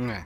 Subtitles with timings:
[0.00, 0.24] Meh.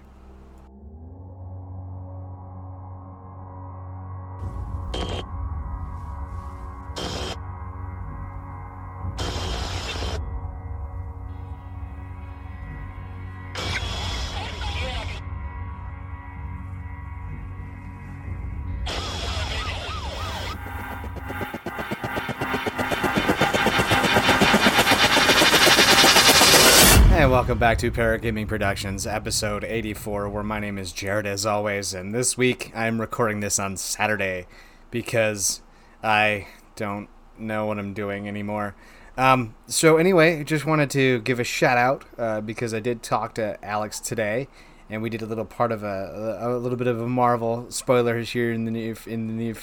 [27.35, 31.93] Welcome back to Parrot Gaming Productions, episode 84, where my name is Jared as always.
[31.93, 34.47] And this week I'm recording this on Saturday
[34.93, 35.61] because
[36.01, 38.77] I don't know what I'm doing anymore.
[39.19, 43.35] Um, so, anyway, just wanted to give a shout out uh, because I did talk
[43.35, 44.47] to Alex today.
[44.89, 48.21] And we did a little part of a, a little bit of a Marvel spoiler
[48.21, 49.57] here in the near in the near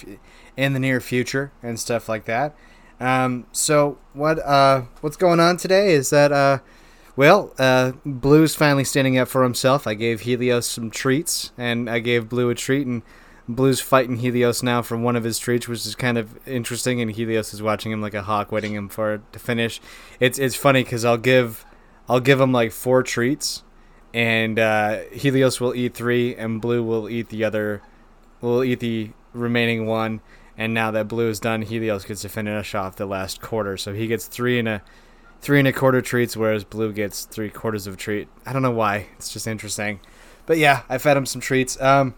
[0.58, 2.54] in the near future and stuff like that.
[3.00, 6.60] Um, so what uh, what's going on today is that uh,
[7.22, 9.86] well, uh, Blue's finally standing up for himself.
[9.86, 13.04] I gave Helios some treats, and I gave Blue a treat, and
[13.48, 17.00] Blue's fighting Helios now for one of his treats, which is kind of interesting.
[17.00, 19.80] And Helios is watching him like a hawk, waiting him for it to finish.
[20.20, 21.64] It's it's funny because I'll give
[22.10, 23.62] I'll give him like four treats,
[24.16, 27.84] and uh, Helios will eat three, and Blue will eat the other,
[28.42, 30.22] will eat the remaining one.
[30.58, 33.94] And now that Blue is done, Helios gets to finish off the last quarter, so
[33.94, 34.82] he gets three and a
[35.42, 38.28] three and a quarter treats, whereas Blue gets three quarters of a treat.
[38.46, 39.08] I don't know why.
[39.18, 40.00] It's just interesting.
[40.46, 41.80] But yeah, I fed him some treats.
[41.82, 42.14] Um,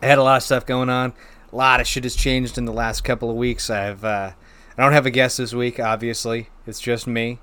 [0.00, 1.12] I had a lot of stuff going on.
[1.52, 3.70] A lot of shit has changed in the last couple of weeks.
[3.70, 4.32] I've uh,
[4.76, 5.78] I don't have a guest this week.
[5.78, 7.38] Obviously, it's just me.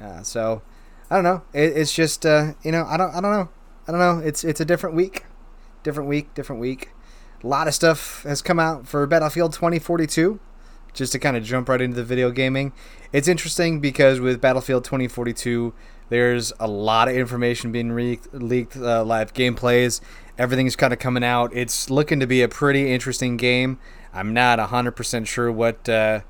[0.00, 0.62] Uh, so
[1.10, 1.42] I don't know.
[1.52, 3.48] It, it's just uh, you know I don't I don't know.
[3.88, 4.18] I don't know.
[4.18, 5.24] It's it's a different week,
[5.82, 6.90] different week, different week.
[7.42, 10.40] A lot of stuff has come out for Battlefield 2042
[10.94, 12.72] just to kind of jump right into the video gaming.
[13.12, 15.74] It's interesting because with Battlefield 2042,
[16.08, 20.00] there's a lot of information being re- leaked, uh, live gameplays.
[20.38, 21.54] Everything's kind of coming out.
[21.54, 23.78] It's looking to be a pretty interesting game.
[24.12, 26.20] I'm not 100% sure what uh,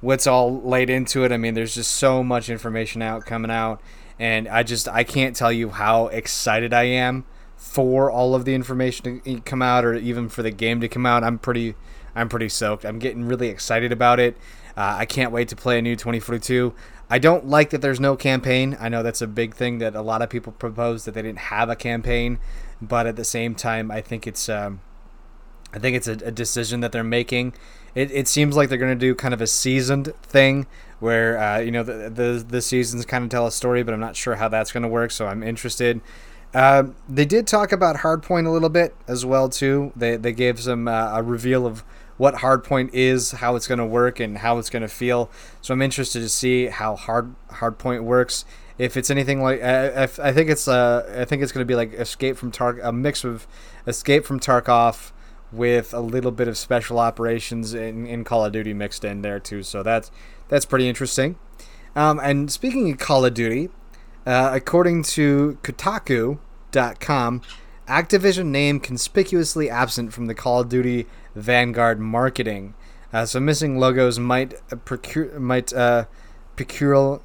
[0.00, 1.32] what's all laid into it.
[1.32, 3.80] I mean, there's just so much information out coming out,
[4.18, 7.24] and I just I can't tell you how excited I am
[7.56, 11.06] for all of the information to come out, or even for the game to come
[11.06, 11.24] out.
[11.24, 11.74] I'm pretty
[12.14, 12.84] I'm pretty soaked.
[12.84, 14.36] I'm getting really excited about it.
[14.76, 16.74] Uh, I can't wait to play a new 2042.
[17.10, 18.76] I don't like that there's no campaign.
[18.80, 21.40] I know that's a big thing that a lot of people propose that they didn't
[21.40, 22.38] have a campaign,
[22.80, 24.80] but at the same time, I think it's um,
[25.74, 27.54] I think it's a, a decision that they're making.
[27.94, 30.66] It, it seems like they're going to do kind of a seasoned thing
[31.00, 34.00] where uh, you know the, the the seasons kind of tell a story, but I'm
[34.00, 35.10] not sure how that's going to work.
[35.10, 36.00] So I'm interested.
[36.54, 39.92] Uh, they did talk about Hardpoint a little bit as well too.
[39.96, 41.84] They they gave some uh, a reveal of
[42.22, 45.28] what Hardpoint is, how it's going to work, and how it's going to feel.
[45.60, 48.44] So I'm interested to see how hard Hardpoint works.
[48.78, 51.74] If it's anything like, I, I think it's uh, I think it's going to be
[51.74, 53.48] like Escape from Tark, a mix of
[53.88, 55.10] Escape from Tarkov
[55.50, 59.40] with a little bit of special operations in, in Call of Duty mixed in there
[59.40, 59.64] too.
[59.64, 60.12] So that's
[60.46, 61.40] that's pretty interesting.
[61.96, 63.68] Um, and speaking of Call of Duty,
[64.24, 67.42] uh, according to Kotaku.com,
[67.88, 72.74] Activision name conspicuously absent from the Call of Duty Vanguard marketing.
[73.12, 76.06] Uh, so missing logos might uh, procure might uh,
[76.56, 77.20] peculiar.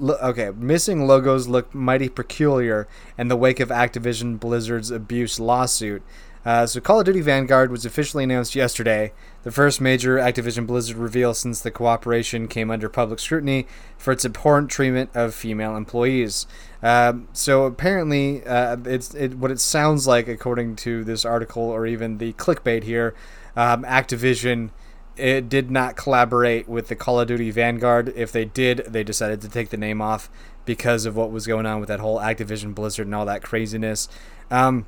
[0.00, 2.86] Okay, missing logos look mighty peculiar
[3.16, 6.02] in the wake of Activision Blizzard's abuse lawsuit.
[6.44, 9.12] Uh, so Call of Duty Vanguard was officially announced yesterday,
[9.42, 13.66] the first major Activision Blizzard reveal since the cooperation came under public scrutiny
[13.98, 16.46] for its abhorrent treatment of female employees.
[16.82, 21.86] Um, so apparently, uh, it's it, what it sounds like, according to this article or
[21.86, 23.14] even the clickbait here.
[23.56, 24.70] Um, Activision
[25.18, 28.12] it did not collaborate with the Call of Duty Vanguard.
[28.14, 30.30] If they did, they decided to take the name off
[30.64, 34.08] because of what was going on with that whole Activision Blizzard and all that craziness.
[34.50, 34.86] Um,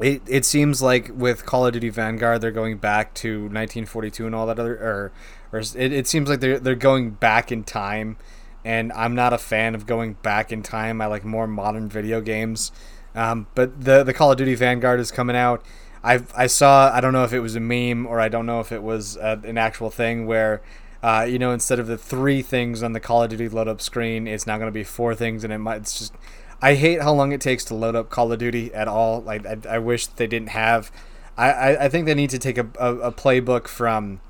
[0.00, 4.34] it, it seems like with Call of Duty Vanguard, they're going back to 1942 and
[4.34, 5.12] all that other, or,
[5.52, 8.16] or it, it seems like they're they're going back in time
[8.64, 11.00] and I'm not a fan of going back in time.
[11.00, 12.72] I like more modern video games.
[13.14, 15.64] Um, but the the Call of Duty Vanguard is coming out.
[16.02, 18.60] I I saw I don't know if it was a meme or I don't know
[18.60, 20.62] if it was uh, an actual thing where.
[21.02, 23.82] Uh, you know, instead of the three things on the Call of Duty load up
[23.82, 25.82] screen, it's now going to be four things, and it might.
[25.82, 26.14] It's just,
[26.62, 29.20] I hate how long it takes to load up Call of Duty at all.
[29.20, 30.90] Like, I, I wish they didn't have.
[31.36, 34.22] I, I, think they need to take a, a, a playbook from,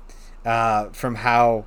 [0.43, 1.63] uh, from how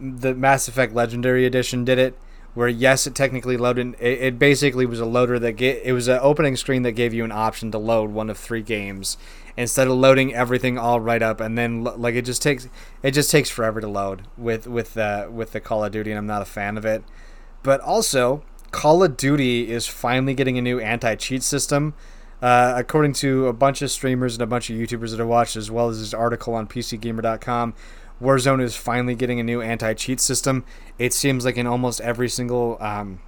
[0.00, 2.18] the Mass Effect Legendary Edition did it,
[2.54, 3.94] where yes, it technically loaded.
[4.00, 5.82] It, it basically was a loader that get.
[5.84, 8.62] It was an opening screen that gave you an option to load one of three
[8.62, 9.16] games
[9.56, 12.68] instead of loading everything all right up, and then like it just takes
[13.02, 16.18] it just takes forever to load with with the with the Call of Duty, and
[16.18, 17.04] I'm not a fan of it.
[17.62, 21.94] But also, Call of Duty is finally getting a new anti cheat system.
[22.40, 25.56] Uh, according to a bunch of streamers and a bunch of YouTubers that I watched,
[25.56, 27.74] as well as this article on PCGamer.com,
[28.20, 30.64] Warzone is finally getting a new anti cheat system.
[30.98, 32.76] It seems like in almost every single.
[32.80, 33.20] Um,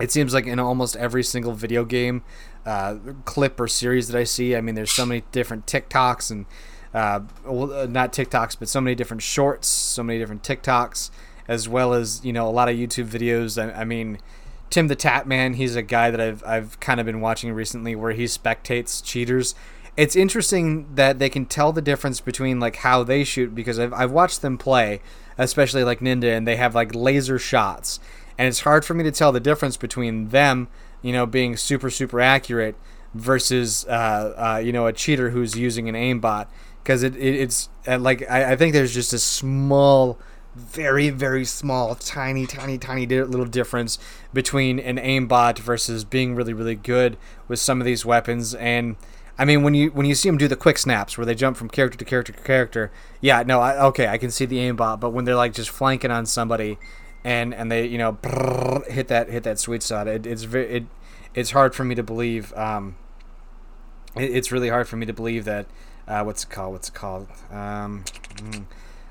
[0.00, 2.22] it seems like in almost every single video game
[2.64, 6.46] uh, clip or series that I see, I mean, there's so many different TikToks and
[6.94, 11.10] uh, well, uh, not TikToks, but so many different shorts, so many different TikToks,
[11.48, 13.62] as well as you know a lot of YouTube videos.
[13.62, 14.18] I, I mean,
[14.70, 18.12] Tim the Tatman, he's a guy that I've I've kind of been watching recently, where
[18.12, 19.54] he spectates cheaters.
[19.96, 23.92] It's interesting that they can tell the difference between like how they shoot because I've
[23.92, 25.02] I've watched them play,
[25.36, 28.00] especially like Ninja, and they have like laser shots,
[28.38, 30.68] and it's hard for me to tell the difference between them,
[31.02, 32.74] you know, being super super accurate
[33.12, 36.46] versus uh, uh, you know a cheater who's using an aimbot.
[36.82, 40.18] Because it, it, it's uh, like I, I think there's just a small
[40.54, 43.98] very very small tiny tiny tiny little difference
[44.34, 47.16] between an aimbot versus being really really good
[47.46, 48.54] with some of these weapons.
[48.54, 48.96] And
[49.38, 51.56] I mean when you when you see them do the quick snaps where they jump
[51.56, 55.00] from character to character to character yeah no I, okay I can see the aimbot
[55.00, 56.78] but when they're like just flanking on somebody
[57.24, 58.18] and and they you know
[58.88, 60.84] hit that hit that sweet spot it, it's very it
[61.34, 62.96] it's hard for me to believe um
[64.16, 65.66] it, it's really hard for me to believe that
[66.08, 68.04] uh, what's it called what's it called um
[68.36, 68.64] mm,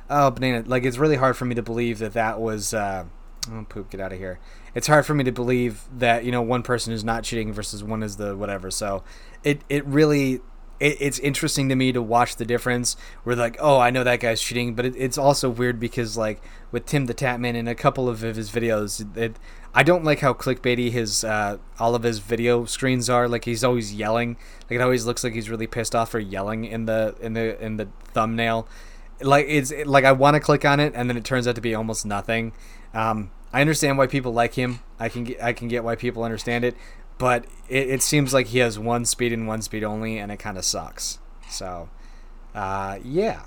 [0.10, 3.06] oh banana like it's really hard for me to believe that that was uh,
[3.52, 4.40] oh poop get out of here.
[4.74, 7.84] It's hard for me to believe that you know one person is not cheating versus
[7.84, 9.04] one is the whatever so
[9.44, 10.42] it it really
[10.80, 14.20] it, it's interesting to me to watch the difference where like oh i know that
[14.20, 16.42] guy's cheating but it, it's also weird because like
[16.72, 19.38] with Tim the Tatman in a couple of his videos it,
[19.74, 23.64] i don't like how clickbaity his uh, all of his video screens are like he's
[23.64, 27.16] always yelling like it always looks like he's really pissed off or yelling in the
[27.22, 28.68] in the in the thumbnail
[29.24, 31.62] like it's like I want to click on it and then it turns out to
[31.62, 32.54] be almost nothing.
[32.94, 34.80] Um, I understand why people like him.
[35.00, 36.76] I can get I can get why people understand it,
[37.22, 40.38] but it, it seems like he has one speed and one speed only, and it
[40.38, 41.20] kind of sucks.
[41.48, 41.92] So,
[42.56, 43.44] uh, yeah.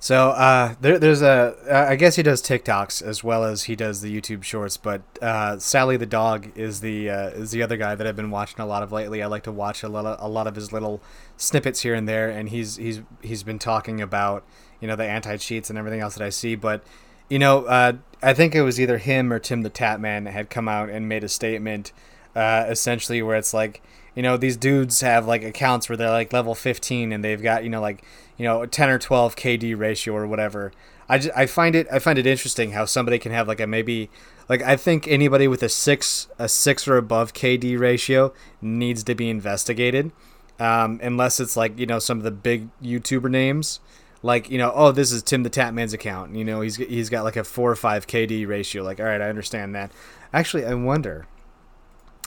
[0.00, 4.00] So uh, there, there's a I guess he does TikToks as well as he does
[4.00, 7.94] the YouTube Shorts, but uh, Sally the dog is the uh, is the other guy
[7.94, 9.22] that I've been watching a lot of lately.
[9.22, 11.02] I like to watch a lot of, a lot of his little
[11.36, 14.46] snippets here and there, and he's he's he's been talking about
[14.80, 16.54] you know the anti cheats and everything else that I see.
[16.54, 16.82] But
[17.28, 20.48] you know, uh, I think it was either him or Tim the Tatman that had
[20.48, 21.92] come out and made a statement,
[22.34, 23.82] uh, essentially where it's like,
[24.14, 27.64] you know, these dudes have like accounts where they're like level 15 and they've got
[27.64, 28.04] you know like
[28.36, 30.72] you know 10 or 12 KD ratio or whatever.
[31.08, 33.66] I, just, I find it I find it interesting how somebody can have like a
[33.66, 34.10] maybe
[34.48, 39.14] like I think anybody with a six a six or above KD ratio needs to
[39.14, 40.12] be investigated,
[40.58, 43.80] um, unless it's like you know some of the big YouTuber names.
[44.22, 46.34] Like you know oh this is Tim the Tatman's account.
[46.34, 48.82] You know he's he's got like a 4 or 5 kd ratio.
[48.82, 49.92] Like all right i understand that.
[50.32, 51.26] Actually i wonder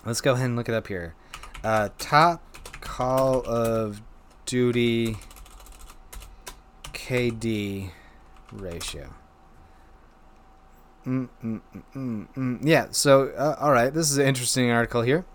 [0.05, 1.15] let's go ahead and look it up here.
[1.63, 2.41] Uh, top
[2.81, 4.01] call of
[4.45, 5.17] duty
[6.93, 7.91] kd
[8.51, 9.13] ratio.
[11.05, 12.59] Mm, mm, mm, mm, mm.
[12.63, 15.25] yeah so uh, all right this is an interesting article here.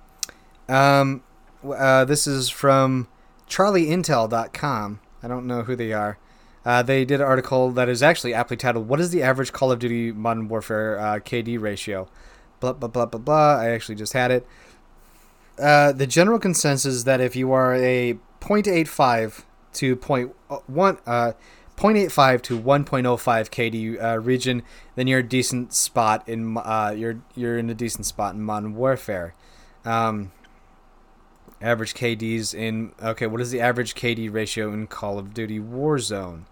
[0.69, 1.23] Um,
[1.65, 3.08] uh, this is from
[3.49, 6.19] charlieintel.com i don't know who they are.
[6.65, 9.73] Uh, they did an article that is actually aptly titled "What is the average Call
[9.73, 12.08] of Duty Modern Warfare uh, KD ratio?"
[12.62, 13.56] Blah blah blah blah blah.
[13.56, 14.47] I actually just had it.
[15.59, 19.43] Uh, the general consensus is that if you are a 0.85
[19.75, 21.32] to 0.1, uh,
[21.77, 24.63] 0.85 to 1.05 KD uh, region,
[24.94, 28.77] then you're a decent spot in uh, you're you're in a decent spot in Modern
[28.77, 29.34] Warfare.
[29.84, 30.31] Um,
[31.60, 36.44] average KDs in okay, what is the average KD ratio in Call of Duty Warzone?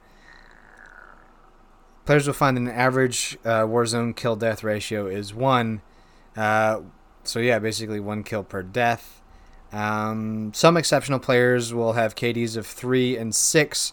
[2.05, 5.83] Players will find an average uh, Warzone kill death ratio is one.
[6.37, 6.81] Uh,
[7.25, 9.21] so yeah, basically one kill per death.
[9.73, 13.93] Um, some exceptional players will have KDs of three and six.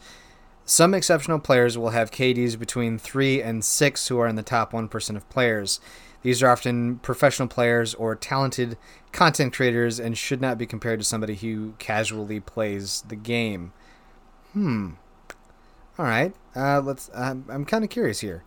[0.65, 4.73] Some exceptional players will have KDs between three and six, who are in the top
[4.73, 5.79] one percent of players.
[6.23, 8.77] These are often professional players or talented
[9.11, 13.71] content creators and should not be compared to somebody who casually plays the game.
[14.53, 14.91] Hmm.
[15.97, 16.33] All right.
[16.55, 17.09] Uh, let's.
[17.09, 18.43] Uh, I'm kind of curious here.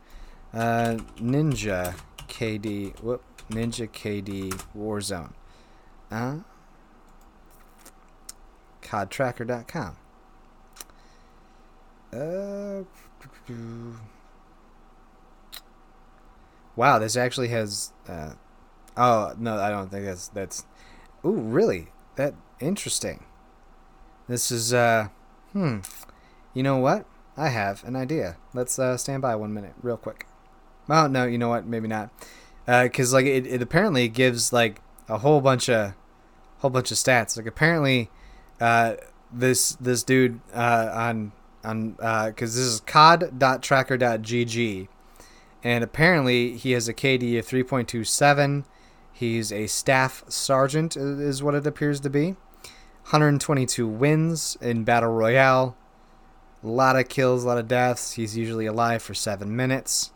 [0.53, 1.95] Uh, Ninja
[2.29, 3.01] KD.
[3.03, 3.23] Whoop.
[3.51, 5.33] Ninja KD Warzone.
[6.11, 6.39] Uh,
[8.83, 9.97] CODTracker.com.
[12.13, 12.83] Uh,
[16.75, 17.93] wow, this actually has.
[18.09, 18.33] Uh,
[18.97, 20.65] oh no, I don't think that's that's.
[21.25, 21.89] Ooh, really?
[22.17, 23.25] That interesting.
[24.27, 25.09] This is uh,
[25.53, 25.79] hmm.
[26.55, 27.07] You know what?
[27.37, 28.37] I have an idea.
[28.53, 30.27] Let's uh, stand by one minute, real quick.
[30.89, 31.67] Oh, no, you know what?
[31.67, 32.11] Maybe not.
[32.71, 35.95] Because like it, it apparently gives like a whole bunch of
[36.59, 37.37] whole bunch of stats.
[37.37, 38.11] Like apparently,
[38.61, 38.95] uh,
[39.33, 41.33] this this dude uh, on
[41.65, 44.89] on because uh, this is cod.tracker.gg,
[45.65, 48.65] and apparently he has a KD of 3.27.
[49.13, 52.37] He's a staff sergeant, is what it appears to be.
[53.03, 55.77] 122 wins in battle royale.
[56.63, 58.13] A lot of kills, a lot of deaths.
[58.13, 60.13] He's usually alive for seven minutes.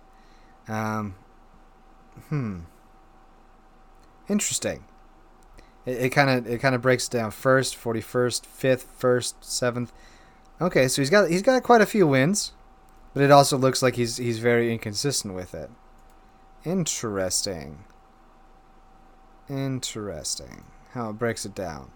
[0.68, 1.14] Um,
[2.28, 2.60] hmm.
[4.28, 4.84] Interesting.
[5.86, 9.92] It kind of it kind of breaks down first, forty first, fifth, first, seventh.
[10.60, 12.52] Okay, so he's got he's got quite a few wins,
[13.12, 15.70] but it also looks like he's he's very inconsistent with it.
[16.64, 17.84] Interesting.
[19.48, 20.64] Interesting.
[20.92, 21.90] How it breaks it down.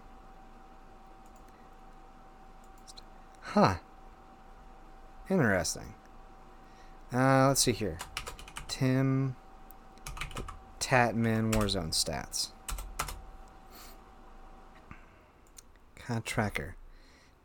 [3.41, 3.75] Huh.
[5.29, 5.95] Interesting.
[7.11, 7.97] Uh, let's see here.
[8.67, 9.35] Tim
[10.79, 12.49] Tatman Warzone stats.
[15.95, 16.75] COD tracker.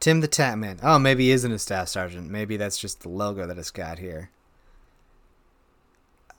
[0.00, 0.80] Tim the Tatman.
[0.82, 2.30] Oh, maybe he isn't a staff sergeant.
[2.30, 4.30] Maybe that's just the logo that it's got here.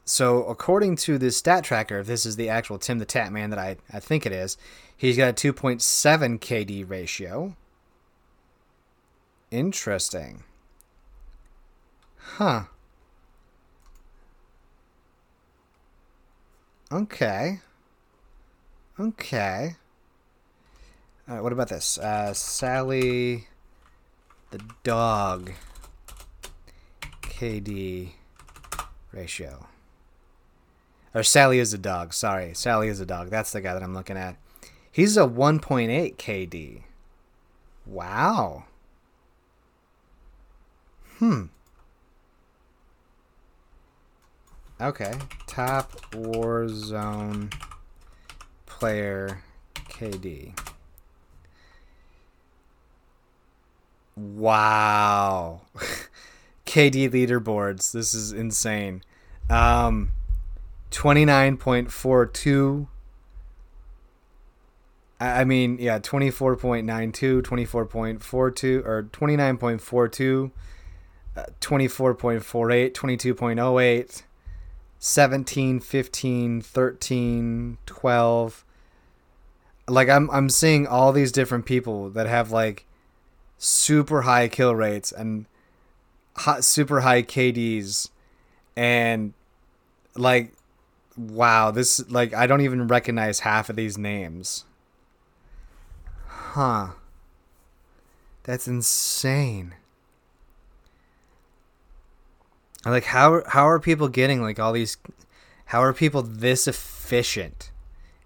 [0.07, 3.57] So, according to this stat tracker, if this is the actual Tim the Tatman that
[3.57, 4.55] I, I think it is,
[4.95, 7.55] he's got a 2.7 KD ratio.
[9.49, 10.43] Interesting.
[12.17, 12.65] Huh.
[16.91, 17.59] Okay.
[18.99, 19.75] Okay.
[21.27, 21.97] All right, what about this?
[21.97, 23.47] Uh, Sally
[24.51, 25.51] the dog
[27.21, 28.11] KD
[29.11, 29.67] ratio.
[31.13, 32.13] Or Sally is a dog.
[32.13, 32.53] Sorry.
[32.53, 33.29] Sally is a dog.
[33.29, 34.37] That's the guy that I'm looking at.
[34.91, 36.83] He's a 1.8 KD.
[37.85, 38.65] Wow.
[41.17, 41.45] Hmm.
[44.79, 45.13] Okay.
[45.47, 47.53] Top Warzone
[48.65, 49.41] player
[49.73, 50.57] KD.
[54.15, 55.61] Wow.
[56.65, 57.91] KD leaderboards.
[57.91, 59.01] This is insane.
[59.49, 60.11] Um
[60.91, 62.87] 29.42
[65.17, 70.51] I mean, yeah, 24.92, 24.42 or 29.42
[71.61, 74.23] 24.48, 22.08,
[75.05, 78.65] 17, 15, 13, 12.
[79.87, 82.87] Like I'm I'm seeing all these different people that have like
[83.59, 85.45] super high kill rates and
[86.37, 88.09] hot, super high KDs
[88.75, 89.33] and
[90.15, 90.53] like
[91.15, 94.65] wow, this like I don't even recognize half of these names.
[96.25, 96.93] Huh.
[98.41, 99.75] That's insane.
[102.85, 104.97] Like how how are people getting like all these
[105.65, 107.71] how are people this efficient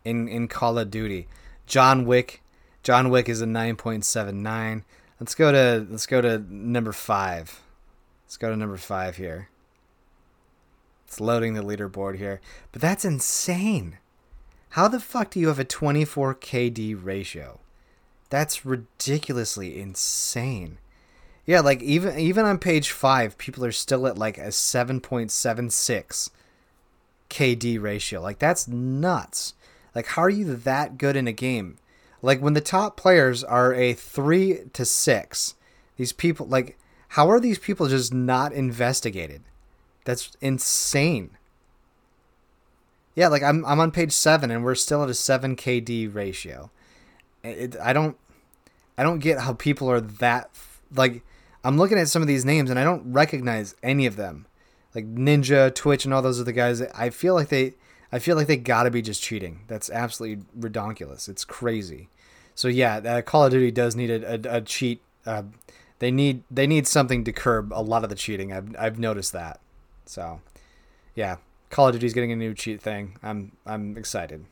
[0.03, 1.27] in in Call of Duty?
[1.65, 2.41] John Wick
[2.83, 4.83] John Wick is a 9.79.
[5.19, 7.61] Let's go to let's go to number 5.
[8.25, 9.49] Let's go to number 5 here.
[11.05, 12.39] It's loading the leaderboard here.
[12.71, 13.97] But that's insane.
[14.69, 17.59] How the fuck do you have a 24 KD ratio?
[18.29, 20.77] That's ridiculously insane.
[21.49, 25.31] Yeah, like even even on page five, people are still at like a seven point
[25.31, 26.29] seven six
[27.31, 28.21] KD ratio.
[28.21, 29.55] Like that's nuts.
[29.95, 31.79] Like how are you that good in a game?
[32.21, 35.55] Like when the top players are a three to six,
[35.97, 36.77] these people like
[37.07, 39.41] how are these people just not investigated?
[40.05, 41.31] That's insane.
[43.15, 46.69] Yeah, like I'm I'm on page seven and we're still at a seven KD ratio.
[47.43, 48.17] It, I don't
[48.99, 50.51] I don't get how people are that
[50.93, 51.23] like
[51.69, 54.47] I'm looking at some of these names and I don't recognize any of them.
[54.95, 56.81] Like Ninja, Twitch, and all those other guys.
[56.81, 57.75] I feel like they,
[58.11, 59.61] I feel like they gotta be just cheating.
[59.67, 61.29] That's absolutely ridiculous.
[61.29, 62.09] It's crazy.
[62.55, 65.03] So yeah, uh, Call of Duty does need a, a, a cheat.
[65.27, 65.43] Uh,
[65.99, 68.51] they need they need something to curb a lot of the cheating.
[68.51, 69.59] I've I've noticed that.
[70.07, 70.41] So,
[71.13, 71.37] yeah,
[71.69, 73.15] Call of Duty's getting a new cheat thing.
[73.21, 74.45] I'm I'm excited.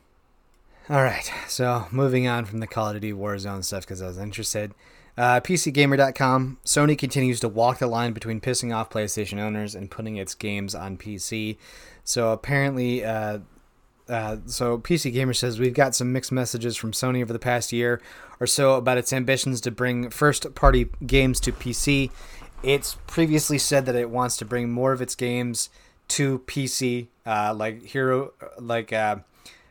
[0.88, 4.18] All right, so moving on from the Call of Duty Warzone stuff because I was
[4.18, 4.72] interested.
[5.18, 6.58] Uh, PCGamer.com.
[6.64, 10.76] Sony continues to walk the line between pissing off PlayStation owners and putting its games
[10.76, 11.56] on PC.
[12.04, 13.40] So apparently, uh,
[14.08, 17.72] uh, so PC Gamer says we've got some mixed messages from Sony over the past
[17.72, 18.00] year
[18.38, 22.12] or so about its ambitions to bring first-party games to PC.
[22.62, 25.68] It's previously said that it wants to bring more of its games
[26.08, 29.16] to PC, uh, like Hero, like uh,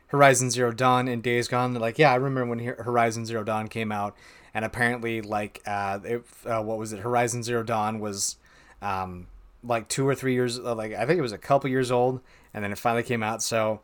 [0.08, 1.72] Horizon Zero Dawn and Days Gone.
[1.72, 4.14] Like, yeah, I remember when Horizon Zero Dawn came out
[4.54, 8.36] and apparently like uh, it, uh, what was it horizon zero dawn was
[8.82, 9.26] um,
[9.62, 12.20] like two or three years uh, like i think it was a couple years old
[12.54, 13.80] and then it finally came out so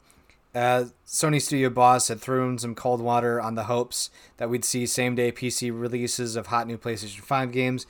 [0.54, 4.86] uh, Sony studio boss had thrown some cold water on the hopes that we'd see
[4.86, 7.86] same day PC releases of hot new PlayStation 5 games.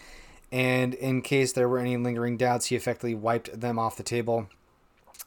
[0.51, 4.49] And in case there were any lingering doubts, he effectively wiped them off the table.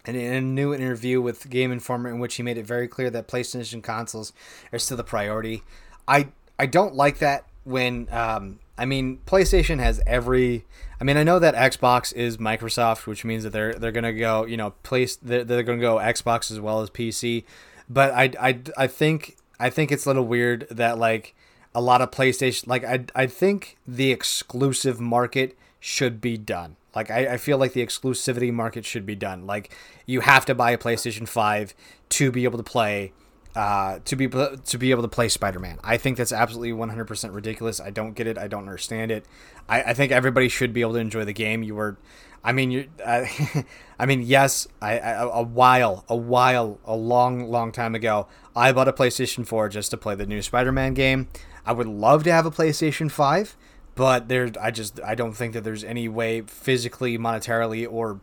[0.06, 3.10] And in a new interview with Game Informer, in which he made it very clear
[3.10, 4.32] that PlayStation consoles
[4.72, 5.64] are still the priority,
[6.08, 10.66] I I don't like that when um, I mean PlayStation has every.
[11.00, 14.46] I mean I know that Xbox is Microsoft, which means that they're they're gonna go
[14.46, 17.44] you know place they're, they're gonna go Xbox as well as PC,
[17.90, 21.36] but I I I think I think it's a little weird that like
[21.76, 26.76] a lot of PlayStation like I I think the exclusive market should be done.
[26.96, 29.46] Like I, I feel like the exclusivity market should be done.
[29.46, 29.76] Like
[30.08, 31.76] you have to buy a PlayStation Five
[32.10, 33.14] to be able to play
[33.58, 35.80] uh, to be to be able to play Spider-Man.
[35.84, 37.80] I think that's absolutely 100% ridiculous.
[37.82, 38.38] I don't get it.
[38.38, 39.26] I don't understand it.
[39.68, 41.64] I, I think everybody should be able to enjoy the game.
[41.64, 41.98] You were,
[42.44, 43.66] I mean, you, I,
[43.98, 48.72] I mean, yes, I, I, a while, a while, a long, long time ago, I
[48.74, 51.28] bought a PlayStation 4 just to play the new Spider-Man game.
[51.66, 53.58] I would love to have a PlayStation 5,
[53.96, 58.20] but there, I just, I don't think that there's any way physically, monetarily, or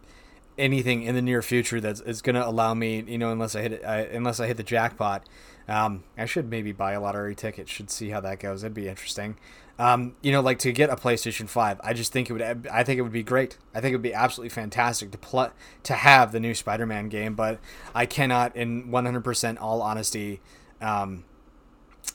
[0.58, 3.62] anything in the near future that's is going to allow me, you know, unless I
[3.62, 5.26] hit it, uh, unless I hit the jackpot.
[5.66, 7.68] Um, I should maybe buy a lottery ticket.
[7.68, 8.62] Should see how that goes.
[8.62, 9.36] That'd be interesting.
[9.78, 11.80] Um, you know, like to get a PlayStation Five.
[11.82, 12.68] I just think it would.
[12.70, 13.58] I think it would be great.
[13.74, 15.52] I think it would be absolutely fantastic to pl-
[15.84, 17.34] to have the new Spider-Man game.
[17.34, 17.58] But
[17.94, 20.40] I cannot, in 100% all honesty,
[20.80, 21.24] um,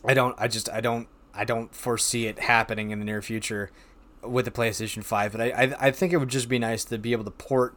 [0.06, 0.36] I don't.
[0.38, 0.70] I just.
[0.70, 1.08] I don't.
[1.34, 3.72] I don't foresee it happening in the near future
[4.22, 5.34] with the PlayStation Five.
[5.34, 5.50] But I.
[5.50, 7.76] I, I think it would just be nice to be able to port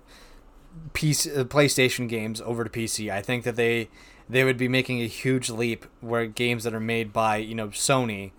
[0.95, 3.11] PC, uh, PlayStation games over to PC.
[3.11, 3.88] I think that they
[4.29, 7.69] they would be making a huge leap where games that are made by you know
[7.69, 8.33] Sony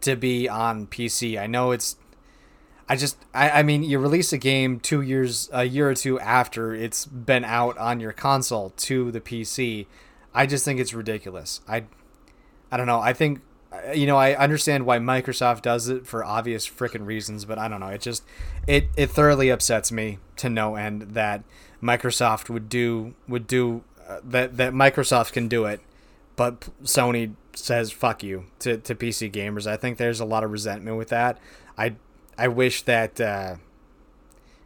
[0.00, 1.38] to be on PC.
[1.38, 1.96] I know it's.
[2.88, 6.18] I just I, I mean you release a game two years a year or two
[6.20, 9.86] after it's been out on your console to the PC.
[10.34, 11.60] I just think it's ridiculous.
[11.68, 11.84] I
[12.70, 13.00] I don't know.
[13.00, 13.40] I think
[13.94, 17.80] you know I understand why Microsoft does it for obvious freaking reasons, but I don't
[17.80, 17.88] know.
[17.88, 18.24] It just
[18.66, 21.44] it it thoroughly upsets me to no end that
[21.82, 25.80] Microsoft would do would do uh, that that Microsoft can do it,
[26.36, 29.66] but Sony says fuck you to, to PC gamers.
[29.66, 31.38] I think there's a lot of resentment with that.
[31.76, 31.94] I
[32.36, 33.56] I wish that uh,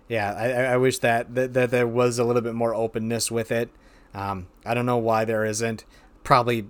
[0.08, 3.50] yeah, I, I wish that, that that there was a little bit more openness with
[3.50, 3.70] it.
[4.14, 5.84] Um, I don't know why there isn't.
[6.22, 6.66] Probably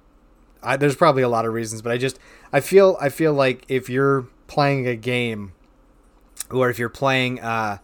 [0.63, 2.19] I, there's probably a lot of reasons, but I just
[2.53, 5.53] I feel I feel like if you're playing a game
[6.51, 7.79] or if you're playing uh,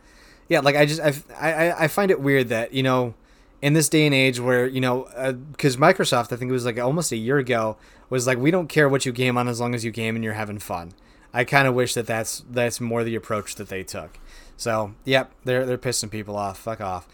[0.49, 3.15] yeah, like I just I, I I find it weird that you know
[3.61, 5.09] in this day and age where you know
[5.53, 7.77] because uh, Microsoft I think it was like almost a year ago
[8.11, 10.25] was like we don't care what you game on as long as you game and
[10.25, 10.93] you're having fun.
[11.33, 14.19] I kind of wish that that's that's more the approach that they took.
[14.57, 16.59] So yep, they're they're pissing people off.
[16.59, 17.07] Fuck off.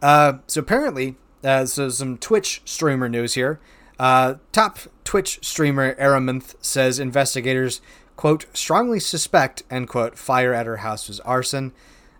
[0.00, 3.60] Uh, so apparently, uh, so some Twitch streamer news here.
[3.98, 7.80] Uh, top Twitch streamer Amouranth says investigators
[8.16, 11.72] quote strongly suspect end quote fire at her house was arson.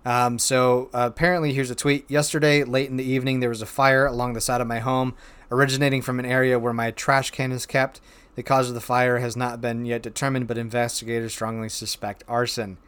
[0.04, 2.10] Um, so uh, apparently, here's a tweet.
[2.10, 5.14] Yesterday, late in the evening, there was a fire along the side of my home,
[5.50, 8.00] originating from an area where my trash can is kept.
[8.34, 12.78] The cause of the fire has not been yet determined, but investigators strongly suspect arson.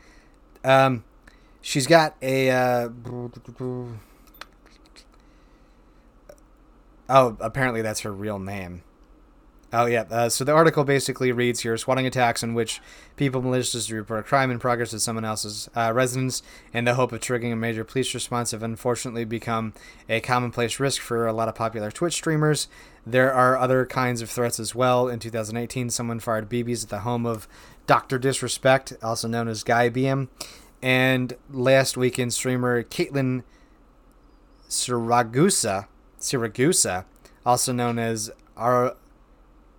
[0.64, 1.04] Um,
[1.60, 2.50] she's got a.
[2.50, 2.88] Uh,
[7.08, 8.82] oh, apparently that's her real name.
[9.74, 10.04] Oh yeah.
[10.08, 12.80] Uh, so the article basically reads here: swatting attacks in which
[13.16, 17.10] people maliciously report a crime in progress at someone else's uh, residence in the hope
[17.10, 19.74] of triggering a major police response have unfortunately become
[20.08, 22.68] a commonplace risk for a lot of popular Twitch streamers.
[23.04, 25.08] There are other kinds of threats as well.
[25.08, 27.48] In 2018, someone fired BBs at the home of
[27.88, 30.28] Doctor Disrespect, also known as Guy Beahm,
[30.80, 33.42] and last weekend streamer Caitlin
[34.68, 35.88] Siragusa,
[36.20, 37.04] Siragusa,
[37.44, 38.96] also known as Ar-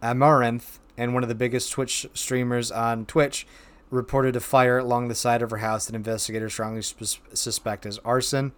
[0.06, 3.48] Amouranth and one of the biggest Twitch streamers on Twitch
[3.90, 8.54] reported a fire along the side of her house that investigators strongly suspect as arson.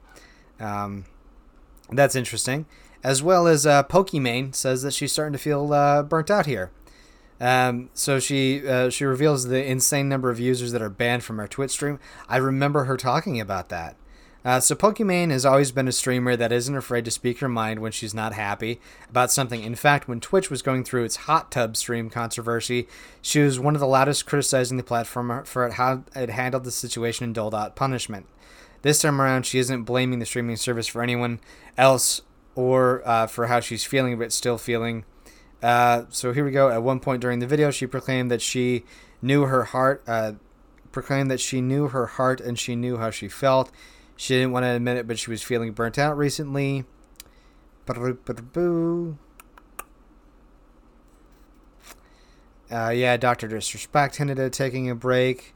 [0.60, 1.06] Um,
[1.92, 2.66] that's interesting.
[3.04, 6.72] As well as uh, Pokimane says that she's starting to feel uh, burnt out here.
[7.40, 11.38] Um, so she uh, she reveals the insane number of users that are banned from
[11.38, 12.00] her Twitch stream.
[12.28, 13.96] I remember her talking about that.
[14.48, 17.82] Uh, so Pokimane has always been a streamer that isn't afraid to speak her mind
[17.82, 18.80] when she's not happy
[19.10, 19.62] about something.
[19.62, 22.88] In fact, when Twitch was going through its hot tub stream controversy,
[23.22, 27.26] she was one of the loudest criticizing the platform for how it handled the situation
[27.26, 28.26] and doled out punishment.
[28.84, 31.42] This time around, she isn't blaming the streaming service for anyone
[31.78, 32.22] else
[32.56, 35.04] or uh, for how she's feeling, but still feeling.
[35.62, 36.70] Uh, so here we go.
[36.70, 38.86] At one point during the video, she proclaimed that she
[39.22, 40.34] knew her heart, uh,
[40.94, 43.74] proclaimed that she knew her heart and she knew how she felt.
[44.18, 46.86] She didn't want to admit it, but she was feeling burnt out recently.
[52.70, 53.48] Uh, yeah, Dr.
[53.48, 55.54] Disrespect hinted at taking a break.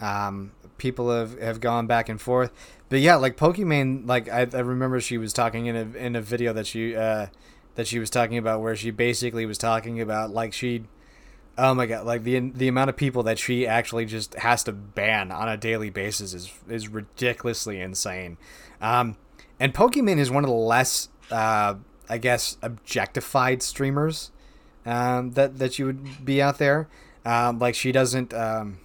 [0.00, 2.52] Um, people have, have gone back and forth.
[2.88, 6.20] But yeah, like Pokimane, like I, I remember she was talking in a, in a
[6.20, 7.26] video that she uh,
[7.74, 10.84] that she was talking about where she basically was talking about like she
[11.58, 12.04] Oh my god!
[12.04, 15.56] Like the the amount of people that she actually just has to ban on a
[15.56, 18.36] daily basis is is ridiculously insane.
[18.80, 19.16] Um,
[19.58, 21.76] and Pokimane is one of the less, uh,
[22.08, 24.32] I guess, objectified streamers
[24.84, 26.88] um, that that you would be out there.
[27.24, 28.78] Um, like she doesn't, um,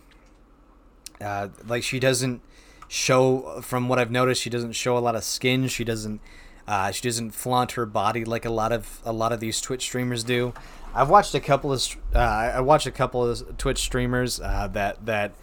[1.20, 2.42] uh, like she doesn't
[2.88, 3.62] show.
[3.62, 5.68] From what I've noticed, she doesn't show a lot of skin.
[5.68, 6.22] She doesn't.
[6.68, 9.82] Uh, she doesn't flaunt her body like a lot of a lot of these Twitch
[9.82, 10.54] streamers do.
[10.94, 15.06] I've watched a couple of uh, I watched a couple of Twitch streamers uh, that
[15.06, 15.34] that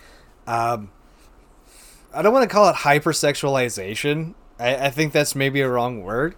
[0.46, 0.90] um,
[2.12, 4.34] I don't want to call it hypersexualization.
[4.58, 6.34] I, I think that's maybe a wrong word,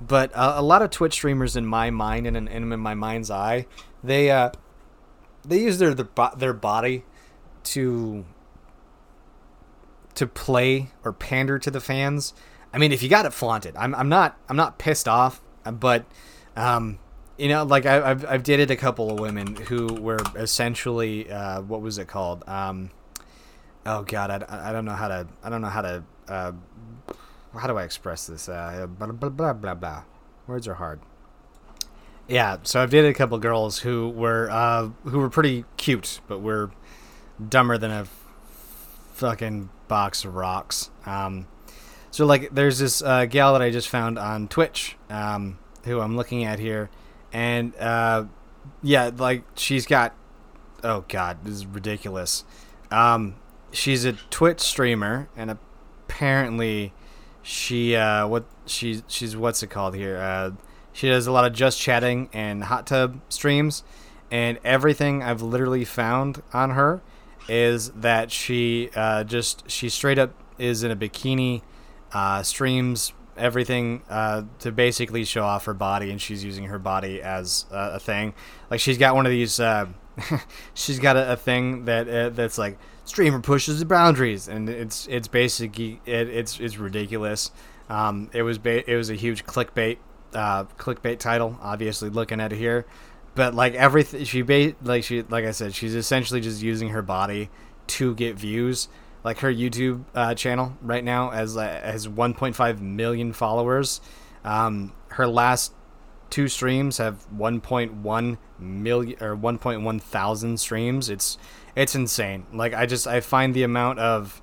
[0.00, 3.30] but uh, a lot of Twitch streamers, in my mind and in, in my mind's
[3.30, 3.66] eye,
[4.02, 4.50] they uh,
[5.44, 7.04] they use their their, their body
[7.64, 8.24] to
[10.14, 12.32] to play or pander to the fans.
[12.72, 16.06] I mean, if you got it flaunted, I'm I'm not I'm not pissed off, but
[16.56, 16.98] um,
[17.36, 21.62] you know, like I, have I've dated a couple of women who were essentially uh,
[21.62, 22.44] what was it called?
[22.46, 22.90] Um,
[23.86, 26.52] oh God, I, I don't know how to I don't know how to uh,
[27.58, 28.48] how do I express this?
[28.48, 30.04] Uh, blah, blah blah blah blah.
[30.46, 31.00] Words are hard.
[32.28, 36.40] Yeah, so I've dated a couple girls who were uh, who were pretty cute, but
[36.40, 36.70] were
[37.48, 38.06] dumber than a
[39.14, 40.90] fucking box of rocks.
[41.04, 41.48] Um,
[42.10, 46.16] so like, there's this uh, gal that I just found on Twitch, um, who I'm
[46.16, 46.90] looking at here
[47.34, 48.24] and uh,
[48.82, 50.14] yeah, like she's got.
[50.82, 52.44] Oh God, this is ridiculous.
[52.90, 53.34] Um,
[53.72, 56.92] she's a Twitch streamer, and apparently,
[57.42, 60.16] she uh, what she she's what's it called here?
[60.16, 60.52] Uh,
[60.92, 63.82] she does a lot of just chatting and hot tub streams,
[64.30, 67.02] and everything I've literally found on her
[67.48, 71.62] is that she uh, just she straight up is in a bikini,
[72.12, 77.20] uh, streams everything uh, to basically show off her body, and she's using her body
[77.22, 78.34] as uh, a thing.
[78.70, 79.60] Like she's got one of these.
[79.60, 79.86] Uh,
[80.74, 85.06] she's got a, a thing that uh, that's like streamer pushes the boundaries, and it's
[85.08, 87.50] it's basically it, it's it's ridiculous.
[87.88, 89.98] Um, it was ba- it was a huge clickbait
[90.34, 91.58] uh, clickbait title.
[91.62, 92.86] Obviously, looking at it here,
[93.34, 97.02] but like everything she ba- like she like I said, she's essentially just using her
[97.02, 97.50] body
[97.86, 98.88] to get views
[99.24, 104.00] like her YouTube uh, channel right now as uh, has 1.5 million followers.
[104.44, 105.72] Um, her last
[106.28, 111.08] two streams have 1.1 million or 1.1 thousand streams.
[111.08, 111.38] It's
[111.74, 112.46] it's insane.
[112.52, 114.42] Like I just I find the amount of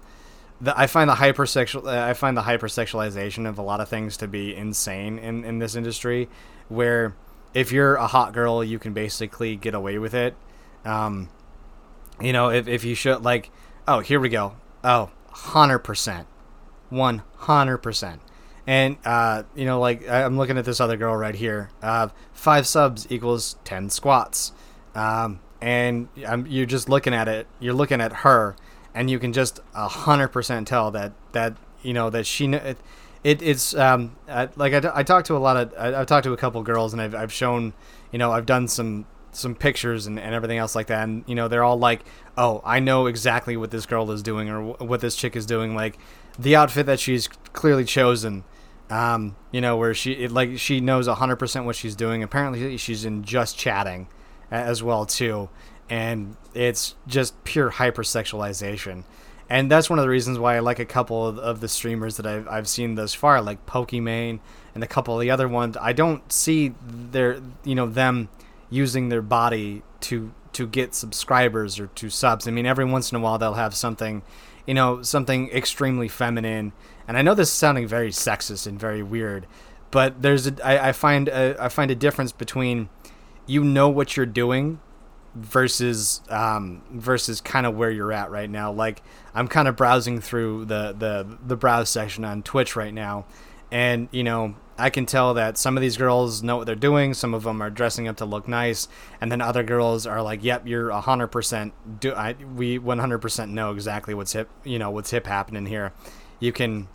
[0.59, 4.17] the, I find the hypersexual uh, I find the hypersexualization of a lot of things
[4.17, 6.27] to be insane in in this industry
[6.69, 7.15] where
[7.53, 10.35] if you're a hot girl you can basically get away with it.
[10.85, 11.29] Um,
[12.19, 13.51] you know, if if you should like
[13.87, 14.55] oh, here we go.
[14.83, 16.25] Oh, 100%.
[16.91, 18.19] 100%.
[18.67, 21.69] And, uh, you know, like, I'm looking at this other girl right here.
[21.81, 24.51] Uh, five subs equals 10 squats.
[24.93, 28.55] Um, and um, you're just looking at it, you're looking at her,
[28.93, 32.77] and you can just 100% tell that, that you know, that she, it,
[33.23, 36.25] it it's, um, I, like, I, I talked to a lot of, I, I've talked
[36.25, 37.73] to a couple girls, and I've, I've shown,
[38.11, 41.03] you know, I've done some some pictures and, and everything else like that.
[41.03, 42.01] And you know they're all like
[42.37, 45.75] oh i know exactly what this girl is doing or what this chick is doing.
[45.75, 45.97] Like
[46.37, 48.43] the outfit that she's clearly chosen
[48.91, 52.21] um, you know where she it, like she knows 100% what she's doing.
[52.21, 54.07] Apparently she's in just chatting
[54.51, 55.49] as well too.
[55.89, 59.03] And it's just pure hypersexualization.
[59.49, 62.17] And that's one of the reasons why i like a couple of, of the streamers
[62.17, 64.39] that I've, I've seen thus far like pokimane
[64.75, 65.77] and a couple of the other ones.
[65.79, 68.27] I don't see their you know them
[68.71, 72.47] using their body to to get subscribers or to subs.
[72.47, 74.23] I mean, every once in a while they'll have something,
[74.65, 76.73] you know, something extremely feminine.
[77.07, 79.45] And I know this is sounding very sexist and very weird,
[79.91, 82.89] but there's a, I, I find a, I find a difference between
[83.45, 84.79] you know what you're doing
[85.35, 88.71] versus um, versus kind of where you're at right now.
[88.71, 89.01] Like
[89.33, 93.25] I'm kind of browsing through the the the browse section on Twitch right now,
[93.71, 97.13] and you know I can tell that some of these girls know what they're doing.
[97.13, 98.87] Some of them are dressing up to look nice,
[99.21, 101.73] and then other girls are like, "Yep, you're hundred percent.
[101.99, 102.33] Do I?
[102.33, 104.49] We one hundred percent know exactly what's hip.
[104.63, 105.93] You know what's hip happening here.
[106.39, 106.87] You can,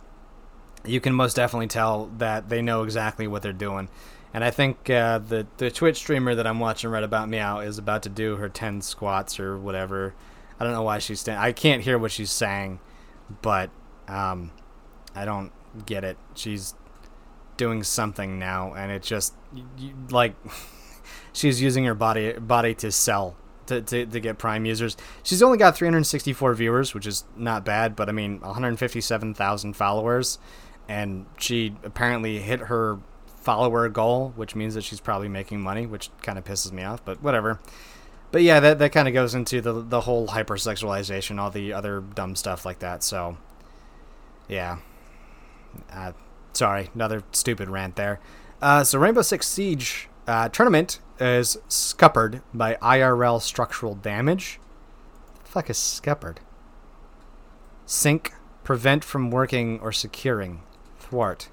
[0.83, 3.87] you can most definitely tell that they know exactly what they're doing."
[4.33, 7.77] And I think uh, the the Twitch streamer that I'm watching right about meow is
[7.77, 10.13] about to do her ten squats or whatever.
[10.59, 11.27] I don't know why she's.
[11.27, 12.79] I can't hear what she's saying,
[13.41, 13.69] but
[14.09, 14.51] um,
[15.15, 15.51] I don't
[15.85, 16.17] get it.
[16.35, 16.75] She's
[17.57, 19.33] doing something now, and it just
[19.77, 20.35] you, like
[21.33, 23.35] she's using her body body to sell
[23.67, 24.97] to, to, to get Prime users.
[25.23, 30.39] She's only got 364 viewers, which is not bad, but I mean 157,000 followers,
[30.87, 36.09] and she apparently hit her follower goal, which means that she's probably making money, which
[36.21, 37.59] kind of pisses me off, but whatever.
[38.31, 42.01] But yeah, that, that kind of goes into the the whole hypersexualization, all the other
[42.01, 43.03] dumb stuff like that.
[43.03, 43.37] So,
[44.49, 44.79] yeah.
[45.91, 46.11] Uh,
[46.57, 48.19] sorry, another stupid rant there.
[48.61, 54.59] Uh, so Rainbow Six Siege uh, tournament is scuppered by IRL structural damage.
[55.43, 56.39] The fuck is scuppered?
[57.85, 60.63] Sink, prevent from working or securing,
[60.99, 61.49] thwart.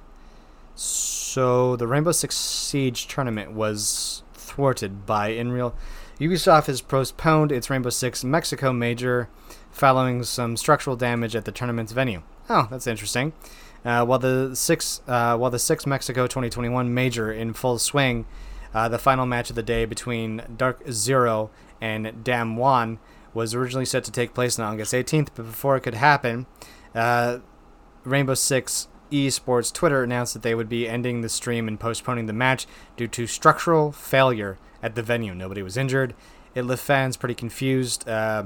[0.75, 5.75] So the Rainbow Six Siege tournament was thwarted by Unreal.
[6.19, 9.29] Ubisoft has postponed its Rainbow Six Mexico major
[9.71, 12.23] following some structural damage at the tournament's venue.
[12.49, 13.33] Oh, that's interesting.
[13.85, 18.27] Uh, while the six, uh, while the six Mexico 2021 major in full swing,
[18.73, 22.99] uh, the final match of the day between Dark Zero and Damwon
[23.35, 26.47] was originally set to take place on August 18th, but before it could happen,
[26.94, 27.38] uh,
[28.05, 32.33] Rainbow Six Esports Twitter announced that they would be ending the stream and postponing the
[32.33, 32.66] match
[32.97, 35.35] due to structural failure at the venue.
[35.35, 36.14] Nobody was injured.
[36.55, 38.09] It left fans pretty confused.
[38.09, 38.44] Uh,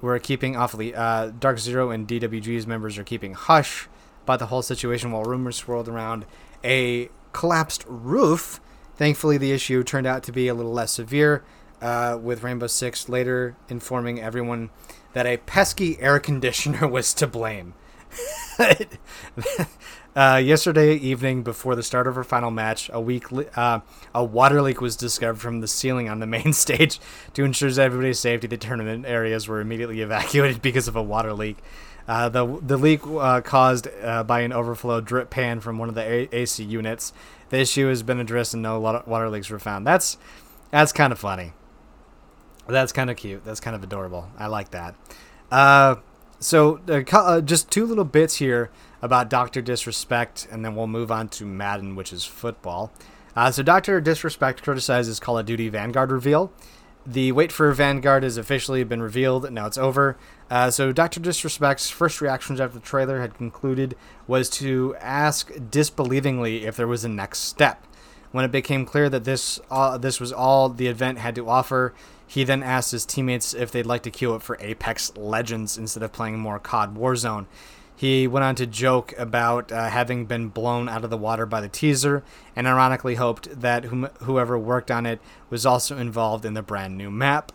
[0.00, 0.94] we're keeping awfully.
[0.94, 3.88] Uh, Dark Zero and DWG's members are keeping hush
[4.24, 6.26] about the whole situation while rumors swirled around
[6.64, 8.60] a collapsed roof
[8.96, 11.44] Thankfully, the issue turned out to be a little less severe,
[11.82, 14.70] uh, with Rainbow Six later informing everyone
[15.12, 17.74] that a pesky air conditioner was to blame.
[20.16, 23.80] uh, yesterday evening, before the start of our final match, a week li- uh,
[24.14, 27.00] a water leak was discovered from the ceiling on the main stage.
[27.32, 31.58] To ensure everybody's safety, the tournament areas were immediately evacuated because of a water leak.
[32.06, 35.94] Uh, the the leak uh, caused uh, by an overflow drip pan from one of
[35.94, 37.12] the a- AC units.
[37.48, 39.86] The issue has been addressed and no water leaks were found.
[39.86, 40.18] That's
[40.70, 41.52] that's kind of funny.
[42.66, 43.44] That's kind of cute.
[43.44, 44.28] That's kind of adorable.
[44.38, 44.94] I like that.
[45.50, 45.96] Uh,
[46.40, 51.28] so uh, just two little bits here about Doctor Disrespect, and then we'll move on
[51.28, 52.92] to Madden, which is football.
[53.52, 56.52] So Doctor Disrespect criticizes Call of Duty Vanguard reveal.
[57.06, 59.50] The wait for Vanguard has officially been revealed.
[59.52, 60.16] Now it's over.
[60.50, 61.20] Uh, so Dr.
[61.20, 67.04] Disrespect's first reactions after the trailer had concluded was to ask disbelievingly if there was
[67.04, 67.86] a next step.
[68.30, 71.94] When it became clear that this uh, this was all the event had to offer,
[72.26, 76.02] he then asked his teammates if they'd like to queue up for Apex Legends instead
[76.02, 77.46] of playing more COD Warzone.
[77.96, 81.60] He went on to joke about uh, having been blown out of the water by
[81.60, 82.24] the teaser,
[82.56, 86.98] and ironically hoped that whom- whoever worked on it was also involved in the brand
[86.98, 87.52] new map.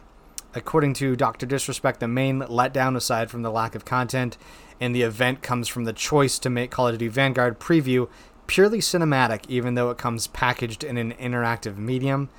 [0.55, 1.45] According to Dr.
[1.45, 4.37] Disrespect, the main letdown, aside from the lack of content
[4.79, 8.09] in the event, comes from the choice to make Call of Duty Vanguard preview
[8.47, 12.29] purely cinematic, even though it comes packaged in an interactive medium.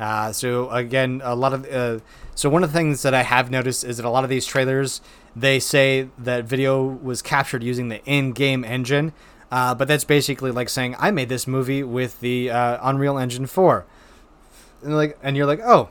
[0.00, 1.98] Uh, so again, a lot of uh,
[2.34, 4.46] so one of the things that I have noticed is that a lot of these
[4.46, 5.00] trailers
[5.36, 9.12] they say that video was captured using the in-game engine,
[9.52, 13.46] uh, but that's basically like saying I made this movie with the uh, Unreal Engine
[13.46, 13.84] 4,
[14.84, 15.90] and like and you're like oh,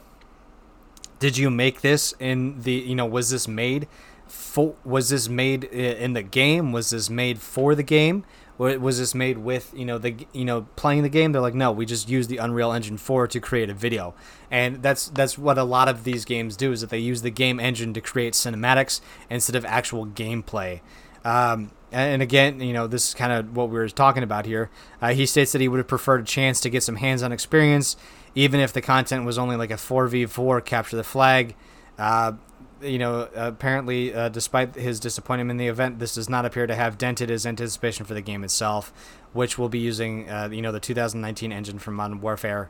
[1.19, 3.87] did you make this in the you know was this made
[4.27, 6.71] for was this made in the game?
[6.71, 8.25] Was this made for the game?
[8.57, 11.31] Was this made with you know the you know playing the game?
[11.31, 14.15] They're like no we just use the unreal engine 4 to create a video.
[14.49, 17.29] And that's that's what a lot of these games do is that they use the
[17.29, 18.99] game engine to create cinematics
[19.29, 20.81] instead of actual gameplay.
[21.23, 24.69] Um, and again you know this is kind of what we were talking about here.
[25.01, 27.95] Uh, he states that he would have preferred a chance to get some hands-on experience
[28.37, 31.55] even if the content was only like a 4v4 capture the flag
[31.97, 32.33] uh,
[32.79, 36.75] you know, apparently, uh, despite his disappointment in the event, this does not appear to
[36.75, 38.93] have dented his anticipation for the game itself,
[39.33, 42.69] which will be using, uh, you know, the 2019 engine from Modern Warfare.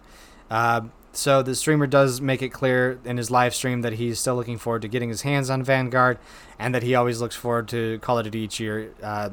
[0.49, 4.35] Uh, so the streamer does make it clear in his live stream that he's still
[4.35, 6.19] looking forward to getting his hands on Vanguard,
[6.57, 8.93] and that he always looks forward to Call of Duty each year.
[9.03, 9.31] Uh,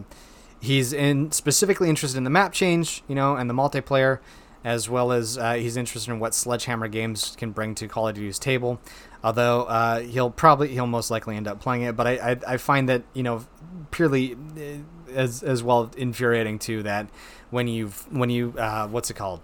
[0.61, 4.18] he's in specifically interested in the map change, you know, and the multiplayer
[4.64, 8.14] as well as uh, he's interested in what Sledgehammer Games can bring to Call of
[8.14, 8.81] Duty's table.
[9.22, 12.57] Although uh, he'll probably he'll most likely end up playing it, but I, I, I
[12.57, 13.46] find that you know
[13.90, 17.09] purely uh, as as well infuriating too that
[17.50, 19.40] when you when you uh, what's it called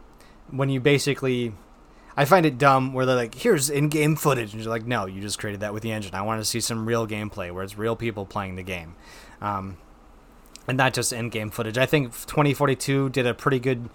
[0.50, 1.52] when you basically
[2.16, 4.52] I find it dumb where they're like, here's in game footage.
[4.52, 6.14] And you're like, no, you just created that with the engine.
[6.14, 8.96] I want to see some real gameplay where it's real people playing the game.
[9.40, 9.78] Um,
[10.68, 11.78] and not just in game footage.
[11.78, 13.88] I think 2042 did a pretty good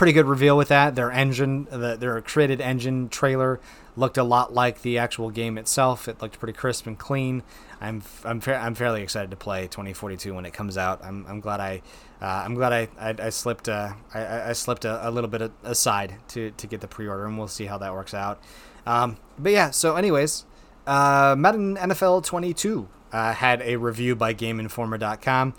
[0.00, 0.94] pretty good reveal with that.
[0.94, 3.60] Their engine, the, their created engine trailer
[3.98, 6.08] looked a lot like the actual game itself.
[6.08, 7.42] It looked pretty crisp and clean.
[7.82, 11.04] I'm I'm fa- I'm fairly excited to play 2042 when it comes out.
[11.04, 11.82] I'm, I'm glad I
[12.22, 15.52] uh, I'm glad I I, I slipped uh, I, I slipped a, a little bit
[15.64, 18.40] aside to to get the pre-order, and we'll see how that works out.
[18.86, 20.46] Um, but yeah, so anyways,
[20.86, 25.52] uh, Madden NFL 22 uh, had a review by GameInformer.com.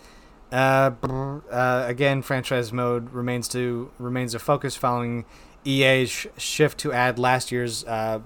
[0.52, 0.90] Uh,
[1.50, 5.24] uh, again, franchise mode remains to remains a focus following
[5.64, 8.20] EA's sh- shift to add last year's uh,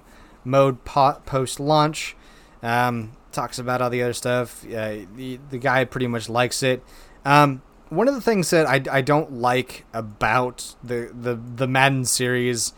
[0.45, 2.17] mode po- post launch.
[2.63, 4.63] Um, talks about all the other stuff.
[4.63, 6.83] The the guy pretty much likes it.
[7.25, 12.05] Um, one of the things that I, I don't like about the the the Madden
[12.07, 12.73] series,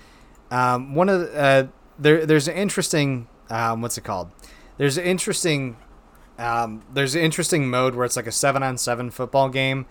[0.50, 1.66] um, one of the, uh,
[1.98, 4.30] there there's an interesting um, what's it called?
[4.76, 5.76] There's an interesting
[6.38, 9.86] um, there's an interesting mode where it's like a seven on seven football game.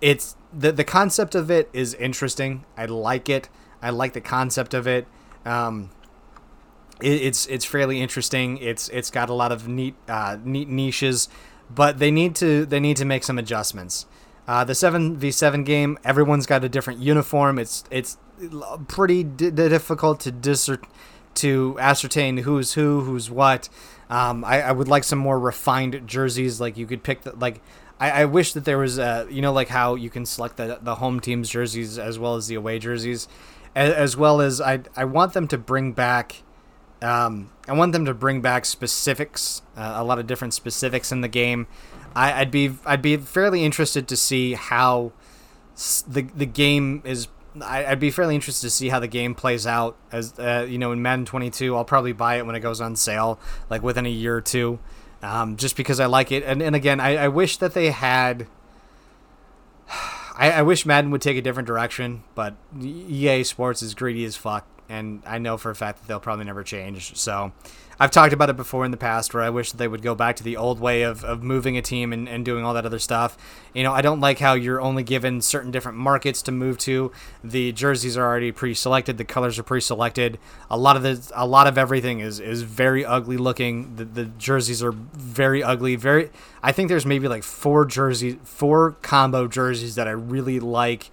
[0.00, 2.64] It's the the concept of it is interesting.
[2.76, 3.48] I like it.
[3.80, 5.06] I like the concept of it.
[5.44, 5.90] Um,
[7.00, 8.58] it it's it's fairly interesting.
[8.58, 11.28] It's it's got a lot of neat uh, neat niches,
[11.72, 14.06] but they need to they need to make some adjustments.
[14.46, 17.58] Uh, the seven v seven game, everyone's got a different uniform.
[17.58, 18.18] It's it's
[18.88, 20.80] pretty d- difficult to discern
[21.34, 23.68] to ascertain who's who, who's what.
[24.10, 26.60] Um, I, I would like some more refined jerseys.
[26.60, 27.60] Like you could pick the like.
[28.00, 30.78] I, I wish that there was a you know like how you can select the
[30.82, 33.28] the home team's jerseys as well as the away jerseys,
[33.74, 36.42] as, as well as I I want them to bring back.
[37.02, 41.20] Um, I want them to bring back specifics, uh, a lot of different specifics in
[41.20, 41.66] the game.
[42.16, 45.12] I, I'd be I'd be fairly interested to see how
[46.06, 47.28] the the game is
[47.60, 49.96] I, would be fairly interested to see how the game plays out.
[50.10, 52.96] As uh, you know, in Madden 22, I'll probably buy it when it goes on
[52.96, 53.38] sale,
[53.70, 54.78] like within a year or two,
[55.22, 56.42] um, just because I like it.
[56.44, 58.46] And and again, I, I wish that they had.
[60.36, 64.34] I, I wish Madden would take a different direction, but EA Sports is greedy as
[64.34, 67.16] fuck, and I know for a fact that they'll probably never change.
[67.16, 67.52] So
[67.98, 70.14] I've talked about it before in the past where I wish that they would go
[70.14, 72.84] back to the old way of, of moving a team and, and doing all that
[72.84, 73.38] other stuff.
[73.72, 77.12] You know, I don't like how you're only given certain different markets to move to.
[77.42, 80.38] The jerseys are already pre-selected, the colors are pre-selected.
[80.70, 83.94] A lot of the a lot of everything is is very ugly looking.
[83.96, 85.94] The, the jerseys are very ugly.
[85.94, 86.30] Very
[86.62, 91.10] I think there's maybe like four jerseys, four combo jerseys that I really like.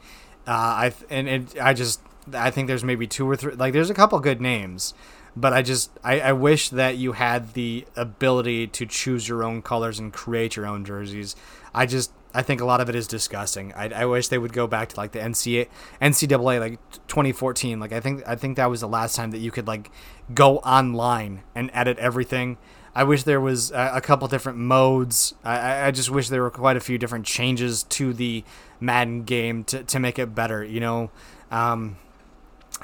[0.47, 2.01] Uh, I and it, I just
[2.33, 4.93] I think there's maybe two or three like there's a couple good names
[5.35, 9.61] but I just I, I wish that you had the ability to choose your own
[9.61, 11.35] colors and create your own jerseys.
[11.73, 13.73] I just I think a lot of it is disgusting.
[13.73, 15.67] I, I wish they would go back to like the NCAA,
[16.01, 17.79] NCAA like 2014.
[17.79, 19.91] Like I think I think that was the last time that you could like
[20.33, 22.57] go online and edit everything.
[22.93, 25.33] I wish there was a, a couple different modes.
[25.45, 28.43] I, I just wish there were quite a few different changes to the
[28.81, 30.61] Madden game to, to make it better.
[30.61, 31.11] You know,
[31.51, 31.95] um,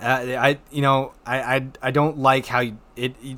[0.01, 3.37] uh, I you know I, I I don't like how it, it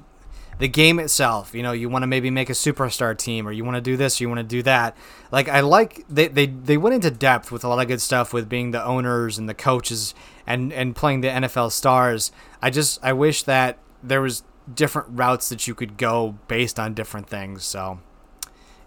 [0.60, 1.56] the game itself.
[1.56, 3.98] You know, you want to maybe make a superstar team, or you want to do
[3.98, 4.96] this, or you want to do that.
[5.32, 8.34] Like I like they, they they went into depth with a lot of good stuff
[8.34, 10.14] with being the owners and the coaches
[10.46, 12.32] and and playing the NFL stars.
[12.62, 16.94] I just I wish that there was different routes that you could go based on
[16.94, 17.64] different things.
[17.64, 18.00] So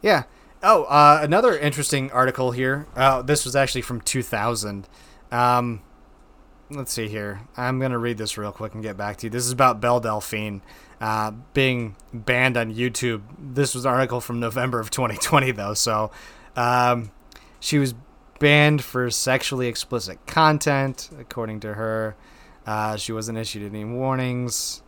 [0.00, 0.24] yeah.
[0.64, 2.87] Oh, uh, another interesting article here.
[2.94, 4.88] Uh, this was actually from 2000.
[5.32, 5.82] Um,
[6.74, 7.40] let's see here.
[7.56, 9.30] I'm gonna read this real quick and get back to you.
[9.30, 10.62] This is about Belle Delphine
[11.00, 13.22] uh, being banned on YouTube.
[13.38, 15.74] This was an article from November of 2020, though.
[15.74, 16.11] So
[16.56, 17.11] um,
[17.61, 17.94] she was
[18.38, 22.16] banned for sexually explicit content, according to her.
[22.66, 24.82] Uh, she wasn't issued any warnings.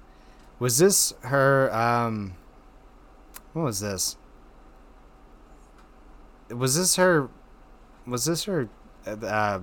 [0.59, 1.75] Was this her?
[1.75, 2.35] Um,
[3.53, 4.17] what was this?
[6.49, 7.29] Was this her?
[8.07, 8.69] Was this her?
[9.07, 9.61] Uh,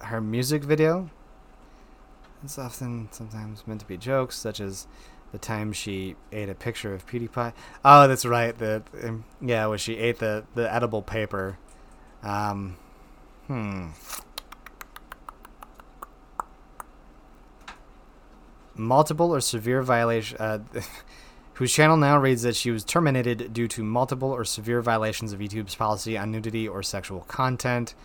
[0.00, 1.10] her music video?
[2.44, 4.86] It's often sometimes meant to be jokes, such as
[5.32, 7.52] the time she ate a picture of PewDiePie.
[7.84, 8.56] Oh, that's right.
[8.56, 11.58] The um, yeah, when she ate the the edible paper.
[12.22, 12.76] Um,
[13.46, 13.88] hmm.
[18.74, 20.36] Multiple or severe violation.
[20.38, 20.60] Uh,
[21.58, 25.40] whose channel now reads that she was terminated due to multiple or severe violations of
[25.40, 27.96] YouTube's policy on nudity or sexual content.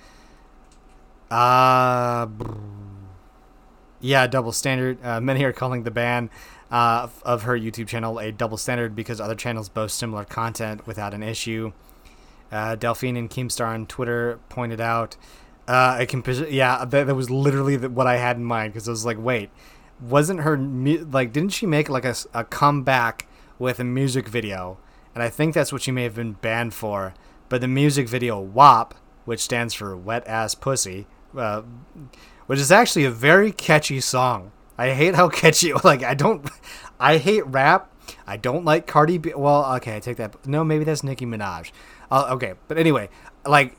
[1.29, 2.25] Uh,
[4.03, 4.97] yeah, double standard.
[5.01, 6.29] Uh, many are calling the ban
[6.69, 11.13] uh, of her YouTube channel a double standard because other channels boast similar content without
[11.13, 11.71] an issue.
[12.51, 15.15] Uh, Delphine and Keemstar on Twitter pointed out,
[15.69, 18.91] uh, I can, yeah, that, that was literally what I had in mind because I
[18.91, 19.49] was like, wait,
[20.01, 21.31] wasn't her like?
[21.31, 23.25] Didn't she make like a, a comeback
[23.57, 24.77] with a music video?
[25.15, 27.13] And I think that's what she may have been banned for.
[27.47, 31.07] But the music video WAP, which stands for Wet Ass Pussy,
[31.37, 31.61] uh,
[32.45, 34.51] which is actually a very catchy song.
[34.77, 35.73] I hate how catchy.
[35.73, 36.49] Like I don't,
[36.99, 37.89] I hate rap.
[38.27, 39.33] I don't like Cardi B.
[39.35, 40.45] Well, okay, I take that.
[40.45, 41.71] No, maybe that's Nicki Minaj.
[42.11, 43.09] Uh, okay, but anyway,
[43.45, 43.75] like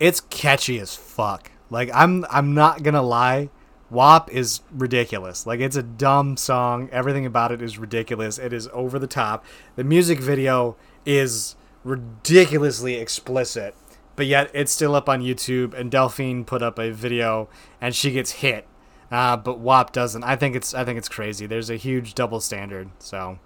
[0.00, 1.50] it's catchy as fuck.
[1.70, 3.50] Like I'm, I'm not gonna lie.
[3.90, 5.46] WAP is ridiculous.
[5.46, 6.88] Like it's a dumb song.
[6.92, 8.38] Everything about it is ridiculous.
[8.38, 9.44] It is over the top.
[9.76, 10.76] The music video
[11.06, 13.74] is ridiculously explicit,
[14.18, 15.72] but yet it's still up on YouTube.
[15.72, 17.48] And Delphine put up a video,
[17.80, 18.66] and she gets hit,
[19.12, 20.24] uh, but WAP doesn't.
[20.24, 21.46] I think it's I think it's crazy.
[21.46, 22.90] There's a huge double standard.
[22.98, 23.38] So,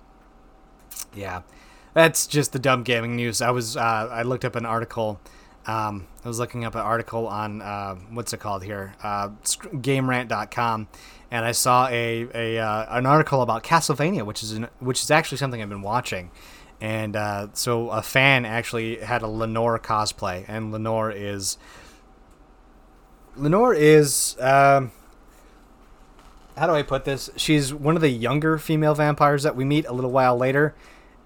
[1.14, 1.43] yeah,
[1.93, 3.43] that's just the dumb gaming news.
[3.43, 5.20] I was uh, I looked up an article.
[5.66, 10.89] Um, I was looking up an article on uh, what's it called here, uh, GameRant.com,
[11.31, 15.11] and I saw a, a uh, an article about Castlevania, which is an, which is
[15.11, 16.31] actually something I've been watching,
[16.83, 21.57] and uh, so a fan actually had a Lenore cosplay, and Lenore is
[23.37, 24.91] Lenore is um,
[26.57, 27.30] how do I put this?
[27.37, 30.74] She's one of the younger female vampires that we meet a little while later,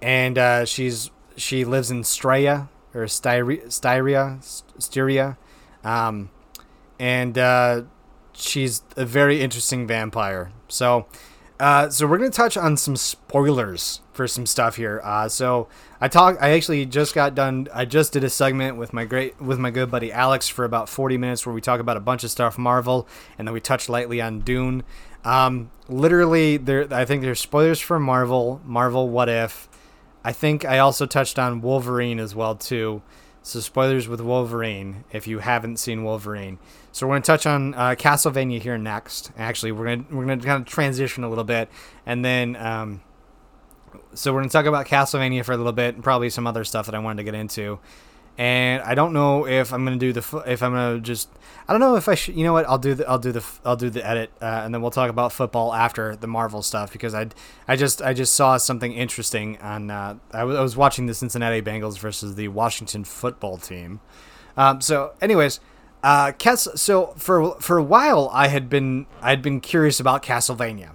[0.02, 5.38] and uh, she's she lives in Straya or Styria, Styria, Styria,
[5.82, 6.28] um,
[6.98, 7.84] and uh,
[8.34, 10.52] she's a very interesting vampire.
[10.68, 11.06] So
[11.58, 15.00] uh, so we're gonna touch on some spoilers for some stuff here.
[15.02, 15.68] Uh, so
[16.00, 16.36] I talk.
[16.40, 17.68] I actually just got done.
[17.72, 20.88] I just did a segment with my great with my good buddy Alex for about
[20.88, 23.88] 40 minutes where we talk about a bunch of stuff Marvel, and then we touch
[23.88, 24.82] lightly on Dune.
[25.24, 26.92] Um, literally, there.
[26.92, 28.60] I think there's spoilers for Marvel.
[28.64, 29.68] Marvel, What If?
[30.24, 33.02] I think I also touched on Wolverine as well too.
[33.42, 36.58] So spoilers with Wolverine if you haven't seen Wolverine.
[36.96, 39.30] So we're gonna touch on uh, Castlevania here next.
[39.36, 41.68] Actually, we're gonna we're gonna kind of transition a little bit,
[42.06, 43.02] and then um,
[44.14, 46.86] so we're gonna talk about Castlevania for a little bit, and probably some other stuff
[46.86, 47.80] that I wanted to get into.
[48.38, 51.28] And I don't know if I'm gonna do the if I'm gonna just
[51.68, 53.44] I don't know if I should you know what I'll do the I'll do the
[53.62, 56.94] I'll do the edit uh, and then we'll talk about football after the Marvel stuff
[56.94, 57.26] because I
[57.68, 61.14] I just I just saw something interesting on uh, I, w- I was watching the
[61.14, 64.00] Cincinnati Bengals versus the Washington football team.
[64.56, 65.60] Um, so anyways,
[66.06, 70.22] uh, Cas- so for for a while, I had been I had been curious about
[70.22, 70.90] Castlevania.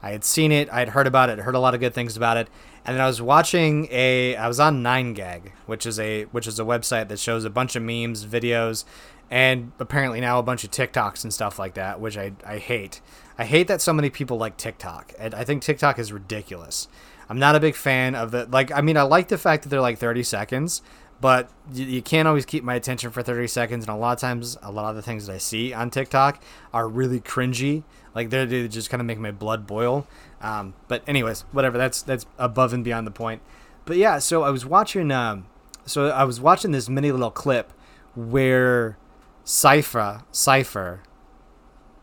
[0.00, 2.16] I had seen it, I had heard about it, heard a lot of good things
[2.16, 2.48] about it,
[2.84, 6.60] and then I was watching a I was on 9gag, which is a which is
[6.60, 8.84] a website that shows a bunch of memes, videos,
[9.32, 13.00] and apparently now a bunch of TikToks and stuff like that, which I I hate.
[13.36, 15.12] I hate that so many people like TikTok.
[15.18, 16.86] And I think TikTok is ridiculous.
[17.28, 18.70] I'm not a big fan of the like.
[18.70, 20.82] I mean, I like the fact that they're like 30 seconds,
[21.22, 24.18] but you, you, can't always keep my attention for 30 seconds and a lot of
[24.18, 26.42] times a lot of the things that i see on tiktok
[26.74, 27.84] are really cringy.
[28.14, 30.06] Like they're, they just kind of make my blood boil.
[30.42, 33.40] Um, but anyways whatever that's that's above and beyond the point.
[33.86, 35.46] But yeah so i was watching um,
[35.86, 37.72] so i was watching this mini little clip
[38.14, 38.98] where
[39.44, 40.98] Sypha Sypha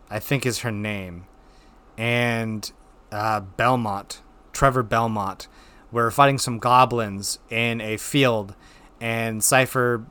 [0.09, 1.25] i think is her name
[1.97, 2.71] and
[3.11, 5.47] uh, belmont trevor belmont
[5.91, 8.55] were fighting some goblins in a field
[8.99, 10.05] and Sypha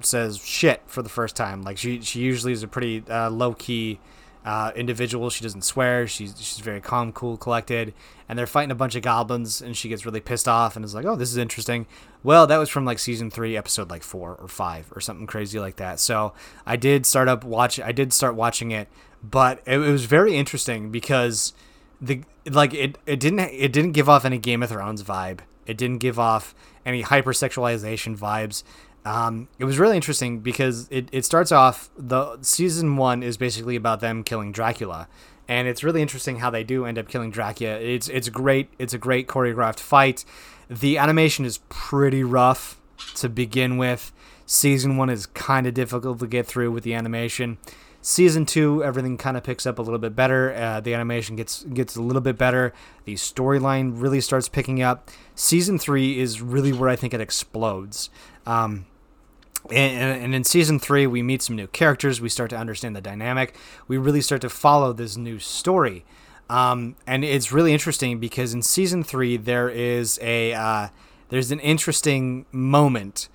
[0.00, 1.62] says shit for the first time.
[1.62, 4.00] Like she she usually is a pretty uh, low key
[4.44, 5.30] uh, individual.
[5.30, 6.06] She doesn't swear.
[6.06, 7.94] She's she's very calm, cool, collected.
[8.28, 10.94] And they're fighting a bunch of goblins, and she gets really pissed off and is
[10.94, 11.86] like, "Oh, this is interesting."
[12.22, 15.58] Well, that was from like season three, episode like four or five or something crazy
[15.58, 16.00] like that.
[16.00, 16.32] So
[16.66, 17.78] I did start up watch.
[17.78, 18.88] I did start watching it,
[19.22, 21.52] but it, it was very interesting because
[22.00, 25.40] the like it it didn't it didn't give off any Game of Thrones vibe.
[25.66, 26.54] It didn't give off
[26.84, 28.62] any hypersexualization vibes.
[29.04, 33.74] Um, it was really interesting because it, it starts off the season one is basically
[33.74, 35.08] about them killing Dracula,
[35.48, 37.74] and it's really interesting how they do end up killing Dracula.
[37.74, 38.68] It's it's great.
[38.78, 40.24] It's a great choreographed fight.
[40.70, 42.80] The animation is pretty rough
[43.16, 44.12] to begin with.
[44.46, 47.58] Season one is kind of difficult to get through with the animation.
[48.04, 50.52] Season two, everything kind of picks up a little bit better.
[50.52, 52.72] Uh, the animation gets gets a little bit better.
[53.04, 55.08] The storyline really starts picking up.
[55.36, 58.10] Season three is really where I think it explodes.
[58.44, 58.86] Um,
[59.70, 62.20] and, and, in season three, we meet some new characters.
[62.20, 63.54] We start to understand the dynamic.
[63.86, 66.04] We really start to follow this new story.
[66.50, 70.88] Um, and it's really interesting because in season three, there is a uh,
[71.28, 73.28] there's an interesting moment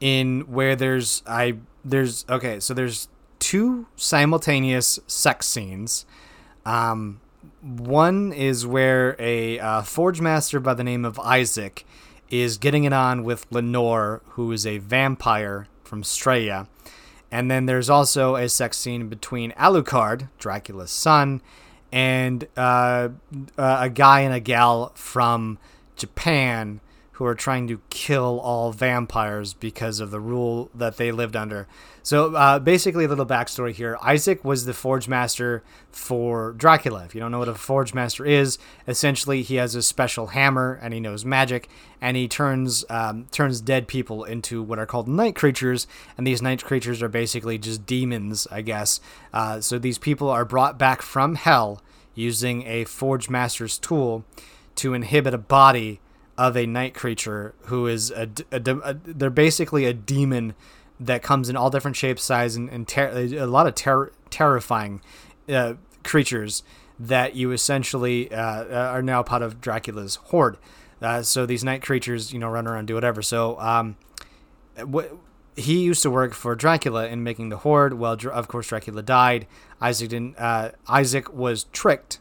[0.00, 3.08] in where there's I there's okay so there's
[3.46, 6.04] two simultaneous sex scenes.
[6.64, 7.20] Um,
[7.62, 11.86] one is where a uh, forge master by the name of Isaac
[12.28, 16.66] is getting it on with Lenore, who is a vampire from Straya.
[17.30, 21.40] And then there's also a sex scene between Alucard, Dracula's son,
[21.92, 23.10] and uh,
[23.56, 25.60] uh, a guy and a gal from
[25.94, 26.80] Japan
[27.12, 31.68] who are trying to kill all vampires because of the rule that they lived under.
[32.06, 33.98] So uh, basically, a little backstory here.
[34.00, 37.04] Isaac was the Forge Master for Dracula.
[37.04, 40.78] If you don't know what a Forge Master is, essentially he has a special hammer
[40.80, 41.68] and he knows magic,
[42.00, 46.40] and he turns um, turns dead people into what are called night creatures, and these
[46.40, 49.00] night creatures are basically just demons, I guess.
[49.32, 51.82] Uh, so these people are brought back from hell
[52.14, 54.24] using a Forge Master's tool
[54.76, 55.98] to inhibit a body
[56.38, 60.54] of a night creature who is a, a, a, they're basically a demon
[60.98, 65.00] that comes in all different shapes, size, and, and ter- a lot of ter- terrifying
[65.48, 65.74] uh,
[66.04, 66.62] creatures
[66.98, 70.56] that you essentially uh, are now part of Dracula's horde.
[71.02, 73.20] Uh, so these night creatures, you know, run around do whatever.
[73.20, 73.96] So um,
[74.82, 75.12] what
[75.56, 77.94] he used to work for Dracula in making the horde.
[77.94, 79.46] Well, of course, Dracula died.
[79.80, 80.38] Isaac didn't.
[80.38, 82.18] Uh, Isaac was tricked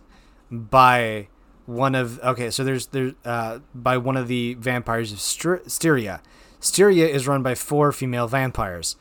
[0.52, 1.28] by
[1.66, 6.22] one of okay so there's there's uh, by one of the vampires of Styria.
[6.66, 8.96] Styria is run by four female vampires.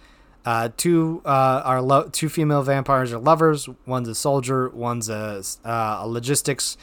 [0.45, 3.69] Uh, two uh, are lo- two female vampires are lovers.
[3.87, 4.69] One's a soldier.
[4.69, 6.77] One's a, uh, a logistics.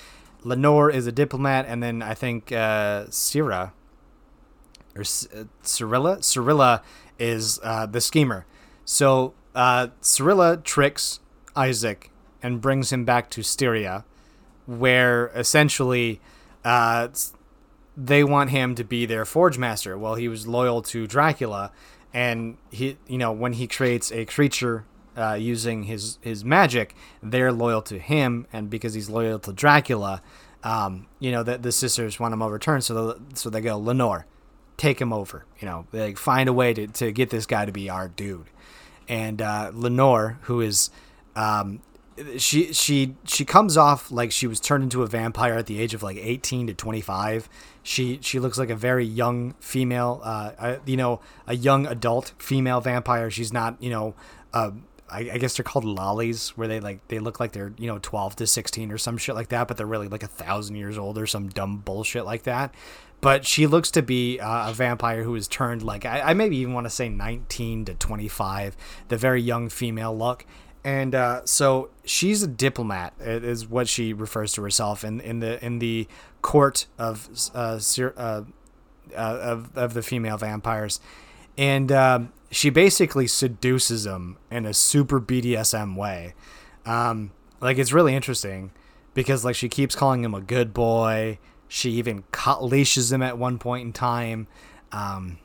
[0.44, 3.70] Lenore is a diplomat, and then I think uh, or uh,
[5.62, 6.82] Cyrilla Cyrilla
[7.20, 8.48] is uh, the schemer.
[8.84, 11.20] So uh, Cyrilla tricks
[11.56, 12.10] Isaac
[12.42, 14.04] and brings him back to Styria
[14.66, 16.20] where essentially
[18.06, 19.98] they want him to be their forge master.
[19.98, 21.72] Well, he was loyal to Dracula,
[22.14, 24.86] and he, you know, when he creates a creature
[25.16, 30.22] uh, using his his magic, they're loyal to him, and because he's loyal to Dracula,
[30.64, 32.84] um, you know, the, the sisters want him overturned.
[32.84, 34.26] So so they go, Lenore,
[34.78, 35.46] take him over.
[35.60, 38.08] You know, they like, find a way to to get this guy to be our
[38.08, 38.48] dude.
[39.08, 40.90] And uh, Lenore, who is
[41.36, 41.82] um,
[42.38, 45.94] she she she comes off like she was turned into a vampire at the age
[45.94, 47.48] of like 18 to 25
[47.84, 52.82] she she looks like a very young female uh, you know a young adult female
[52.82, 53.30] vampire.
[53.32, 54.14] She's not you know
[54.54, 54.72] uh,
[55.10, 58.00] I, I, guess they're called lollies where they like they look like they're you know
[58.02, 60.98] 12 to 16 or some shit like that but they're really like a thousand years
[60.98, 62.74] old or some dumb bullshit like that.
[63.22, 66.58] But she looks to be uh, a vampire who is turned like I, I maybe
[66.58, 70.46] even want to say 19 to 25 the very young female look
[70.84, 75.64] and uh, so she's a diplomat is what she refers to herself in in the
[75.64, 76.08] in the
[76.42, 78.44] court of uh, uh, uh,
[79.16, 81.00] of of the female vampires,
[81.58, 86.34] and um, she basically seduces them in a super BDSM way.
[86.86, 88.72] Um, like it's really interesting
[89.14, 91.38] because like she keeps calling him a good boy.
[91.68, 92.24] She even
[92.60, 94.48] leashes him at one point in time.
[94.92, 95.38] Um,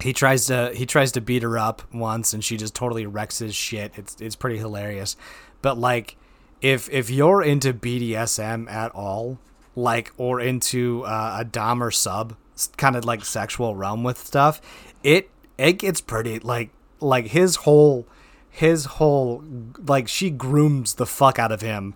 [0.00, 3.38] he tries to he tries to beat her up once and she just totally wrecks
[3.38, 3.92] his shit.
[3.96, 5.16] It's it's pretty hilarious.
[5.62, 6.16] But like
[6.60, 9.38] if if you're into BDSM at all,
[9.74, 12.36] like or into uh, a dom or sub
[12.76, 14.60] kind of like sexual realm with stuff,
[15.02, 16.70] it it gets pretty like
[17.00, 18.06] like his whole
[18.50, 19.44] his whole
[19.86, 21.94] like she grooms the fuck out of him.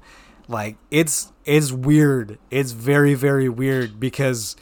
[0.48, 2.38] Like it's it's weird.
[2.50, 4.56] It's very very weird because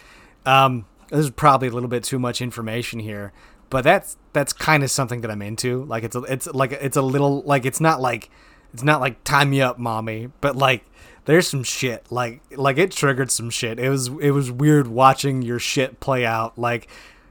[0.46, 3.32] um this is probably a little bit too much information here,
[3.70, 5.84] but that's that's kind of something that I'm into.
[5.84, 8.30] Like it's a, it's like it's a little like it's not like
[8.72, 10.84] it's not like time me up, mommy, but like
[11.24, 13.78] there's some shit like like it triggered some shit.
[13.78, 16.58] It was it was weird watching your shit play out.
[16.58, 16.88] Like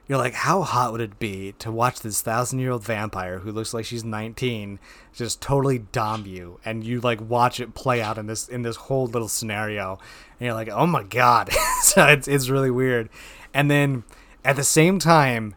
[0.07, 3.51] you're like, how hot would it be to watch this thousand year old vampire who
[3.51, 4.80] looks like she's 19
[5.13, 8.75] just totally dom you, and you like watch it play out in this in this
[8.75, 9.99] whole little scenario,
[10.39, 11.51] and you're like, oh my god,
[11.82, 13.09] so it's it's really weird.
[13.58, 14.03] And then
[14.45, 15.55] at the same time,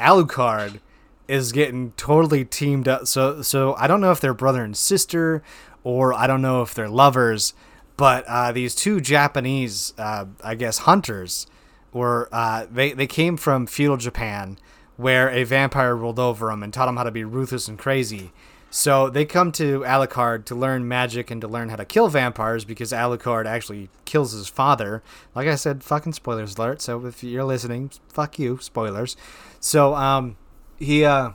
[0.00, 0.80] Alucard
[1.28, 3.06] is getting totally teamed up.
[3.06, 5.42] So so I don't know if they're brother and sister,
[5.84, 7.52] or I don't know if they're lovers.
[7.98, 11.46] But uh, these two Japanese, uh, I guess, hunters
[11.92, 14.58] were uh, they they came from feudal Japan,
[14.96, 18.32] where a vampire ruled over them and taught them how to be ruthless and crazy.
[18.74, 22.64] So they come to Alucard to learn magic and to learn how to kill vampires
[22.64, 25.02] because Alucard actually kills his father.
[25.34, 26.80] Like I said, fucking spoilers alert.
[26.80, 29.14] So if you're listening, fuck you, spoilers.
[29.60, 30.38] So um,
[30.78, 31.32] he uh,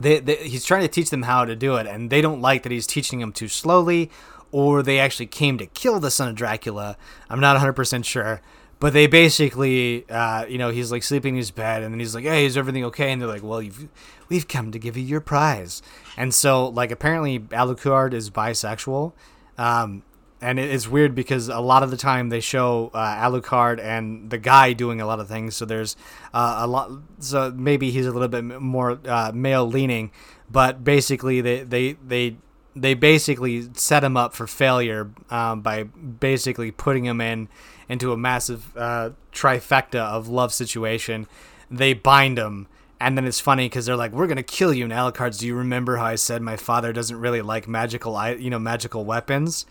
[0.00, 2.62] they, they, he's trying to teach them how to do it, and they don't like
[2.62, 4.08] that he's teaching them too slowly,
[4.52, 6.96] or they actually came to kill the son of Dracula.
[7.28, 8.40] I'm not 100% sure.
[8.80, 12.14] But they basically, uh, you know, he's like sleeping in his bed, and then he's
[12.14, 13.88] like, "Hey, is everything okay?" And they're like, "Well, you've,
[14.28, 15.82] we've come to give you your prize."
[16.16, 19.14] And so, like, apparently, Alucard is bisexual,
[19.56, 20.04] um,
[20.40, 24.38] and it's weird because a lot of the time they show uh, Alucard and the
[24.38, 25.56] guy doing a lot of things.
[25.56, 25.96] So there's
[26.32, 26.92] uh, a lot.
[27.18, 30.12] So maybe he's a little bit more uh, male leaning,
[30.48, 32.36] but basically, they they they
[32.80, 37.48] they basically set him up for failure um, by basically putting him in
[37.88, 41.26] into a massive uh, trifecta of love situation.
[41.70, 42.66] They bind him,
[43.00, 45.54] and then it's funny because they're like, "We're gonna kill you." And Alucard's, do you
[45.54, 49.66] remember how I said my father doesn't really like magical, you know, magical weapons?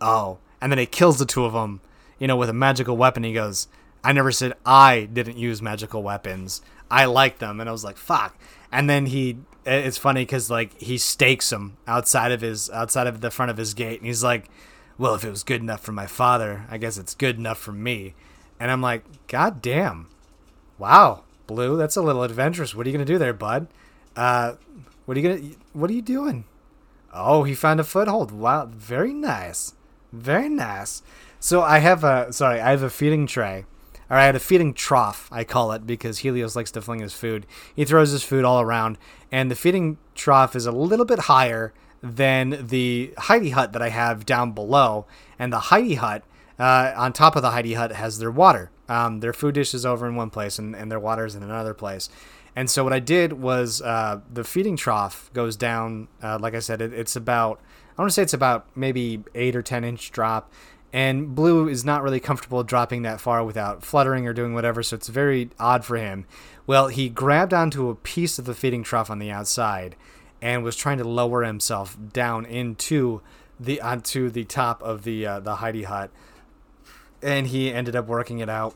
[0.00, 1.80] Oh, and then he kills the two of them,
[2.18, 3.24] you know, with a magical weapon.
[3.24, 3.68] He goes,
[4.02, 6.62] "I never said I didn't use magical weapons.
[6.90, 8.38] I like them." And I was like, "Fuck."
[8.72, 9.38] And then he,
[9.74, 13.56] it's funny because like he stakes him outside of his, outside of the front of
[13.56, 14.50] his gate, and he's like
[15.00, 17.72] well, if it was good enough for my father, I guess it's good enough for
[17.72, 18.12] me.
[18.60, 20.08] And I'm like, God damn.
[20.76, 22.74] Wow, Blue, that's a little adventurous.
[22.74, 23.66] What are you gonna do there, bud?
[24.14, 24.56] Uh,
[25.06, 25.50] what are you gonna?
[25.72, 26.44] What are you doing?
[27.14, 28.30] Oh, he found a foothold.
[28.30, 29.72] Wow, very nice,
[30.12, 31.02] very nice.
[31.38, 33.64] So I have a sorry, I have a feeding tray,
[34.10, 35.28] or I had a feeding trough.
[35.32, 37.46] I call it because Helios likes to fling his food.
[37.74, 38.98] He throws his food all around,
[39.30, 43.90] and the feeding trough is a little bit higher than the Heidi hut that I
[43.90, 45.06] have down below.
[45.38, 46.24] And the Heidi hut,
[46.58, 48.70] uh, on top of the Heidi hut, has their water.
[48.88, 51.42] Um, their food dish is over in one place, and, and their water is in
[51.42, 52.08] another place.
[52.56, 56.08] And so what I did was uh, the feeding trough goes down.
[56.22, 57.60] Uh, like I said, it, it's about
[57.96, 60.50] I want to say it's about maybe eight or ten inch drop.
[60.92, 64.96] And Blue is not really comfortable dropping that far without fluttering or doing whatever, so
[64.96, 66.26] it's very odd for him.
[66.66, 69.94] Well, he grabbed onto a piece of the feeding trough on the outside
[70.42, 73.20] and was trying to lower himself down into
[73.58, 76.10] the onto the top of the uh, the Heidi hut,
[77.22, 78.74] and he ended up working it out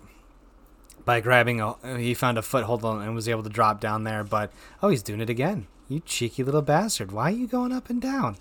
[1.05, 1.75] by grabbing a.
[1.97, 4.23] He found a foothold and was able to drop down there.
[4.23, 4.53] But
[4.83, 5.67] oh, he's doing it again!
[5.89, 7.13] You cheeky little bastard!
[7.13, 8.37] Why are you going up and down?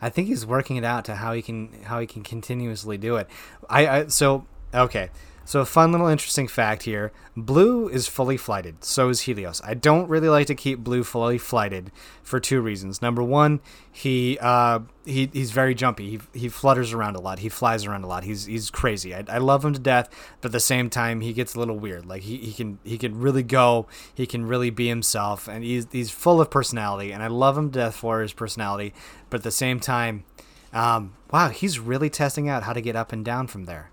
[0.00, 3.16] I think he's working it out to how he can how he can continuously do
[3.16, 3.28] it.
[3.68, 5.10] I, I so okay.
[5.46, 9.62] So, a fun little interesting fact here Blue is fully flighted, so is Helios.
[9.64, 11.92] I don't really like to keep Blue fully flighted
[12.24, 13.00] for two reasons.
[13.00, 13.60] Number one,
[13.92, 16.10] he uh, he he's very jumpy.
[16.10, 17.38] He, he flutters around a lot.
[17.38, 18.24] He flies around a lot.
[18.24, 19.14] He's he's crazy.
[19.14, 21.78] I, I love him to death, but at the same time, he gets a little
[21.78, 22.06] weird.
[22.06, 23.86] Like he, he can he can really go.
[24.12, 27.12] He can really be himself, and he's he's full of personality.
[27.12, 28.92] And I love him to death for his personality,
[29.30, 30.24] but at the same time,
[30.72, 33.90] um, wow, he's really testing out how to get up and down from there.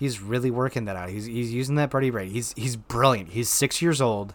[0.00, 1.10] He's really working that out.
[1.10, 2.32] He's he's using that Buddy Braid.
[2.32, 3.28] He's he's brilliant.
[3.28, 4.32] He's six years old,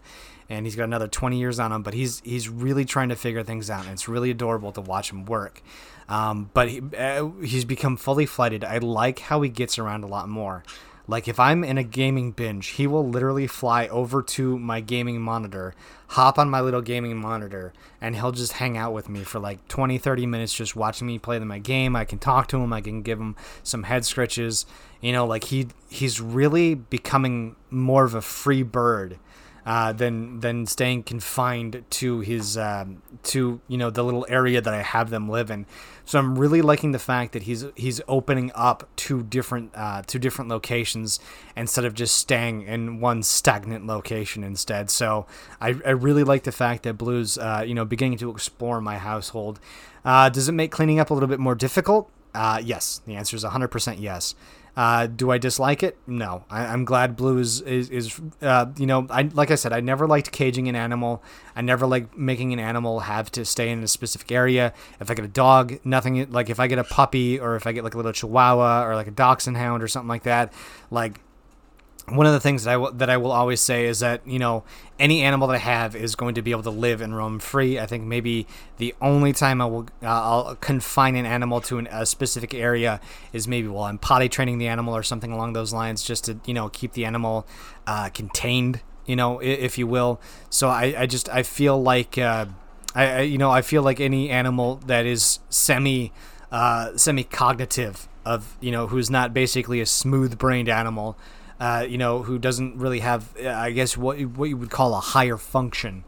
[0.47, 1.81] and he's got another twenty years on him.
[1.81, 5.11] But he's he's really trying to figure things out, and it's really adorable to watch
[5.11, 5.63] him work.
[6.07, 8.63] Um, but he, uh, he's become fully flighted.
[8.63, 10.63] I like how he gets around a lot more.
[11.07, 15.21] Like if I'm in a gaming binge, he will literally fly over to my gaming
[15.21, 15.75] monitor,
[16.09, 19.67] hop on my little gaming monitor, and he'll just hang out with me for like
[19.67, 21.95] 20, 30 minutes just watching me play my game.
[21.95, 24.65] I can talk to him, I can give him some head scratches.
[25.01, 29.19] You know, like he he's really becoming more of a free bird
[29.65, 34.73] uh, than than staying confined to his um, to you know the little area that
[34.73, 35.65] I have them live in.
[36.05, 40.19] So I'm really liking the fact that he's he's opening up to different uh, to
[40.19, 41.19] different locations
[41.55, 44.89] instead of just staying in one stagnant location instead.
[44.89, 45.25] So
[45.59, 48.97] I, I really like the fact that Blue's uh, you know beginning to explore my
[48.97, 49.59] household.
[50.03, 52.09] Uh, does it make cleaning up a little bit more difficult?
[52.35, 54.35] Uh, yes, the answer is 100% yes.
[54.75, 55.97] Uh, do I dislike it?
[56.05, 56.43] No.
[56.49, 59.79] I, am glad Blue is is, is uh, you know I like I said I
[59.79, 61.23] never liked caging an animal.
[61.55, 64.73] I never like making an animal have to stay in a specific area.
[64.99, 67.71] If I get a dog, nothing like if I get a puppy or if I
[67.71, 70.51] get like a little Chihuahua or like a Dachshund hound or something like that,
[70.91, 71.21] like
[72.07, 74.37] one of the things that I will, that I will always say is that you
[74.37, 74.63] know
[74.99, 77.79] any animal that I have is going to be able to live and roam free.
[77.79, 78.45] I think maybe
[78.77, 82.99] the only time I will uh, I'll confine an animal to an, a specific area
[83.33, 86.39] is maybe while I'm potty training the animal or something along those lines, just to
[86.45, 87.47] you know keep the animal
[87.87, 90.21] uh, contained, you know, if you will.
[90.49, 92.45] So I, I just I feel like uh,
[92.93, 96.11] I, I, you know I feel like any animal that is semi
[96.51, 101.17] uh, semi cognitive of you know who's not basically a smooth brained animal
[101.65, 104.99] uh, you know, who doesn't really have, I guess, what what you would call a
[104.99, 106.03] higher function.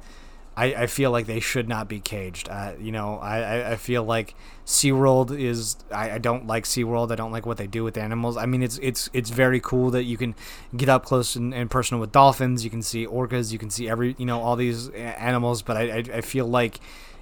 [0.56, 2.48] I, I feel like they should not be caged.
[2.48, 4.36] Uh, you know, I, I feel like
[4.68, 5.78] SeaWorld is.
[5.92, 7.12] I, I don't like SeaWorld.
[7.12, 8.38] I don't like what they do with animals.
[8.38, 10.36] I mean, it's it's it's very cool that you can
[10.76, 12.64] get up close and, and personal with dolphins.
[12.64, 13.52] You can see orcas.
[13.52, 15.64] You can see every you know all these animals.
[15.64, 16.80] But I, I, I feel like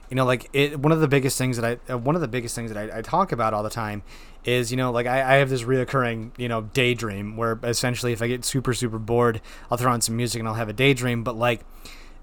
[0.10, 2.28] you know like it one of the biggest things that i uh, one of the
[2.28, 4.04] biggest things that I, I, talk about all the time
[4.44, 8.22] is you know like I, I have this reoccurring you know daydream where essentially if
[8.22, 11.24] i get super super bored i'll throw on some music and i'll have a daydream.
[11.24, 11.62] But like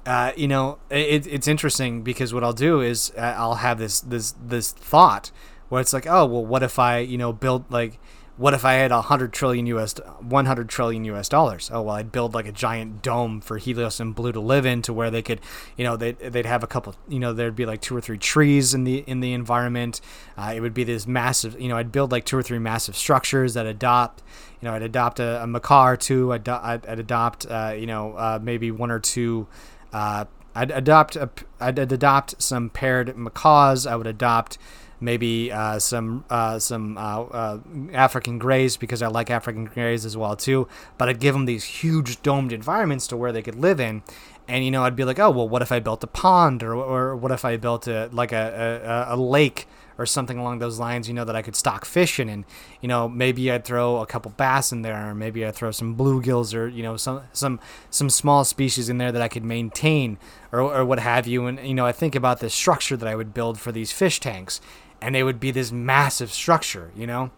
[0.05, 4.01] uh, you know it, it's interesting because what i'll do is uh, i'll have this
[4.01, 5.31] this this thought
[5.69, 8.01] where it's like oh well what if i you know build like
[8.43, 11.71] what if I had a hundred trillion US, one hundred trillion US dollars?
[11.73, 14.83] Oh well, I'd build like a giant dome for Helios and Blue to live in,
[14.83, 15.41] to where they could,
[15.77, 18.19] you know, they'd, they'd have a couple, you know, there'd be like two or three
[18.19, 20.01] trees in the in the environment.
[20.37, 22.97] Uh, it would be this massive, you know, I'd build like two or three massive
[22.97, 24.25] structures that adopt,
[24.61, 26.33] you know, I'd adopt a, a macaw two.
[26.33, 29.47] I'd, I'd, I'd adopt, uh, you know, uh, maybe one or two.
[29.93, 31.31] Uh, I'd adopt a,
[31.61, 33.87] I'd adopt some paired macaws.
[33.87, 34.59] I would adopt
[35.03, 37.59] maybe uh, some uh, some uh, uh,
[37.93, 40.69] African greys because I like African greys as well too.
[40.97, 44.03] But I'd give them these huge domed environments to where they could live in,
[44.49, 46.75] and you know I'd be like, oh well, what if I built a pond or
[46.75, 49.67] or what if I built a like a a, a lake
[49.99, 52.45] or something along those lines, you know, that I could stock fish in, and
[52.81, 55.97] you know, maybe I'd throw a couple bass in there, or maybe I'd throw some
[55.97, 60.19] bluegills, or you know, some some some small species in there that I could maintain,
[60.51, 61.47] or or what have you.
[61.47, 64.21] And you know, I think about the structure that I would build for these fish
[64.21, 64.61] tanks,
[65.03, 67.31] and they would be this massive structure, you know?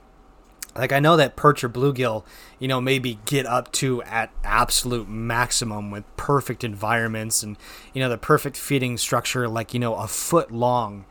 [0.77, 2.25] Like I know that perch or bluegill,
[2.59, 7.57] you know, maybe get up to at absolute maximum with perfect environments and
[7.93, 11.05] you know the perfect feeding structure, like you know a foot long.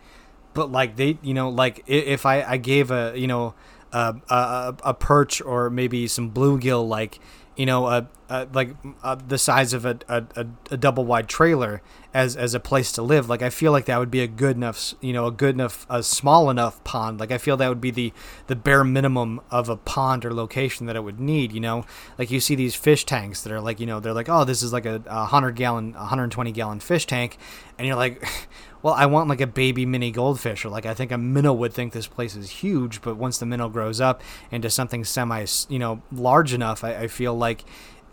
[0.53, 3.53] But like they, you know, like if I I gave a you know
[3.93, 7.19] a a, a perch or maybe some bluegill like
[7.55, 11.81] you know, a, a like a, the size of a, a, a double wide trailer
[12.13, 13.29] as as a place to live.
[13.29, 15.85] Like I feel like that would be a good enough, you know, a good enough,
[15.89, 17.19] a small enough pond.
[17.19, 18.13] Like I feel that would be the
[18.47, 21.51] the bare minimum of a pond or location that it would need.
[21.51, 21.85] You know,
[22.17, 24.63] like you see these fish tanks that are like, you know, they're like, oh, this
[24.63, 27.37] is like a, a hundred gallon, 120 gallon fish tank,
[27.77, 28.25] and you're like.
[28.83, 31.73] well, I want like a baby mini goldfish, or like I think a minnow would
[31.73, 34.21] think this place is huge, but once the minnow grows up
[34.51, 37.63] into something semi, you know, large enough, I, I feel like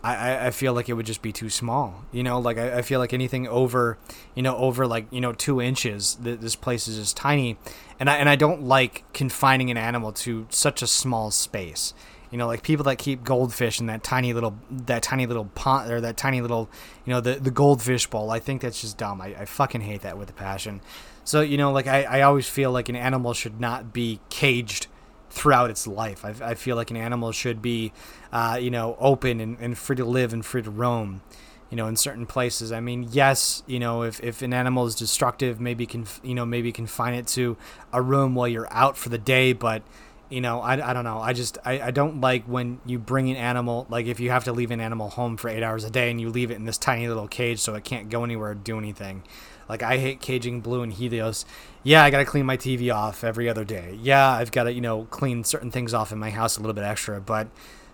[0.03, 2.05] I, I feel like it would just be too small.
[2.13, 3.97] You know, like I, I feel like anything over,
[4.33, 7.57] you know, over like you know two inches, th- this place is just tiny,
[7.99, 11.93] and I and I don't like confining an animal to such a small space.
[12.31, 15.91] You know, like people that keep goldfish in that tiny little that tiny little pond
[15.91, 16.69] or that tiny little,
[17.05, 18.31] you know, the the goldfish bowl.
[18.31, 19.21] I think that's just dumb.
[19.21, 20.81] I, I fucking hate that with a passion.
[21.23, 24.87] So you know, like I, I always feel like an animal should not be caged
[25.29, 26.25] throughout its life.
[26.25, 27.93] I, I feel like an animal should be,
[28.31, 31.21] uh, you know, open and, and free to live and free to roam
[31.71, 34.93] you know in certain places i mean yes you know if, if an animal is
[34.93, 37.57] destructive maybe can you know maybe confine it to
[37.93, 39.81] a room while you're out for the day but
[40.31, 41.19] you know, I, I don't know.
[41.19, 44.45] I just, I, I don't like when you bring an animal, like if you have
[44.45, 46.65] to leave an animal home for eight hours a day and you leave it in
[46.65, 49.23] this tiny little cage so it can't go anywhere or do anything.
[49.67, 51.45] Like I hate caging Blue and Helios.
[51.83, 53.97] Yeah, I got to clean my TV off every other day.
[54.01, 56.73] Yeah, I've got to, you know, clean certain things off in my house a little
[56.73, 57.47] bit extra, but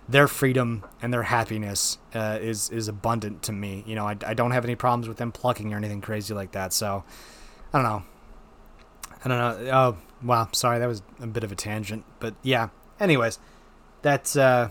[0.09, 3.83] their freedom and their happiness uh, is, is abundant to me.
[3.85, 6.53] You know, I, I don't have any problems with them plucking or anything crazy like
[6.53, 6.73] that.
[6.73, 7.03] So
[7.73, 8.03] I don't know.
[9.25, 9.71] I don't know.
[9.71, 10.49] Oh, wow.
[10.51, 12.69] Sorry, that was a bit of a tangent, but yeah.
[12.99, 13.39] Anyways,
[14.01, 14.69] that's uh,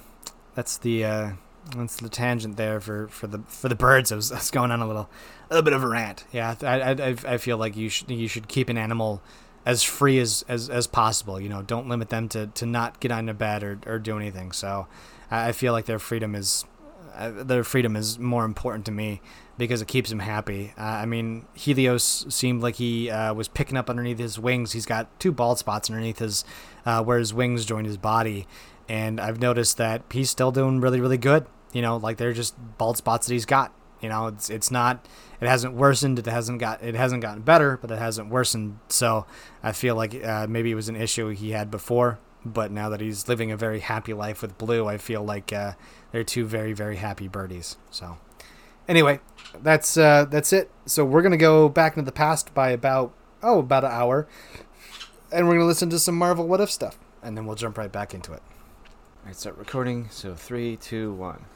[0.55, 1.31] that's the uh,
[1.77, 4.13] that's the tangent there for, for the for the birds.
[4.13, 5.09] I was, I was going on a little
[5.51, 6.25] a little bit of a rant.
[6.33, 9.23] Yeah, I, I, I feel like you should you should keep an animal
[9.67, 11.41] as free as, as, as possible.
[11.41, 14.17] You know, don't limit them to, to not get on their bed or, or do
[14.17, 14.53] anything.
[14.53, 14.87] So
[15.29, 16.65] I feel like their freedom is
[17.17, 19.21] uh, their freedom is more important to me
[19.59, 20.73] because it keeps him happy.
[20.79, 24.73] Uh, I mean, Helios seemed like he uh, was picking up underneath his wings.
[24.73, 26.45] He's got two bald spots underneath his
[26.85, 28.47] uh, where his wings join his body,
[28.89, 31.47] and I've noticed that he's still doing really, really good.
[31.73, 33.73] You know, like they're just bald spots that he's got.
[34.01, 35.07] You know, it's it's not
[35.41, 36.19] it hasn't worsened.
[36.19, 38.79] It hasn't got it hasn't gotten better, but it hasn't worsened.
[38.89, 39.27] So
[39.63, 43.01] I feel like uh, maybe it was an issue he had before, but now that
[43.01, 45.73] he's living a very happy life with Blue, I feel like uh,
[46.13, 47.79] they're two very very happy birdies.
[47.91, 48.19] So
[48.89, 49.21] anyway,
[49.63, 50.71] that's uh, that's it.
[50.87, 53.13] So we're gonna go back into the past by about
[53.43, 54.27] oh about an hour,
[55.33, 57.91] and we're gonna listen to some Marvel What If stuff, and then we'll jump right
[57.91, 58.43] back into it.
[59.21, 60.09] All right, start recording.
[60.11, 61.47] So three, two, one.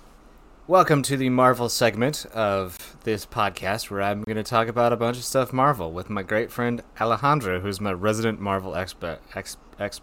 [0.67, 4.97] Welcome to the Marvel segment of this podcast, where I'm going to talk about a
[4.97, 9.19] bunch of stuff Marvel with my great friend Alejandro, who's my resident Marvel expert.
[9.35, 10.01] Ex, ex,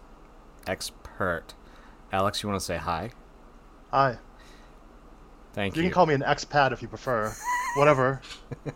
[0.66, 1.54] expert.
[2.12, 3.12] Alex, you want to say hi?
[3.92, 4.18] Hi.
[5.58, 5.82] Thank you.
[5.82, 7.34] You can call me an expat if you prefer.
[7.74, 8.22] Whatever.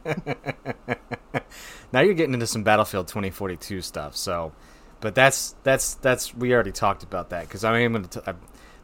[1.93, 4.17] now you're getting into some Battlefield 2042 stuff.
[4.17, 4.53] So,
[4.99, 8.35] but that's that's that's we already talked about that because I am going to.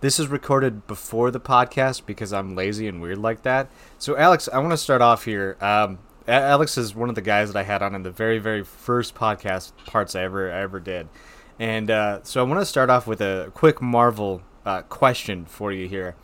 [0.01, 3.69] This is recorded before the podcast because I'm lazy and weird like that.
[3.99, 5.57] So, Alex, I want to start off here.
[5.61, 8.63] Um, Alex is one of the guys that I had on in the very, very
[8.63, 11.09] first podcast parts I ever I ever did,
[11.59, 15.73] and uh, so I want to start off with a quick Marvel uh, question for
[15.73, 16.15] you here.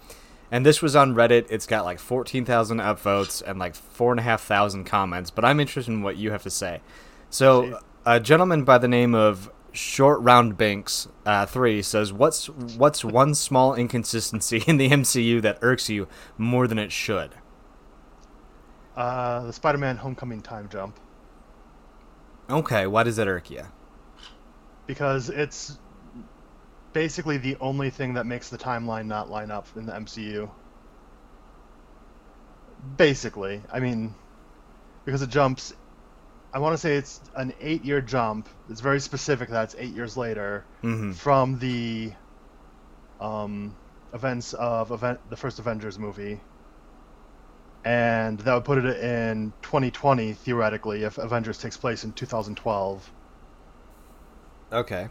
[0.55, 1.47] And this was on Reddit.
[1.51, 6.31] It's got like 14,000 upvotes and like 4,500 comments, but I'm interested in what you
[6.31, 6.81] have to say.
[7.29, 13.05] So, a gentleman by the name of Short Round Banks uh, three says, "What's what's
[13.05, 16.07] one small inconsistency in the MCU that irks you
[16.39, 17.33] more than it should?"
[18.97, 21.01] Uh, the Spider-Man Homecoming time jump
[22.49, 23.65] Okay, why does that irk you?
[24.87, 25.79] because it's
[26.95, 30.51] basically the only thing that makes the timeline not line up in the MCU.
[32.97, 34.15] Basically, I mean,
[35.05, 35.73] because it jumps.
[36.53, 38.49] I want to say it's an eight-year jump.
[38.69, 41.13] It's very specific that it's eight years later Mm-hmm.
[41.13, 42.13] from the
[43.21, 43.77] um,
[44.13, 46.43] events of event the first Avengers movie,
[47.85, 53.13] and that would put it in 2020 theoretically if Avengers takes place in 2012,
[54.73, 55.09] Okay.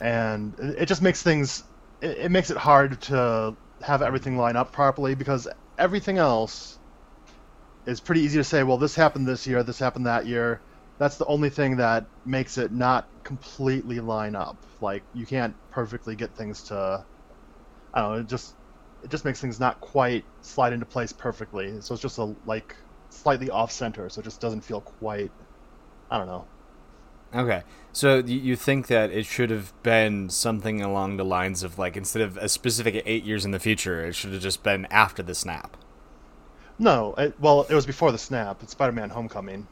[0.00, 1.64] And it just makes things
[2.00, 6.78] it, it makes it hard to have everything line up properly because everything else
[7.86, 8.62] is pretty easy to say.
[8.62, 10.62] Well, this happened this year, this happened that year.
[10.98, 14.64] That's the only thing that makes it not completely line up.
[14.80, 17.06] Like you can't perfectly get things to
[17.94, 18.56] I don't know, it just
[19.02, 21.80] it just makes things not quite slide into place perfectly.
[21.82, 22.74] So it's just a like
[23.10, 25.32] slightly off center, so it just doesn't feel quite
[26.10, 26.50] I don't know.
[27.34, 27.62] Okay.
[27.92, 32.22] So you, think that it should have been something along the lines of like instead
[32.22, 35.34] of a specific eight years in the future, it should have just been after the
[35.34, 35.76] snap.
[36.78, 38.62] No, it, well, it was before the snap.
[38.62, 39.66] It's Spider-Man: Homecoming,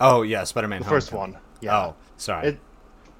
[0.00, 0.80] Oh yeah, Spider-Man.
[0.82, 1.34] the first Homecoming.
[1.34, 1.42] one.
[1.60, 2.48] Yeah, Oh, sorry.
[2.48, 2.60] It-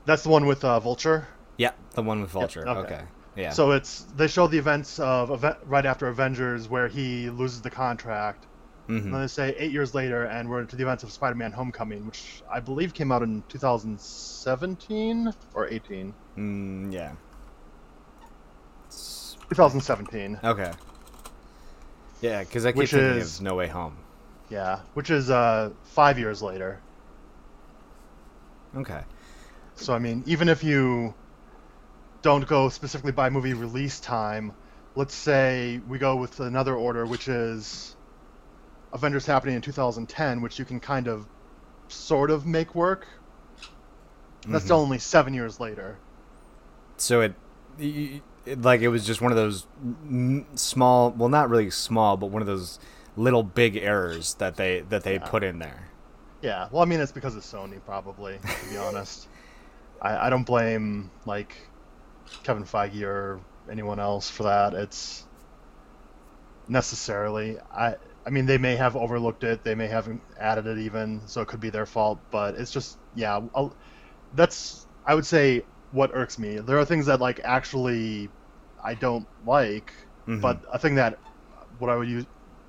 [0.07, 1.27] that's the one with uh, Vulture.
[1.59, 2.67] yeah, the one with Vulture.
[2.67, 2.81] okay.
[2.95, 3.05] okay.
[3.37, 3.51] Yeah.
[3.51, 8.47] So it's they show the events of right after Avengers where he loses the contract,
[8.89, 8.97] Mhm.
[9.05, 12.07] and then they say eight years later, and we're into the events of Spider-Man: Homecoming,
[12.07, 16.15] which I believe came out in 2017 or 18.
[16.39, 17.13] Mm, yeah.
[19.51, 20.39] 2017.
[20.43, 20.73] Okay.
[22.21, 23.97] Yeah, because I keep Which thinking is- of No Way Home.
[24.49, 26.79] Yeah, which is uh, five years later.
[28.77, 29.03] Okay.
[29.75, 31.15] So I mean, even if you
[32.23, 34.53] don't go specifically by movie release time,
[34.95, 37.96] let's say we go with another order, which is
[38.97, 41.27] Avengers happening in 2010, which you can kind of,
[41.89, 43.07] sort of make work.
[44.49, 44.67] That's Mhm.
[44.67, 45.99] still only seven years later.
[46.97, 47.35] So it,
[47.79, 48.23] it,
[48.63, 49.67] like, it was just one of those
[50.55, 52.79] small, well, not really small, but one of those
[53.17, 55.29] little big errors that they that they Yeah.
[55.31, 55.89] put in there.
[56.43, 59.29] Yeah, well, I mean, it's because of Sony, probably, to be honest.
[60.03, 61.57] I, I don't blame like
[62.43, 63.41] Kevin Feige or
[63.71, 64.75] anyone else for that.
[64.75, 65.25] It's
[66.69, 67.59] necessarily.
[67.73, 69.65] I I mean, they may have overlooked it.
[69.65, 70.09] They may have
[70.39, 72.25] added it even, so it could be their fault.
[72.31, 73.77] But it's just, yeah, I'll,
[74.33, 76.59] that's I would say what irks me.
[76.61, 78.35] There are things that like actually
[78.85, 79.93] I don't like,
[80.27, 80.41] Mhm.
[80.43, 81.21] but a thing that
[81.79, 82.27] what I would use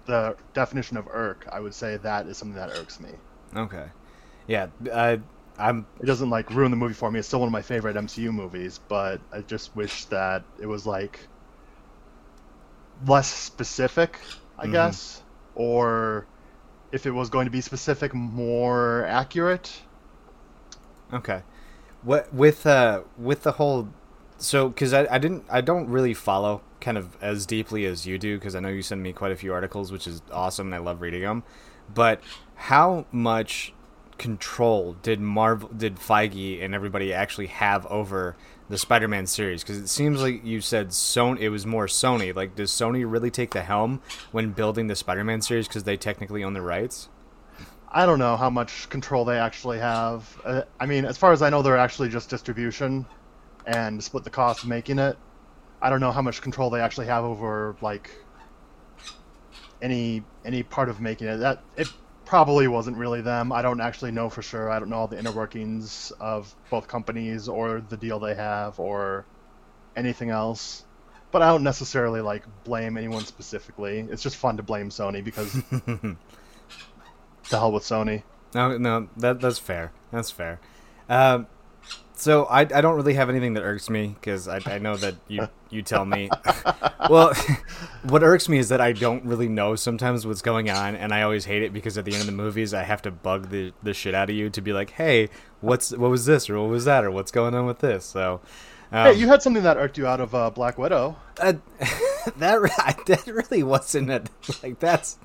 [0.08, 3.22] the definition of irk, I would say that is something that irks me.
[3.56, 3.92] Okay.
[4.48, 5.22] Yeah, I,
[5.58, 7.20] I'm It doesn't like ruin the movie for me.
[7.20, 10.86] It's still one of my favorite MCU movies, but I just wish that it was
[10.86, 11.30] like
[13.08, 14.20] less specific,
[14.58, 14.68] I Mhm.
[14.68, 15.24] guess,
[15.58, 16.28] or
[16.92, 19.82] if it was going to be specific, more accurate.
[21.12, 21.42] Okay.
[22.04, 23.90] What with uh with the whole
[24.38, 28.20] so cuz I I didn't I don't really follow kind of as deeply as you
[28.20, 30.76] do cuz I know you send me quite a few articles which is awesome and
[30.76, 31.44] I love reading them.
[31.94, 32.22] But
[32.56, 33.74] how much
[34.20, 38.36] control did Marvel did Feige and everybody actually have over
[38.70, 42.56] the Spider-Man series cuz it seems like you said Sony it was more Sony like
[42.56, 44.02] does Sony really take the helm
[44.32, 47.10] when building the Spider-Man series cuz they technically own the rights?
[47.90, 50.40] I don't know how much control they actually have.
[50.44, 53.06] Uh, I mean, as far as I know, they're actually just distribution
[53.66, 55.18] and split the cost of making it.
[55.82, 58.12] I don't know how much control they actually have over like
[59.82, 61.38] any any part of making it.
[61.38, 61.88] That it
[62.28, 63.54] probably wasn't really them.
[63.54, 64.70] I don't actually know for sure.
[64.70, 68.80] I don't know all the inner workings of both companies or the deal they have
[68.80, 69.26] or
[69.96, 70.84] anything else.
[71.32, 74.00] But I don't necessarily like blame anyone specifically.
[74.12, 76.18] It's just fun to blame Sony because the
[77.50, 78.24] hell with Sony.
[78.54, 79.92] No, no, that that's fair.
[80.12, 80.60] That's fair.
[81.10, 81.48] Um,
[82.18, 85.16] so I, I don't really have anything that irks me because I, I know that
[85.28, 86.30] you you tell me.
[87.10, 87.34] well,
[88.04, 91.22] what irks me is that I don't really know sometimes what's going on, and I
[91.22, 93.74] always hate it because at the end of the movies I have to bug the,
[93.84, 95.30] the shit out of you to be like, hey,
[95.62, 98.06] what's what was this or what was that or what's going on with this?
[98.06, 98.42] So.
[98.90, 101.18] Um, Hey, you had something that irked you out of uh, Black Widow.
[101.42, 101.54] uh,
[102.38, 104.30] that that really wasn't it.
[104.64, 105.18] Like that's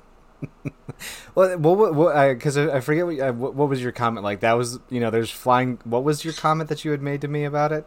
[1.35, 4.41] well, what what because I, I forget what, what what was your comment like.
[4.41, 5.79] That was you know there's flying.
[5.83, 7.85] What was your comment that you had made to me about it?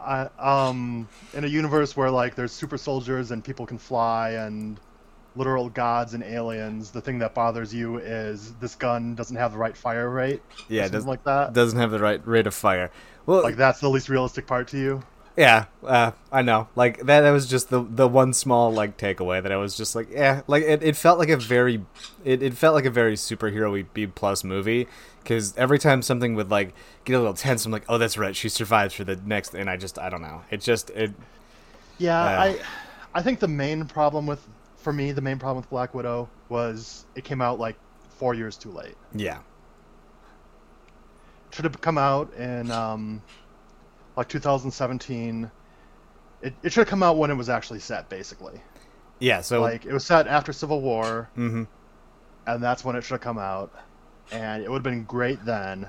[0.00, 4.80] I, um, in a universe where like there's super soldiers and people can fly and
[5.36, 9.58] literal gods and aliens, the thing that bothers you is this gun doesn't have the
[9.58, 10.42] right fire rate.
[10.68, 11.52] Yeah, something does, like that.
[11.52, 12.90] doesn't have the right rate of fire.
[13.26, 15.02] Well, Like that's the least realistic part to you.
[15.36, 16.68] Yeah, uh, I know.
[16.76, 19.94] Like that, that was just the the one small like takeaway that I was just
[19.94, 21.86] like, yeah, like it, it felt like a very,
[22.22, 24.88] it, it felt like a very superhero B plus movie
[25.22, 26.74] because every time something would like
[27.04, 29.70] get a little tense, I'm like, oh, that's right, she survives for the next, and
[29.70, 31.12] I just I don't know, it just it
[31.98, 32.36] Yeah, Yeah.
[32.36, 32.62] I
[33.14, 37.06] I think the main problem with for me the main problem with Black Widow was
[37.14, 37.78] it came out like
[38.10, 38.96] four years too late.
[39.14, 39.40] yeah
[41.52, 43.22] Should have come out in um,
[44.16, 45.50] like 2017.
[46.42, 48.60] It, it should have come out when it was actually set, basically.
[49.20, 49.40] yeah.
[49.40, 51.64] So Like it was set after Civil War, hmm
[52.44, 53.70] and that's when it should have come out,
[54.32, 55.88] and it would have been great then.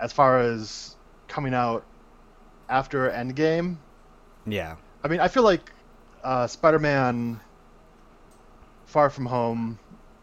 [0.00, 0.96] As far as
[1.28, 1.84] coming out
[2.68, 3.76] after Endgame,
[4.46, 5.70] yeah I mean, I feel like
[6.24, 7.38] uh, Spider-Man:
[8.86, 9.78] Far From Home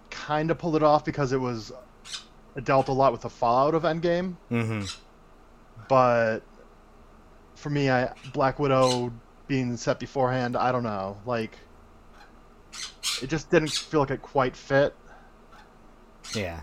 [0.10, 1.72] kind of pulled it off because it was
[2.58, 4.36] it dealt a lot with the fallout of Endgame.
[4.50, 4.84] hmm
[5.88, 6.40] But
[7.62, 9.12] for me, I Black Widow
[9.48, 11.58] being set beforehand, I don't know, like
[13.22, 14.94] it just didn't feel like it quite fit.
[16.36, 16.62] yeah.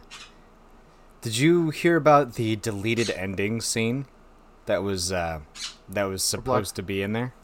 [1.20, 4.06] Did you hear about the deleted ending scene
[4.66, 5.40] that was uh
[5.88, 7.34] that was supposed to be in there?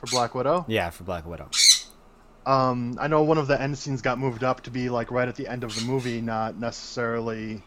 [0.00, 1.48] For Black Widow, Yeah, for Black Widow.
[2.46, 5.26] um, I know one of the end scenes got moved up to be like right
[5.28, 7.62] at the end of the movie, not necessarily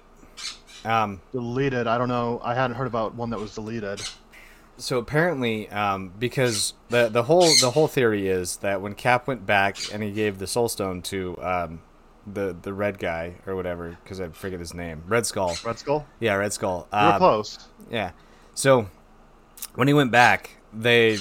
[0.85, 1.87] Um, deleted.
[1.87, 2.39] I don't know.
[2.43, 4.01] I hadn't heard about one that was deleted.
[4.77, 9.45] So apparently, um, because the the whole the whole theory is that when Cap went
[9.45, 11.81] back and he gave the Soul Stone to um,
[12.25, 15.55] the the red guy or whatever, because I forget his name, Red Skull.
[15.65, 16.05] Red Skull.
[16.19, 16.87] Yeah, Red Skull.
[16.91, 17.67] Were Uh, close.
[17.89, 18.11] yeah.
[18.53, 18.87] So
[19.75, 21.17] when he went back, they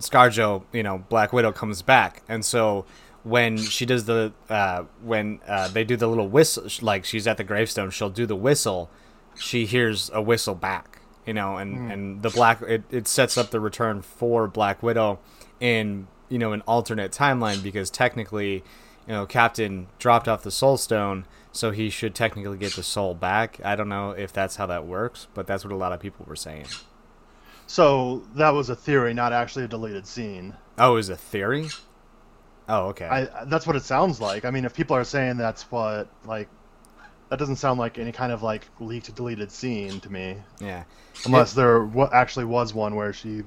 [0.00, 2.84] ScarJo, you know, Black Widow comes back, and so
[3.22, 7.36] when she does the uh, when uh, they do the little whistle, like she's at
[7.36, 8.90] the gravestone, she'll do the whistle.
[9.36, 10.93] She hears a whistle back,
[11.26, 11.90] you know, and hmm.
[11.90, 15.18] and the black it, it sets up the return for Black Widow
[15.60, 18.64] in you know an alternate timeline because technically,
[19.06, 21.26] you know, Captain dropped off the Soul Stone.
[21.52, 23.60] So he should technically get the soul back.
[23.62, 26.26] I don't know if that's how that works, but that's what a lot of people
[26.28, 26.66] were saying.
[27.68, 30.54] So that was a theory, not actually a deleted scene.
[30.78, 31.68] Oh, is a theory?
[32.68, 33.06] Oh, okay.
[33.06, 34.44] I that's what it sounds like.
[34.44, 36.48] I mean, if people are saying that's what like
[37.30, 40.36] that doesn't sound like any kind of like leaked deleted scene to me.
[40.60, 40.84] yeah.
[41.24, 43.42] Unless there wa actually was one where she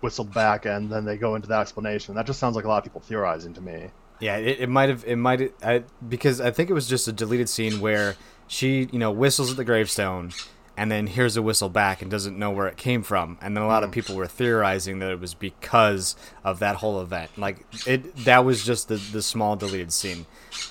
[0.00, 2.14] whistled back and then they go into that explanation.
[2.14, 3.90] That just sounds like a lot of people theorizing to me.
[4.20, 7.12] Yeah, it, it might have it might I, because I think it was just a
[7.12, 10.32] deleted scene where she, you know, whistles at the gravestone
[10.76, 13.38] and then hears a whistle back and doesn't know where it came from.
[13.40, 17.00] And then a lot of people were theorizing that it was because of that whole
[17.00, 17.30] event.
[17.38, 20.26] Like it that was just the the small deleted scene.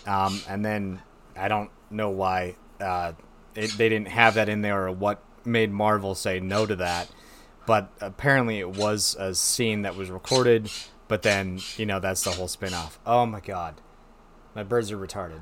[0.05, 1.01] Um, and then
[1.35, 3.13] I don't know why uh,
[3.55, 7.09] it, they didn't have that in there or what made Marvel say no to that.
[7.65, 10.69] But apparently it was a scene that was recorded,
[11.07, 12.99] but then, you know, that's the whole spin off.
[13.05, 13.75] Oh my god.
[14.53, 15.39] My birds are retarded.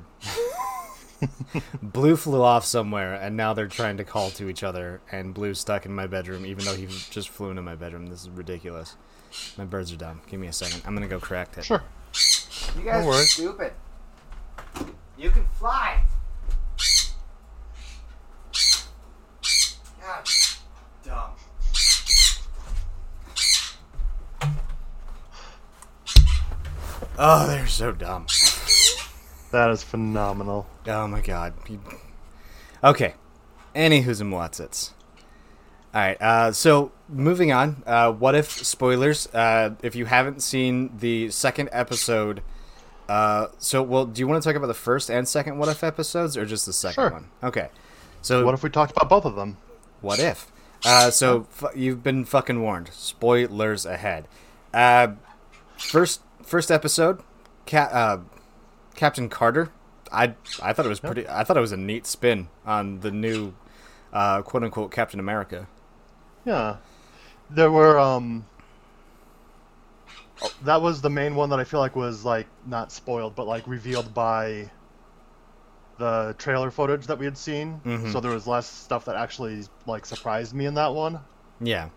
[1.82, 5.60] Blue flew off somewhere, and now they're trying to call to each other, and Blue's
[5.60, 8.06] stuck in my bedroom, even though he just flew into my bedroom.
[8.06, 8.96] This is ridiculous.
[9.56, 10.20] My birds are dumb.
[10.28, 10.82] Give me a second.
[10.86, 11.64] I'm gonna go correct it.
[11.64, 11.82] Sure.
[12.76, 13.72] You guys are stupid.
[15.16, 16.02] You can fly.
[20.00, 20.28] God,
[21.04, 21.30] dumb.
[27.24, 28.26] Oh, they're so dumb.
[29.52, 30.66] That is phenomenal.
[30.88, 31.54] Oh my god.
[32.82, 33.14] Okay.
[33.76, 34.92] Anywho's and what's it's.
[35.94, 37.82] Alright, uh, so moving on.
[37.86, 39.26] Uh, what if spoilers?
[39.28, 42.42] Uh, if you haven't seen the second episode,
[43.08, 45.84] uh, so well, do you want to talk about the first and second what if
[45.84, 47.10] episodes, or just the second Sure.
[47.10, 47.28] one?
[47.42, 47.68] Okay.
[48.22, 49.58] So What if we talked about both of them?
[50.00, 50.50] what if?
[50.84, 52.88] Uh, so f- you've been fucking warned.
[52.92, 54.26] Spoilers ahead.
[54.74, 55.08] Uh,
[55.76, 57.20] first first episode,
[57.66, 58.20] Ca- uh,
[58.94, 59.70] Captain Carter.
[60.12, 61.26] I I thought it was pretty.
[61.28, 63.54] I thought it was a neat spin on the new
[64.12, 65.66] uh, quote unquote Captain America.
[66.44, 66.76] Yeah.
[67.50, 68.44] There were um
[70.42, 73.46] oh, that was the main one that I feel like was like not spoiled but
[73.46, 74.70] like revealed by
[75.98, 77.80] the trailer footage that we had seen.
[77.84, 78.12] Mhm.
[78.12, 81.20] So there was less stuff that actually like surprised me in that one.
[81.60, 81.88] Yeah.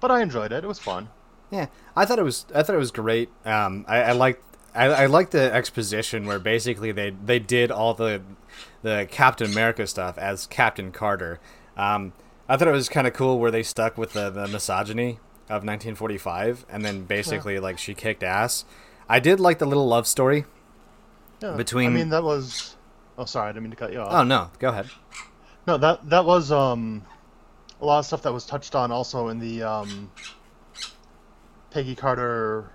[0.00, 0.64] But I enjoyed it.
[0.64, 1.08] It was fun.
[1.50, 2.46] Yeah, I thought it was.
[2.54, 3.28] I thought it was great.
[3.44, 4.42] Um, I, I liked.
[4.74, 8.22] I, I liked the exposition where basically they they did all the
[8.82, 11.40] the Captain America stuff as Captain Carter.
[11.76, 12.12] Um,
[12.48, 15.64] I thought it was kind of cool where they stuck with the, the misogyny of
[15.64, 18.64] 1945, and then basically like she kicked ass.
[19.08, 20.44] I did like the little love story
[21.42, 21.56] Yeah.
[21.56, 22.76] Between- I mean, that was.
[23.18, 24.12] Oh, sorry, I didn't mean to cut you off.
[24.12, 24.88] Oh no, go ahead.
[25.66, 27.04] No, that that was um,
[27.80, 30.10] a lot of stuff that was touched on also in the um,
[31.70, 32.70] Peggy Carter,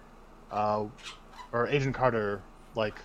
[0.51, 0.85] uh,
[1.51, 2.41] or Agent Carter,
[2.75, 2.95] like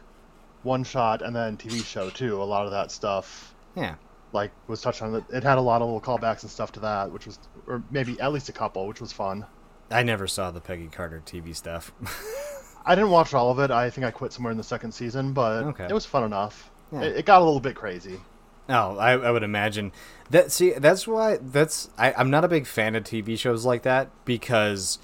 [0.62, 2.42] one shot and then TV show too.
[2.42, 3.94] A lot of that stuff Yeah.
[4.32, 5.24] like was touched on.
[5.32, 8.20] It had a lot of little callbacks and stuff to that, which was, or maybe
[8.20, 9.46] at least a couple, which was fun.
[9.90, 11.92] I never saw the Peggy Carter TV stuff.
[12.86, 13.70] I didn't watch all of it.
[13.70, 15.86] I think I quit somewhere in the second season, but Okay.
[15.88, 16.70] it was fun enough.
[16.92, 17.02] Yeah.
[17.02, 18.20] It, it got a little bit crazy.
[18.68, 19.90] Oh, I, I would imagine
[20.30, 20.52] that.
[20.52, 24.10] See, that's why that's I, I'm not a big fan of TV shows like that
[24.24, 24.98] because,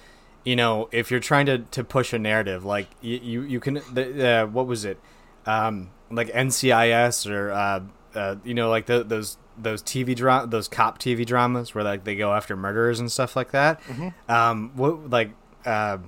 [0.46, 3.82] you know, if you're trying to, to push a narrative, like you you, you can
[3.92, 4.98] the, uh, what was it,
[5.44, 7.80] um, like NCIS or uh,
[8.14, 12.04] uh, you know, like the, those those TV dra- those cop TV dramas where like
[12.04, 13.80] they go after murderers and stuff like that.
[14.28, 15.32] Um, what like
[15.64, 15.98] uh,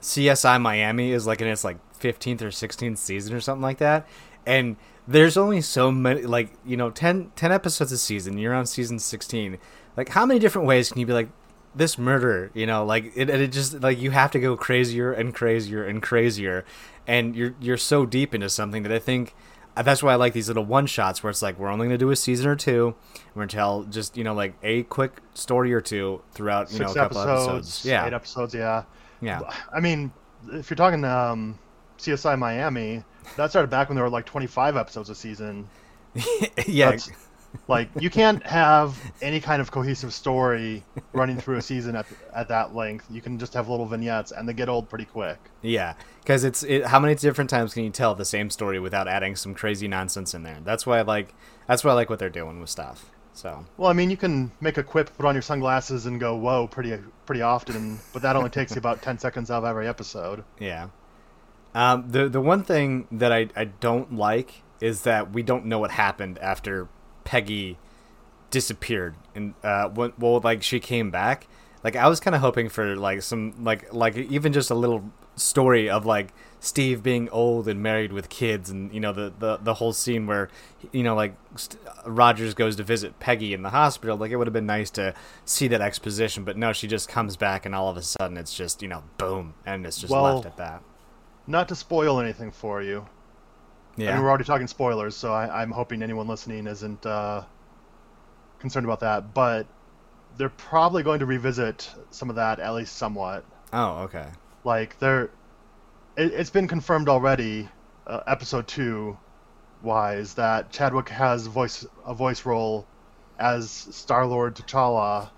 [0.00, 4.08] CSI Miami is like in its like 15th or 16th season or something like that.
[4.46, 4.76] And
[5.06, 8.38] there's only so many like, you know, 10, 10 episodes a season.
[8.38, 9.58] You're on season 16.
[9.96, 11.28] Like how many different ways can you be like
[11.74, 15.34] this murder, you know, like it, it just like you have to go crazier and
[15.34, 16.64] crazier and crazier
[17.06, 19.34] and you're you're so deep into something that I think
[19.76, 21.98] uh, that's why I like these little one shots where it's like we're only going
[21.98, 22.94] to do a season or two.
[23.34, 26.78] We're going to tell just, you know, like a quick story or two throughout, you
[26.78, 27.84] Six know, a couple episodes, episodes.
[27.86, 28.06] Yeah.
[28.06, 28.54] eight episodes.
[28.54, 28.84] Yeah.
[29.22, 29.40] Yeah.
[29.72, 30.12] I mean,
[30.52, 31.58] if you're talking um,
[31.98, 33.02] CSI Miami,
[33.36, 35.68] that started back when there were like 25 episodes a season.
[36.66, 36.90] yeah.
[36.90, 37.10] That's-
[37.68, 42.48] Like you can't have any kind of cohesive story running through a season at at
[42.48, 43.06] that length.
[43.10, 45.38] You can just have little vignettes, and they get old pretty quick.
[45.62, 49.08] Yeah, because it's it, how many different times can you tell the same story without
[49.08, 50.58] adding some crazy nonsense in there?
[50.64, 51.34] That's why I like
[51.66, 53.10] that's why I like what they're doing with stuff.
[53.34, 56.36] So Well, I mean, you can make a quip, put on your sunglasses, and go
[56.36, 59.88] "whoa" pretty pretty often, but that only takes you about 10 seconds out of every
[59.88, 60.44] episode.
[60.58, 60.88] yeah,
[61.74, 65.78] um, the the one thing that I I don't like is that we don't know
[65.78, 66.88] what happened after
[67.24, 67.78] Peggy
[68.50, 71.46] disappeared and uh when, well like she came back.
[71.84, 75.10] Like I was kind of hoping for like some like like even just a little
[75.34, 79.56] story of like Steve being old and married with kids and you know the the,
[79.56, 80.48] the whole scene where
[80.92, 84.46] you know like St- Rogers goes to visit Peggy in the hospital like it would
[84.46, 85.14] have been nice to
[85.46, 88.54] see that exposition but no she just comes back and all of a sudden it's
[88.54, 90.82] just you know boom and it's just Well, left at that
[91.46, 93.06] Not to spoil anything for you.
[93.98, 97.44] I yeah mean, we're already talking spoilers, so I, I'm hoping anyone listening isn't uh,
[98.58, 99.34] concerned about that.
[99.34, 99.66] But
[100.36, 103.44] they're probably going to revisit some of that, at least somewhat.
[103.72, 104.28] oh okay
[104.64, 105.24] Like they're,
[106.16, 107.68] it, it's been confirmed already,
[108.06, 109.18] uh, episode two,
[109.82, 112.86] wise that Chadwick has voice a voice role
[113.38, 115.30] as Star Lord T'Challa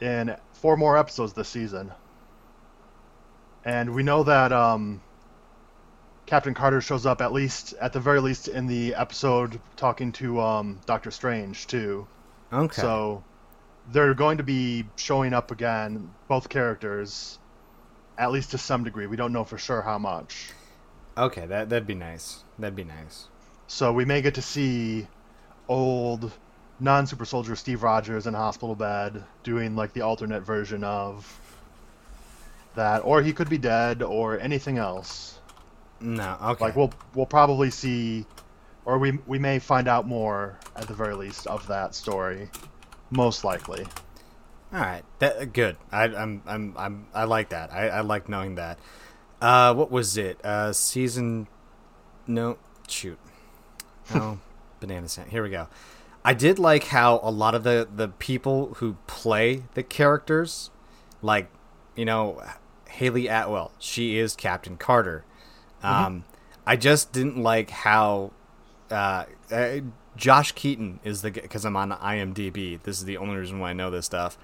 [0.00, 1.92] in four more episodes this season.
[3.64, 5.02] And we know that um,
[6.30, 10.40] Captain Carter shows up at least, at the very least, in the episode talking to
[10.40, 12.06] um, Doctor Strange too.
[12.52, 13.24] okay So
[13.90, 17.40] they're going to be showing up again, both characters,
[18.16, 19.08] at least to some degree.
[19.08, 20.50] We don't know for sure how much.
[21.18, 23.26] okay that that'd be nice that'd be nice
[23.66, 25.08] So we may get to see
[25.66, 26.30] old
[26.78, 31.40] non super soldier Steve Rogers in hospital bed doing like the alternate version of
[32.76, 33.00] that.
[33.00, 35.39] Or he could be dead or anything else.
[36.00, 38.26] No okay Like we'll we'll probably see
[38.84, 42.48] or we we may find out more at the very least of that story.
[43.10, 43.86] Most likely.
[44.72, 45.76] All right, that good.
[45.90, 47.72] I, I'm I'm I'm I like that.
[47.72, 48.78] I, I like knowing that.
[49.40, 50.44] Uh, what was it?
[50.44, 51.48] Uh, season?
[52.26, 53.18] No, shoot.
[54.12, 54.40] Oh,
[54.80, 55.30] banana sand.
[55.30, 55.68] Here we go.
[56.24, 60.70] I did like how a lot of the the people who play the characters,
[61.22, 61.48] like
[61.94, 62.42] you know,
[62.88, 63.70] Hayley Atwell.
[63.78, 65.24] She is Captain Carter.
[65.82, 66.24] Um,
[66.66, 68.32] I just didn't like how
[68.90, 69.80] uh, uh,
[70.16, 72.82] Josh Keaton is the because I'm on IMDb.
[72.82, 74.38] This is the only reason why I know this stuff.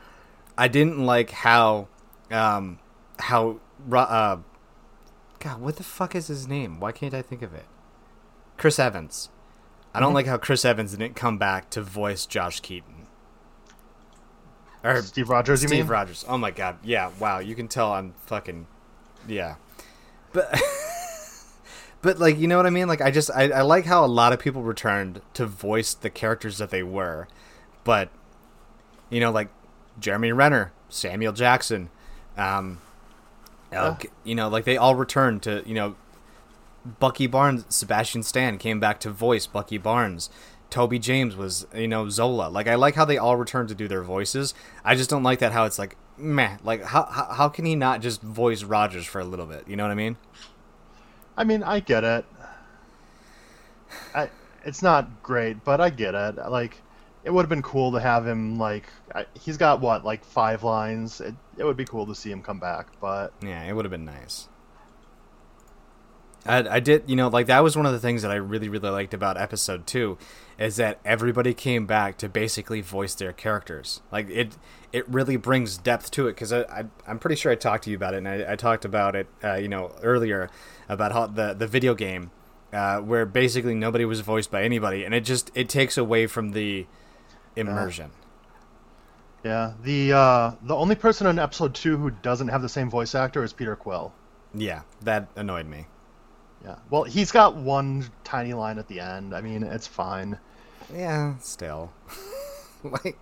[0.57, 1.89] I didn't like how
[2.30, 2.78] um,
[3.18, 3.59] how
[3.93, 4.39] uh,
[5.39, 6.80] God, what the fuck is his name?
[6.80, 7.66] Why can't I think of it?
[8.57, 9.28] Chris Evans.
[9.95, 13.07] I don't like how Chris Evans didn't come back to voice Josh Keaton.
[14.85, 15.90] Or Steve Rogers, you Steve?
[15.90, 16.24] Rogers.
[16.28, 16.78] Oh my god.
[16.82, 17.39] Yeah, wow.
[17.39, 18.66] You can tell I'm fucking
[19.27, 19.56] yeah.
[20.32, 20.61] But
[22.07, 22.87] But like, you know what I mean?
[22.87, 26.09] Like I just I, I like how a lot of people returned to voice the
[26.09, 27.27] characters that they were.
[27.83, 28.11] But
[29.11, 29.49] you know, like
[29.99, 31.91] Jeremy Renner, Samuel Jackson,
[32.39, 32.78] um
[33.73, 34.11] uh, Yeah.
[34.23, 35.97] you know, like they all returned to, you know,
[37.01, 40.31] Bucky Barnes, Sebastian Stan came back to voice Bucky Barnes.
[40.70, 42.49] Toby James was, you know, Zola.
[42.49, 44.55] Like I like how they all returned to do their voices.
[44.85, 46.59] I just don't like that how it's like meh.
[46.62, 49.66] Like how how, how can he not just voice Rogers for a little bit?
[49.66, 50.16] You know what I mean?
[51.37, 52.25] I mean, I get it.
[54.15, 54.31] I,
[54.65, 56.37] it's not great, but I get it.
[56.49, 56.81] Like,
[57.25, 58.85] it would have been cool to have him like
[59.15, 61.21] I, he's got what like five lines.
[61.21, 63.91] It, it would be cool to see him come back, but Yeah, it would have
[63.91, 64.49] been nice.
[66.48, 68.68] I, I did, you know, like that was one of the things that I really,
[68.68, 70.18] really liked about episode two,
[70.59, 74.01] is that everybody came back to basically voice their characters.
[74.10, 74.56] Like it,
[74.93, 77.90] it really brings depth to it because I, I, I'm pretty sure I talked to
[77.90, 80.48] you about it, and I, I talked about it, uh, you know, earlier
[80.89, 82.31] about how the the video game,
[82.73, 86.52] uh, where basically nobody was voiced by anybody, and it just it takes away from
[86.52, 86.86] the
[87.56, 88.10] immersion.
[89.44, 93.14] yeah, the uh, the only person in episode two who doesn't have the same voice
[93.14, 94.12] actor is Peter Quill.
[94.55, 95.86] Yeah, that annoyed me.
[96.66, 99.32] Yeah, well, he's got one tiny line at the end.
[99.34, 100.36] I mean, it's fine.
[100.93, 101.93] Yeah, still.
[102.82, 103.16] like,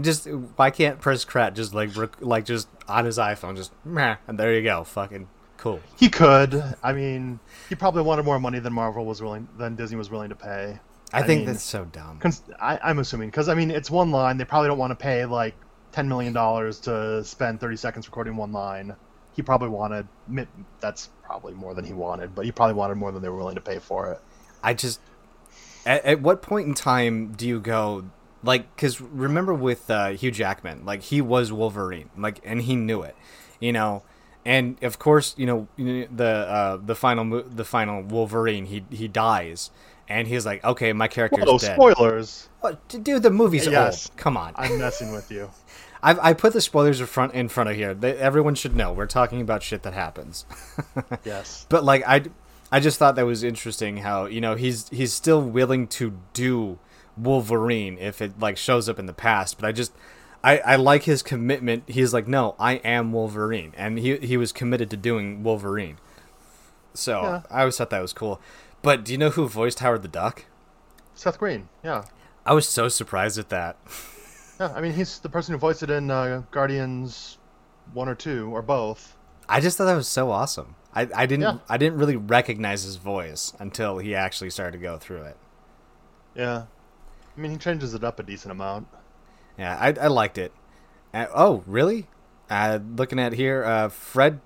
[0.00, 4.16] just why can't Chris Pratt just like rec- like just on his iPhone just meh,
[4.26, 5.28] and there you go, fucking
[5.58, 5.80] cool.
[5.98, 6.62] He could.
[6.82, 10.30] I mean, he probably wanted more money than Marvel was willing, than Disney was willing
[10.30, 10.78] to pay.
[11.12, 12.18] I, think mean, that's so dumb.
[12.18, 14.38] cons- I, I'm assuming because I mean, it's one line.
[14.38, 15.54] They probably don't want to pay like
[15.92, 18.96] ten million dollars to spend thirty seconds recording one line.
[19.38, 20.08] He probably wanted.
[20.80, 23.54] That's probably more than he wanted, but he probably wanted more than they were willing
[23.54, 24.20] to pay for it.
[24.64, 24.98] I just
[25.86, 28.06] at, at what point in time do you go
[28.42, 33.02] like because remember with uh, Hugh Jackman like he was Wolverine like and he knew
[33.02, 33.14] it
[33.60, 34.02] you know
[34.44, 39.70] and of course you know the uh, the final the final Wolverine he he dies
[40.08, 42.48] and he's like okay my character's Whoa, dead spoilers!
[42.58, 42.88] What?
[42.88, 44.08] dude the movie's Yes.
[44.08, 45.48] old come on I'm messing with you.
[46.02, 48.92] I've, I put the spoilers in front in front of here they, everyone should know
[48.92, 50.46] we're talking about shit that happens
[51.24, 51.66] Yes.
[51.68, 52.24] but like I,
[52.70, 56.78] I just thought that was interesting how you know he's he's still willing to do
[57.16, 59.58] Wolverine if it like shows up in the past.
[59.58, 59.92] But I just
[60.44, 61.84] I, I like his commitment.
[61.88, 65.98] He's like, no, I am Wolverine, and he he was committed to doing Wolverine.
[66.94, 67.42] So Yeah.
[67.50, 68.40] I always thought that was cool.
[68.82, 70.44] But do you know who voiced Howard the Duck?
[71.14, 71.68] Seth Green.
[71.82, 72.04] Yeah.
[72.46, 73.76] I was so surprised at that.
[74.58, 74.72] Yeah.
[74.74, 77.38] I mean, he's the person who voiced it in uh, Guardians
[77.92, 79.16] one or two or both.
[79.48, 80.74] I just thought that was so awesome.
[80.94, 81.58] I, I didn't Yeah.
[81.68, 85.36] I didn't really recognize his voice until he actually started to go through it.
[86.34, 86.64] Yeah.
[87.36, 88.88] I mean, he changes it up a decent amount.
[89.56, 90.52] Yeah, I, I liked it.
[91.14, 92.08] Uh, oh, really?
[92.50, 94.40] Uh, looking at here, uh, Fred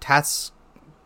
[0.00, 0.52] Tas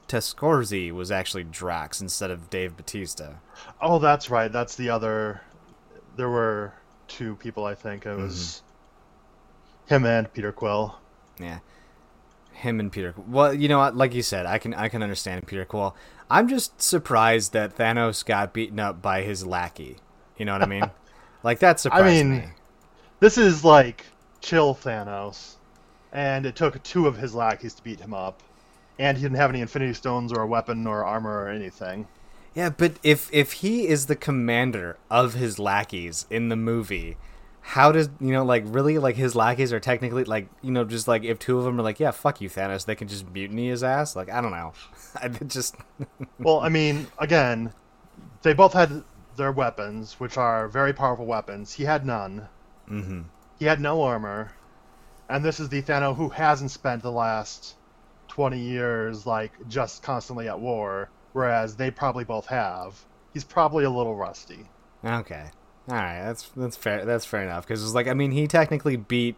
[0.08, 3.34] Tascorzi was actually Drax instead of Dave Batista.
[3.80, 4.52] Oh, that's right.
[4.52, 5.40] That's the other.
[6.16, 6.74] There were
[7.14, 8.06] two people, I think.
[8.06, 8.62] It was
[9.86, 9.94] mm-hmm.
[9.94, 10.96] him and Peter Quill.
[11.38, 11.60] Yeah,
[12.52, 13.14] him and Peter.
[13.28, 13.96] Well, you know what?
[13.96, 15.94] Like you said, I can I can understand Peter Quill.
[16.30, 19.98] I'm just surprised that Thanos got beaten up by his lackey.
[20.36, 20.90] You know what I mean?
[21.42, 22.44] like that surprised I mean, me.
[23.20, 24.04] This is like
[24.40, 25.54] chill Thanos,
[26.12, 28.42] and it took two of his lackeys to beat him up,
[28.98, 32.08] and he didn't have any Infinity Stones or a weapon or armor or anything.
[32.54, 37.16] Yeah, but if if he is the commander of his lackeys in the movie,
[37.60, 41.08] how does you know like really like his lackeys are technically like you know just
[41.08, 43.68] like if two of them are like yeah fuck you Thanos they can just mutiny
[43.68, 44.14] his ass?
[44.14, 44.72] Like I don't know,
[45.20, 45.76] I just
[46.38, 47.72] Well, I mean, again,
[48.42, 49.02] they both had
[49.36, 51.72] their weapons, which are very powerful weapons.
[51.72, 52.48] He had none.
[52.86, 53.22] hmm
[53.58, 54.52] He had no armor,
[55.28, 57.74] and this is the Thanos who hasn't spent the last
[58.28, 63.04] twenty years like just constantly at war, whereas they probably both have.
[63.34, 64.70] He's probably a little rusty.
[65.04, 65.50] okay
[65.86, 68.96] all right that's that's fair that's fair enough because it's like I mean he technically
[68.96, 69.36] beat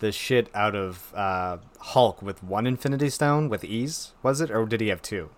[0.00, 4.66] the shit out of uh, Hulk with one Infinity Stone with ease was it or
[4.66, 5.30] did he have two?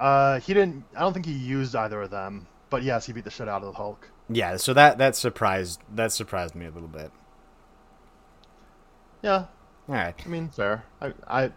[0.00, 0.84] Uh, he didn't.
[0.96, 3.62] I don't think he used either of them, but yes, he beat the shit out
[3.62, 4.10] of the Hulk.
[4.28, 7.10] Yeah, so that that surprised that surprised me a little bit.
[9.22, 9.46] Yeah,
[9.88, 10.14] All right.
[10.22, 10.84] I mean, fair.
[11.00, 11.52] I, I,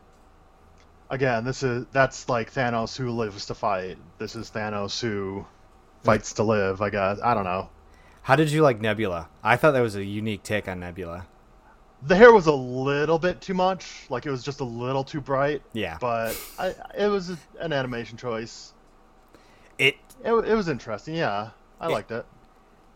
[1.10, 3.98] again, this is that's like Thanos who lives to fight.
[4.18, 5.46] This is Thanos who
[6.04, 6.82] fights to live.
[6.82, 7.20] I guess.
[7.24, 7.70] I don't know.
[8.24, 9.30] How did you like Nebula?
[9.44, 11.26] I thought that was a unique take on Nebula.
[12.02, 14.06] The hair was a little bit too much.
[14.10, 15.62] Like it was just a little too bright.
[15.74, 15.98] Yeah.
[16.00, 17.30] But I, it was
[17.60, 18.74] an animation choice.
[19.78, 21.16] It It, it was interesting.
[21.16, 21.50] Yeah,
[21.80, 22.26] I liked it.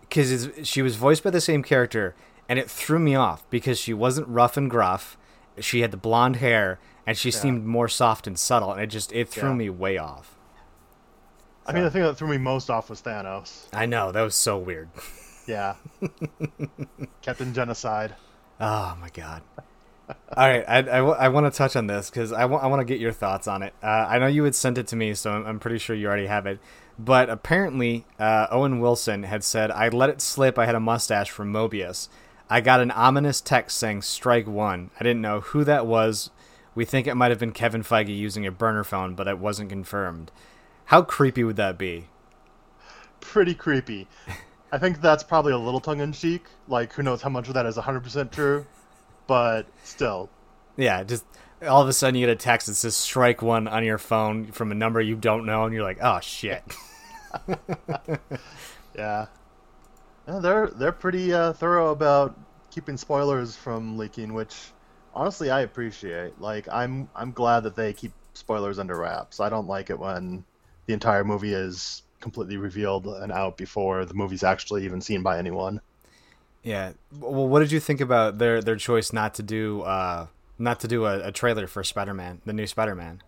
[0.01, 2.15] because she was voiced by the same character,
[2.47, 5.17] and it threw me off because she wasn't rough and gruff.
[5.59, 9.11] She had the blonde hair, and she seemed more soft and subtle, and it just
[9.11, 9.55] it threw Yeah.
[9.55, 10.35] me way off.
[11.65, 13.67] I mean, the thing that threw me most off was Thanos.
[13.71, 14.89] I know that was so weird.
[15.45, 15.75] Yeah.
[17.21, 18.15] Captain Genocide.
[18.61, 19.41] Oh my god.
[20.09, 22.85] All right, I, I, want to touch on this because I want I want to
[22.85, 23.73] get your thoughts on it.
[23.83, 26.07] Uh, I know you had sent it to me, so I'm, I'm pretty sure you
[26.07, 26.59] already have it.
[26.97, 30.57] But apparently, uh, Owen Wilson had said, "I let it slip.
[30.59, 32.09] I had a mustache from Mobius.
[32.49, 34.91] I got an ominous text saying strike one.
[34.99, 36.29] I didn't know who that was.
[36.75, 39.69] We think it might have been Kevin Feige using a burner phone, but it wasn't
[39.69, 40.31] confirmed.
[40.85, 42.07] How creepy would that be?
[43.23, 44.07] pretty creepy.
[44.71, 46.45] I think that's probably a little tongue in cheek.
[46.67, 48.65] Like, who knows how much of that is 100% true,
[49.27, 50.29] but still.
[50.77, 51.25] Yeah, just
[51.67, 54.51] all of a sudden you get a text that says strike one on your phone
[54.51, 56.63] from a number you don't know, and you're like, oh shit.
[57.47, 58.17] yeah.
[58.95, 59.25] yeah.
[60.39, 62.37] They're they're pretty uh, thorough about
[62.71, 64.55] keeping spoilers from leaking, which
[65.13, 66.39] honestly I appreciate.
[66.39, 69.39] Like I'm I'm glad that they keep spoilers under wraps.
[69.39, 70.43] I don't like it when
[70.85, 75.37] the entire movie is completely revealed and out before the movie's actually even seen by
[75.37, 75.81] anyone.
[76.63, 76.93] Yeah.
[77.19, 80.27] Well, what did you think about their their choice not to do uh
[80.57, 83.21] not to do a, a trailer for Spider-Man, the new Spider-Man?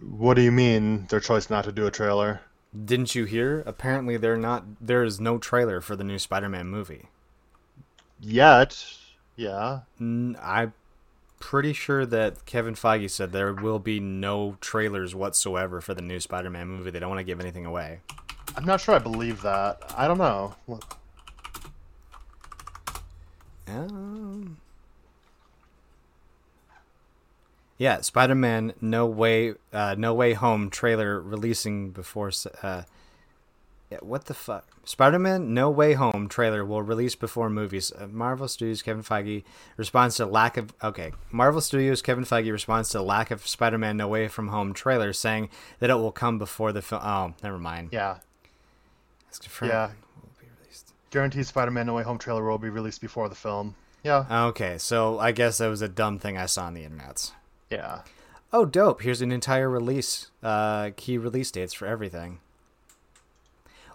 [0.00, 2.40] What do you mean their choice not to do a trailer?
[2.84, 3.62] Didn't you hear?
[3.66, 4.64] Apparently, they're not.
[4.80, 7.08] There is no trailer for the new Spider-Man movie
[8.20, 8.84] yet.
[9.36, 9.80] Yeah.
[9.98, 10.72] I'm
[11.40, 16.20] pretty sure that Kevin Feige said there will be no trailers whatsoever for the new
[16.20, 16.90] Spider-Man movie.
[16.90, 18.00] They don't want to give anything away.
[18.56, 19.92] I'm not sure I believe that.
[19.96, 20.54] I don't know.
[23.66, 24.58] Um,
[27.78, 32.30] yeah, Spider-Man No Way uh, No Way Home trailer releasing before
[32.62, 32.82] uh,
[33.90, 34.66] yeah, what the fuck?
[34.84, 37.92] Spider-Man No Way Home trailer will release before movies.
[37.92, 39.42] Uh, Marvel Studios Kevin Feige
[39.76, 41.12] responds to lack of okay.
[41.32, 45.48] Marvel Studios Kevin Feige responds to lack of Spider-Man No Way From Home trailer, saying
[45.80, 47.02] that it will come before the film.
[47.04, 47.88] Oh, never mind.
[47.92, 48.18] Yeah.
[49.62, 49.90] Yeah.
[51.10, 53.74] Guaranteed Spider-Man No Way Home trailer will be released before the film.
[54.04, 54.46] Yeah.
[54.48, 57.32] Okay, so I guess that was a dumb thing I saw on the internet.
[57.70, 58.02] Yeah.
[58.52, 59.02] Oh, dope!
[59.02, 62.38] Here's an entire release, uh, key release dates for everything.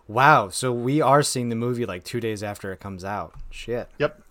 [0.07, 3.33] Wow, so we are seeing the movie like two days after it comes out.
[3.49, 3.89] Shit.
[3.97, 4.21] Yep.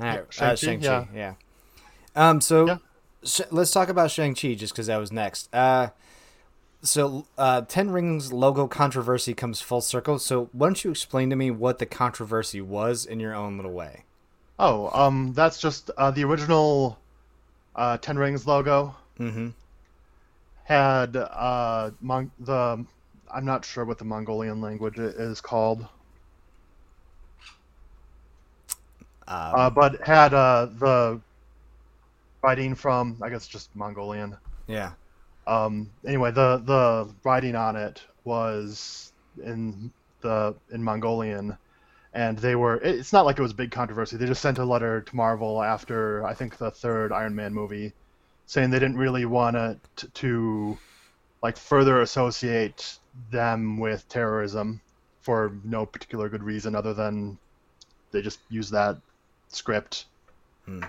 [0.00, 1.04] All right, Shang-Chi, uh, Shang-Chi yeah.
[1.14, 1.34] yeah.
[2.16, 2.76] Um, so yeah.
[3.24, 5.54] sh- let's talk about Shang-Chi just because that was next.
[5.54, 5.90] Uh,
[6.82, 10.18] so uh, Ten Rings logo controversy comes full circle.
[10.18, 13.72] So why don't you explain to me what the controversy was in your own little
[13.72, 14.04] way?
[14.58, 16.98] Oh, um, that's just uh, the original
[17.76, 18.96] uh, Ten Rings logo.
[19.20, 19.50] Mm-hmm.
[20.64, 22.84] Had uh, mon- the
[23.32, 25.86] I'm not sure what the Mongolian language is called.
[29.28, 31.20] Um, uh, but had uh, the
[32.42, 34.36] writing from I guess just Mongolian.
[34.66, 34.92] Yeah.
[35.46, 39.12] Um, anyway, the the writing on it was
[39.44, 39.90] in
[40.20, 41.56] the in Mongolian,
[42.12, 42.76] and they were.
[42.76, 44.16] It's not like it was a big controversy.
[44.16, 47.92] They just sent a letter to Marvel after I think the third Iron Man movie,
[48.46, 50.78] saying they didn't really want it to, to
[51.42, 52.98] like further associate
[53.30, 54.80] them with terrorism
[55.20, 57.38] for no particular good reason other than
[58.10, 58.96] they just use that
[59.48, 60.06] script.
[60.66, 60.84] Hmm.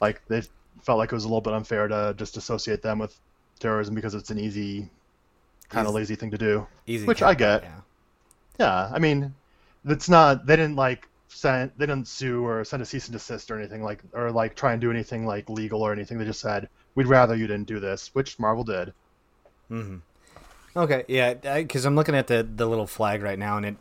[0.00, 0.42] Like they
[0.82, 3.18] felt like it was a little bit unfair to just associate them with
[3.58, 4.88] terrorism because it's an easy,
[5.68, 6.66] kind of lazy thing to do.
[6.86, 7.62] Easy, which I get.
[7.62, 7.80] Yeah.
[8.60, 9.34] yeah, I mean,
[9.84, 10.46] it's not.
[10.46, 11.72] They didn't like send.
[11.76, 14.72] They didn't sue or send a cease and desist or anything like, or like try
[14.72, 16.18] and do anything like legal or anything.
[16.18, 18.92] They just said we'd rather you didn't do this, which Marvel did.
[19.70, 19.98] Mm-hmm.
[20.78, 23.76] Okay, yeah, because I'm looking at the the little flag right now, and it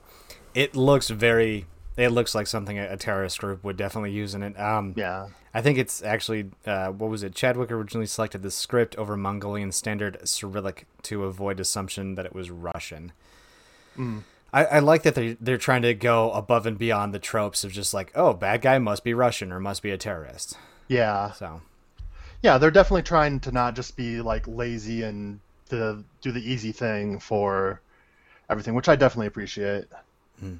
[0.53, 1.65] it looks very.
[1.95, 4.59] It looks like something a, terrorist group would definitely use in it.
[4.59, 7.33] Um, yeah, I think it's actually uh, what was it?
[7.33, 12.51] Chadwick originally selected the script over Mongolian Standard Cyrillic to avoid assumption that it was
[12.51, 13.11] Russian.
[13.97, 14.23] Mm.
[14.53, 17.71] I, I, like that they're they're trying to go above and beyond the tropes of
[17.71, 20.57] just like, oh, bad guy must be Russian or must be a terrorist.
[20.87, 21.31] Yeah.
[21.31, 21.61] So.
[22.43, 25.39] Yeah, they're definitely trying to not just be like lazy and
[25.69, 27.81] to do the easy thing for
[28.49, 29.85] everything, which I definitely appreciate.
[30.43, 30.59] Mm.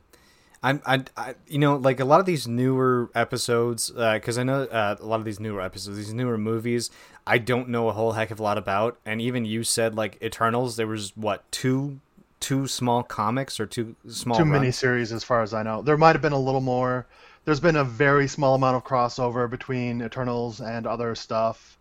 [0.64, 4.44] I'm, I, I, you know, like a lot of these newer episodes, because uh, I
[4.44, 6.90] know uh, a lot of these newer episodes, these newer movies,
[7.28, 8.98] I don't know a whole heck of a lot about.
[9.06, 12.00] And even you said like Eternals, there was what two,
[12.40, 15.82] two small comics or two small two mini miniseries, as far as I know.
[15.82, 17.06] There might have been a little more.
[17.46, 21.77] There's been a very small amount of crossover between Eternals and other stuff.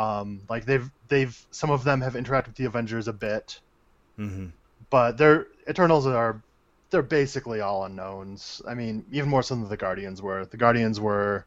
[0.00, 3.60] Um, like they've they've some of them have interacted with the Avengers a bit,
[4.18, 4.46] mm-hmm.
[4.88, 6.40] but their Eternals are
[6.88, 8.62] they're basically all unknowns.
[8.66, 10.46] I mean, even more so than the Guardians were.
[10.46, 11.44] The Guardians were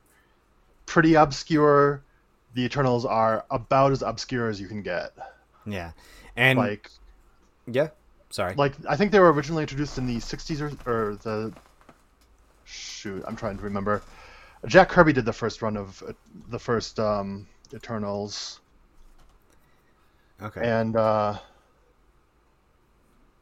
[0.86, 2.04] pretty obscure.
[2.54, 5.14] The Eternals are about as obscure as you can get.
[5.66, 5.94] Yeah,
[6.36, 6.92] and like,
[7.66, 7.88] yeah,
[8.30, 8.54] sorry.
[8.54, 11.54] Like I think they were originally introduced in the '60s or, or the
[12.66, 13.24] shoot.
[13.26, 14.04] I'm trying to remember.
[14.68, 16.04] Jack Kirby did the first run of
[16.50, 18.60] the first um, Eternals.
[20.42, 20.62] Okay.
[20.64, 21.38] And uh,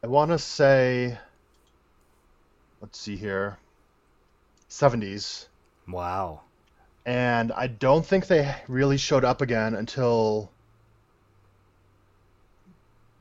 [0.02, 1.18] I want to say,
[2.80, 3.58] let's see here,
[4.70, 5.46] 70s.
[5.88, 6.42] Wow.
[7.04, 10.50] And I don't think they really showed up again until,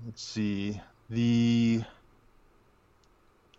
[0.05, 0.79] let's see,
[1.09, 1.83] the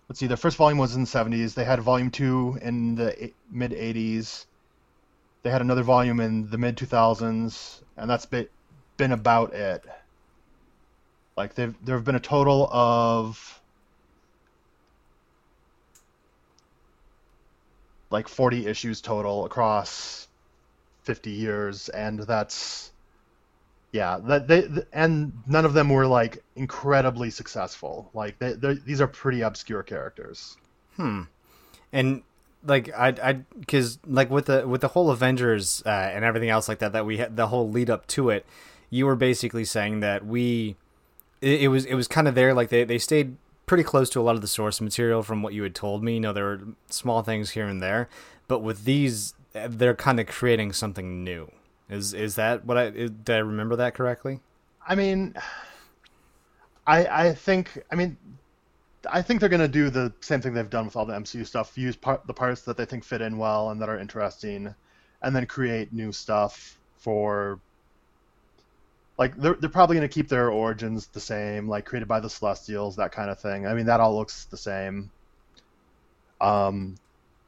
[0.08, 1.54] let's see, their first volume was in the 70s.
[1.54, 4.46] They had volume two in the mid 80s.
[5.42, 9.84] They had another volume in the mid 2000s, and that's been about it.
[11.36, 13.60] Like they've there have been a total of
[18.10, 20.28] like 40 issues total across
[21.04, 22.92] 50 years, and that's
[23.90, 28.10] yeah, that they and none of them were like incredibly successful.
[28.14, 30.56] Like they, these are pretty obscure characters.
[30.96, 31.22] Hmm.
[31.92, 32.22] And
[32.64, 36.68] like I I because like with the with the whole Avengers uh, and everything else
[36.68, 38.46] like that that we had the whole lead up to it,
[38.90, 40.76] you were basically saying that we
[41.40, 43.36] it, it was it was kind of there like they they stayed
[43.66, 46.14] pretty close to a lot of the source material from what you had told me.
[46.14, 48.08] You know, there were small things here and there,
[48.48, 51.50] but with these, they're kind of creating something new.
[51.88, 53.28] Is is that what I did?
[53.28, 54.40] I remember that correctly?
[54.86, 55.34] I mean,
[56.86, 58.16] I I think I mean
[59.10, 61.46] I think they're going to do the same thing they've done with all the MCU
[61.46, 61.76] stuff.
[61.76, 64.74] Use part, the parts that they think fit in well and that are interesting,
[65.22, 67.60] and then create new stuff for.
[69.18, 72.30] Like they're they're probably going to keep their origins the same, like created by the
[72.30, 73.66] Celestials, that kind of thing.
[73.66, 75.10] I mean, that all looks the same.
[76.40, 76.96] Um,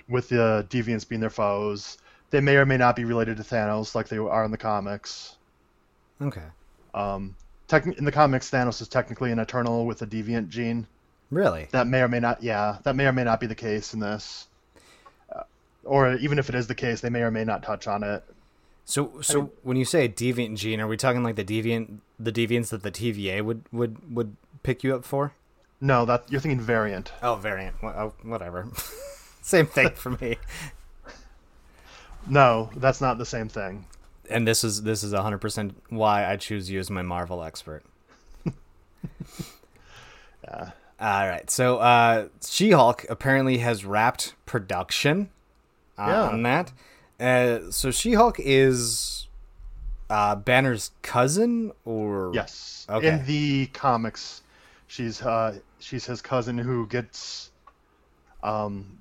[0.08, 1.98] with the Deviants being their foes,
[2.30, 5.36] they may or may not be related to Thanos, like they are in the comics.
[6.20, 6.44] Okay.
[6.92, 7.34] Um,
[7.66, 10.86] tech- in the comics, Thanos is technically an Eternal with a Deviant gene.
[11.30, 11.68] Really?
[11.72, 14.00] That may or may not, yeah, that may or may not be the case in
[14.00, 14.46] this.
[15.34, 15.42] Uh,
[15.84, 18.24] or even if it is the case, they may or may not touch on it.
[18.84, 21.98] So, so I mean, when you say deviant gene, are we talking like the deviant,
[22.18, 25.32] the deviants that the TVA would would would pick you up for?
[25.80, 27.12] No, that you're thinking variant.
[27.22, 27.82] Oh, variant.
[27.82, 28.68] Well, oh, whatever.
[29.42, 30.36] same thing for me.
[32.26, 33.86] No, that's not the same thing.
[34.30, 37.84] And this is this is 100% why I choose you as my Marvel expert.
[40.44, 40.70] yeah.
[41.00, 41.50] All right.
[41.50, 45.30] So uh, She Hulk apparently has wrapped production
[45.98, 46.22] uh, yeah.
[46.22, 46.72] on that.
[47.18, 49.28] Uh, so She Hulk is
[50.10, 53.08] uh, Banner's cousin, or yes, okay.
[53.08, 54.42] in the comics,
[54.86, 57.50] she's uh, she's his cousin who gets
[58.42, 58.98] um,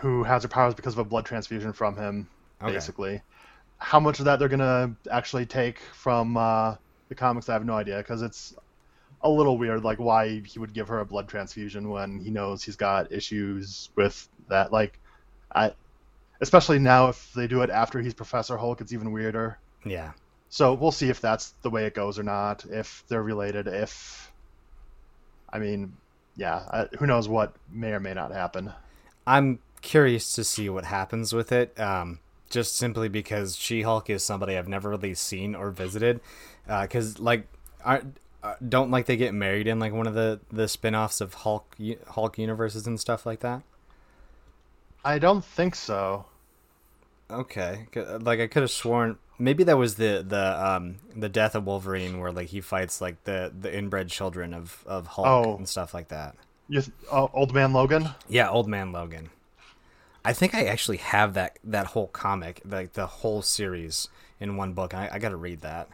[0.00, 2.28] who has her powers because of a blood transfusion from him,
[2.62, 2.72] okay.
[2.72, 3.20] basically.
[3.78, 6.76] How much of that they're gonna actually take from uh,
[7.08, 8.54] the comics, I have no idea because it's
[9.24, 12.62] a little weird, like why he would give her a blood transfusion when he knows
[12.62, 14.70] he's got issues with that.
[14.70, 15.00] Like,
[15.54, 15.72] I,
[16.42, 19.58] especially now if they do it after he's Professor Hulk, it's even weirder.
[19.84, 20.12] Yeah.
[20.50, 22.66] So we'll see if that's the way it goes or not.
[22.66, 23.66] If they're related.
[23.66, 24.30] If,
[25.50, 25.96] I mean,
[26.36, 28.72] yeah, I, who knows what may or may not happen.
[29.26, 31.80] I'm curious to see what happens with it.
[31.80, 32.20] Um,
[32.50, 36.20] just simply because She Hulk is somebody I've never really seen or visited.
[36.66, 37.48] Because uh, like,
[37.82, 38.18] aren't
[38.66, 41.76] don't like they get married in like one of the the spin-offs of Hulk
[42.08, 43.62] Hulk universes and stuff like that?
[45.04, 46.26] I don't think so.
[47.30, 51.66] Okay, like I could have sworn maybe that was the the um the death of
[51.66, 55.56] Wolverine where like he fights like the the inbred children of of Hulk oh.
[55.56, 56.36] and stuff like that.
[56.68, 58.10] Yes, uh, Old Man Logan.
[58.28, 59.30] Yeah, Old Man Logan.
[60.24, 64.08] I think I actually have that that whole comic, like the whole series
[64.40, 64.94] in one book.
[64.94, 65.88] I, I got to read that.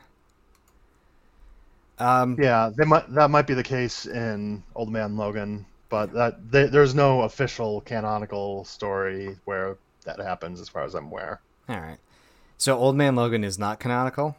[2.00, 6.50] Um, yeah, they might that might be the case in Old Man Logan, but that
[6.50, 11.40] they, there's no official canonical story where that happens, as far as I'm aware.
[11.68, 11.98] All right.
[12.56, 14.36] So Old Man Logan is not canonical.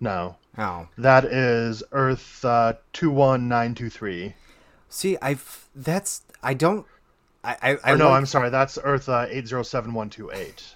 [0.00, 0.36] No.
[0.56, 0.88] Oh.
[0.96, 4.34] That is Earth uh, two one nine two three.
[4.88, 6.86] See, I've that's I don't.
[7.42, 8.16] I I, I no, like...
[8.16, 8.48] I'm sorry.
[8.48, 10.74] That's Earth uh, eight zero seven one two eight.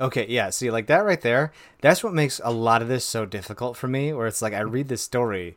[0.00, 0.50] Okay, yeah.
[0.50, 3.88] See, like that right there, that's what makes a lot of this so difficult for
[3.88, 4.12] me.
[4.12, 5.56] Where it's like I read this story,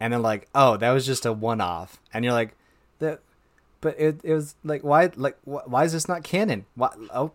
[0.00, 2.54] and then like, oh, that was just a one-off, and you're like,
[3.00, 3.20] that,
[3.80, 6.64] but it, it was like, why, like, wh- why is this not canon?
[6.74, 7.32] Why, oh,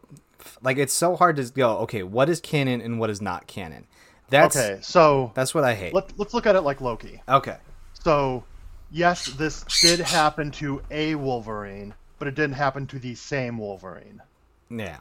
[0.62, 1.78] like it's so hard to go.
[1.80, 3.86] Okay, what is canon and what is not canon?
[4.30, 4.80] That's okay.
[4.82, 5.94] So that's what I hate.
[5.94, 7.22] Let, let's look at it like Loki.
[7.30, 7.58] Okay.
[7.94, 8.44] So,
[8.92, 14.22] yes, this did happen to a Wolverine, but it didn't happen to the same Wolverine.
[14.70, 15.00] Yeah.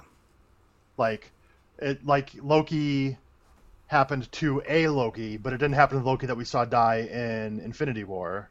[0.96, 1.32] Like
[1.78, 3.16] it like Loki
[3.86, 7.60] happened to a Loki, but it didn't happen to Loki that we saw die in
[7.60, 8.50] Infinity War.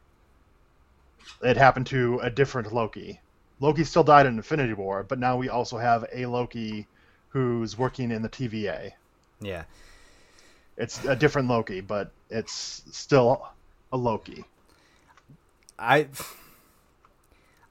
[1.42, 3.20] It happened to a different Loki.
[3.60, 6.86] Loki still died in Infinity War, but now we also have a Loki
[7.30, 8.92] who's working in the TVA.
[9.40, 9.64] Yeah.
[10.76, 13.48] It's a different Loki, but it's still
[13.92, 14.44] a Loki.
[15.78, 16.08] I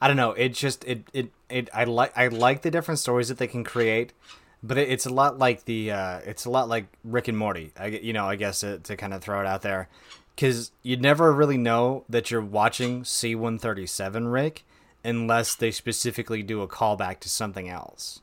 [0.01, 0.31] I don't know.
[0.31, 3.63] It just it it, it I like I like the different stories that they can
[3.63, 4.13] create
[4.65, 7.71] but it, it's a lot like the uh, it's a lot like Rick and Morty.
[7.77, 9.89] I you know I guess to, to kind of throw it out there
[10.35, 14.63] because you never really know that you're watching C one thirty seven Rick
[15.03, 18.21] unless they specifically do a callback to something else.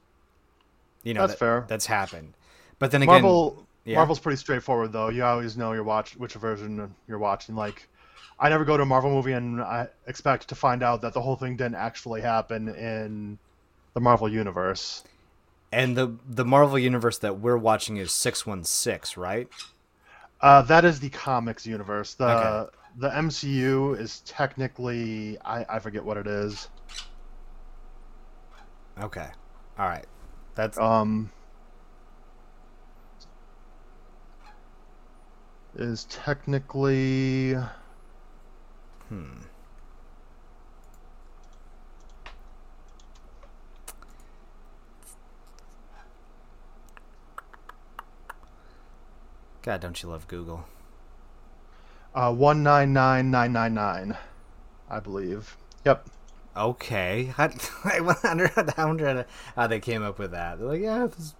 [1.05, 1.64] You know, That's that- fair.
[1.69, 2.35] That's happened.
[2.78, 3.97] But then again, Marvel yeah.
[3.97, 5.09] Marvel's pretty straightforward though.
[5.09, 7.55] You always know you're watch which version you're watching.
[7.55, 7.89] Like,
[8.39, 11.20] I never go to a Marvel movie and I expect to find out that the
[11.20, 13.39] whole thing didn't actually happen in
[13.94, 15.05] the Marvel universe.
[15.73, 19.49] And the the Marvel universe that we're watching is six one six, right?
[20.40, 22.15] Uh, that is the comics universe.
[22.15, 22.53] The Okay.
[22.97, 26.69] the MCU is technically I, I forget what it is.
[29.01, 29.28] Okay,
[29.78, 30.07] all right.
[30.55, 31.31] That's Um,
[35.74, 37.55] is technically
[39.09, 39.43] hmm.
[49.62, 50.66] God, don't you love Google?
[52.14, 54.16] uh one nine nine nine nine nine,
[54.89, 55.56] I believe.
[55.84, 56.06] Yep.
[56.56, 57.51] Okay, I,
[57.84, 59.26] I wonder, I wonder
[59.56, 60.59] how they came up with that.
[60.59, 61.34] They're like, yeah, this is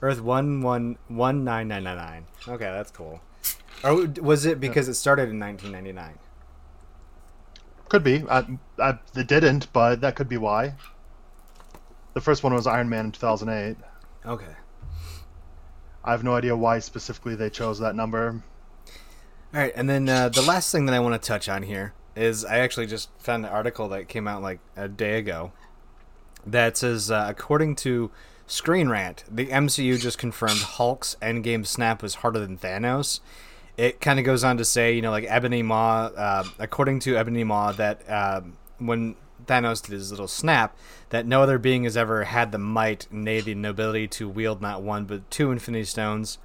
[0.00, 2.26] Earth one one one nine nine nine nine.
[2.46, 3.20] Okay, that's cool.
[3.84, 6.18] Or was it because it started in 1999?
[7.88, 8.24] Could be.
[8.30, 8.46] I,
[8.78, 10.74] I, it didn't, but that could be why.
[12.14, 13.76] The first one was Iron Man in 2008.
[14.24, 14.46] Okay.
[16.04, 18.42] I have no idea why specifically they chose that number.
[19.54, 21.92] All right, and then uh, the last thing that I want to touch on here
[22.16, 25.52] is I actually just found an article that came out like a day ago
[26.46, 28.10] that says, uh, according to
[28.46, 33.20] Screen Rant, the MCU just confirmed Hulk's endgame snap was harder than Thanos.
[33.76, 37.16] It kind of goes on to say, you know, like Ebony Maw, uh, according to
[37.16, 39.16] Ebony Maw, that um when
[39.46, 40.76] Thanos did his little snap,
[41.10, 44.82] that no other being has ever had the might, nay, the nobility to wield not
[44.82, 46.38] one but two Infinity Stones.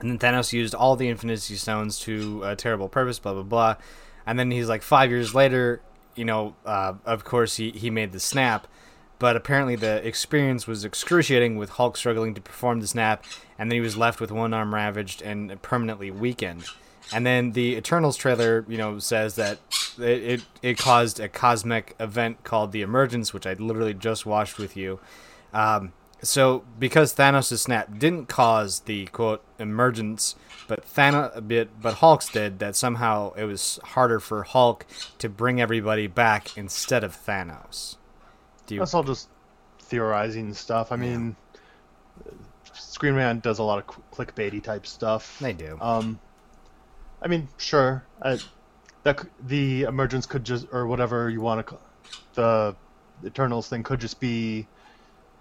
[0.00, 3.76] And then Thanos used all the Infinity Stones to a terrible purpose, blah blah blah.
[4.26, 5.80] And then he's like five years later,
[6.14, 8.66] you know, uh, of course he he made the snap,
[9.18, 13.24] but apparently the experience was excruciating with Hulk struggling to perform the snap,
[13.58, 16.64] and then he was left with one arm ravaged and permanently weakened.
[17.12, 19.58] And then the Eternals trailer, you know, says that
[19.98, 24.58] it, it, it caused a cosmic event called the Emergence, which I literally just watched
[24.58, 25.00] with you.
[25.52, 30.34] Um, so because Thanos' snap didn't cause the quote emergence,
[30.66, 34.84] but Thanos bit but Hulk's did, that somehow it was harder for Hulk
[35.18, 37.96] to bring everybody back instead of Thanos.
[38.66, 39.28] Do you That's all just
[39.80, 40.92] theorizing stuff.
[40.92, 41.36] I mean,
[42.74, 45.38] Screen Rant does a lot of clickbaity type stuff.
[45.38, 45.78] They do.
[45.80, 46.18] Um,
[47.22, 48.04] I mean, sure.
[48.22, 48.38] I,
[49.04, 51.80] that the emergence could just, or whatever you want to, call
[52.34, 52.76] the
[53.24, 54.66] Eternals thing could just be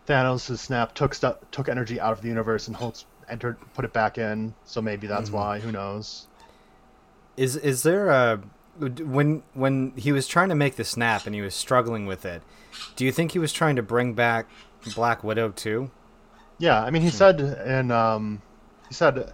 [0.08, 3.94] Thanos' snap took stuff, took energy out of the universe, and Hulk's entered, put it
[3.94, 4.54] back in.
[4.66, 5.34] So maybe that's Mm-hmm.
[5.34, 5.60] why.
[5.60, 6.28] Who knows?
[7.36, 8.38] Is is there a
[8.80, 12.42] when when he was trying to make the snap and he was struggling with it?
[12.96, 14.48] Do you think he was trying to bring back
[14.86, 15.92] Black Widow too?
[16.60, 17.08] Yeah, I mean, Hmm.
[17.08, 18.42] he said and um,
[18.88, 19.34] he said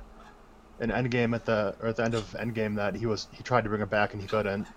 [0.79, 3.63] in Endgame at the or at the end of Endgame that he was he tried
[3.63, 4.67] to bring her back and he couldn't.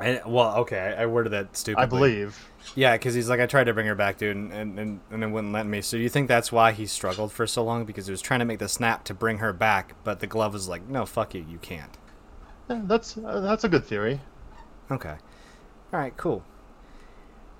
[0.00, 1.82] I, well, okay, I worded that stupidly.
[1.82, 2.48] I believe.
[2.76, 5.24] Yeah, because he's like, I tried to bring her back, dude, and, and, and, and
[5.24, 5.80] it wouldn't let me.
[5.80, 7.84] So do you think that's why he struggled for so long?
[7.84, 10.52] Because he was trying to make the snap to bring her back, but the glove
[10.52, 11.98] was like, no, fuck you, you can't.
[12.70, 14.20] Yeah, that's uh, that's a good theory.
[14.90, 15.16] Okay.
[15.92, 16.44] All right, cool.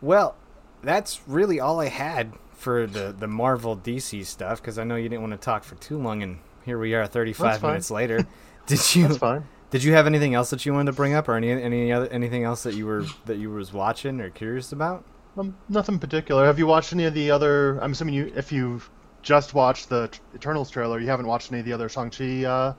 [0.00, 0.36] Well,
[0.82, 5.08] that's really all I had for the, the Marvel DC stuff, because I know you
[5.08, 6.38] didn't want to talk for too long, and
[6.68, 8.26] here we are 35 minutes later.
[8.66, 9.46] Did you That's fine.
[9.70, 12.06] Did you have anything else that you wanted to bring up, or any any other
[12.08, 15.04] anything else that you were that you was watching or curious about?
[15.38, 16.44] Um, nothing particular.
[16.44, 17.78] Have you watched any of the other?
[17.82, 18.90] I'm assuming you, if you've
[19.22, 22.74] just watched the Eternals trailer, you haven't watched any of the other Shang-Chi uh,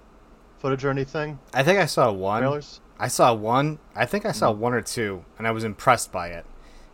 [0.59, 1.39] footage or anything.
[1.53, 2.41] I think I saw one.
[2.41, 2.81] Trailers.
[2.99, 3.79] I saw one.
[3.95, 6.45] I think I saw one or two, and I was impressed by it.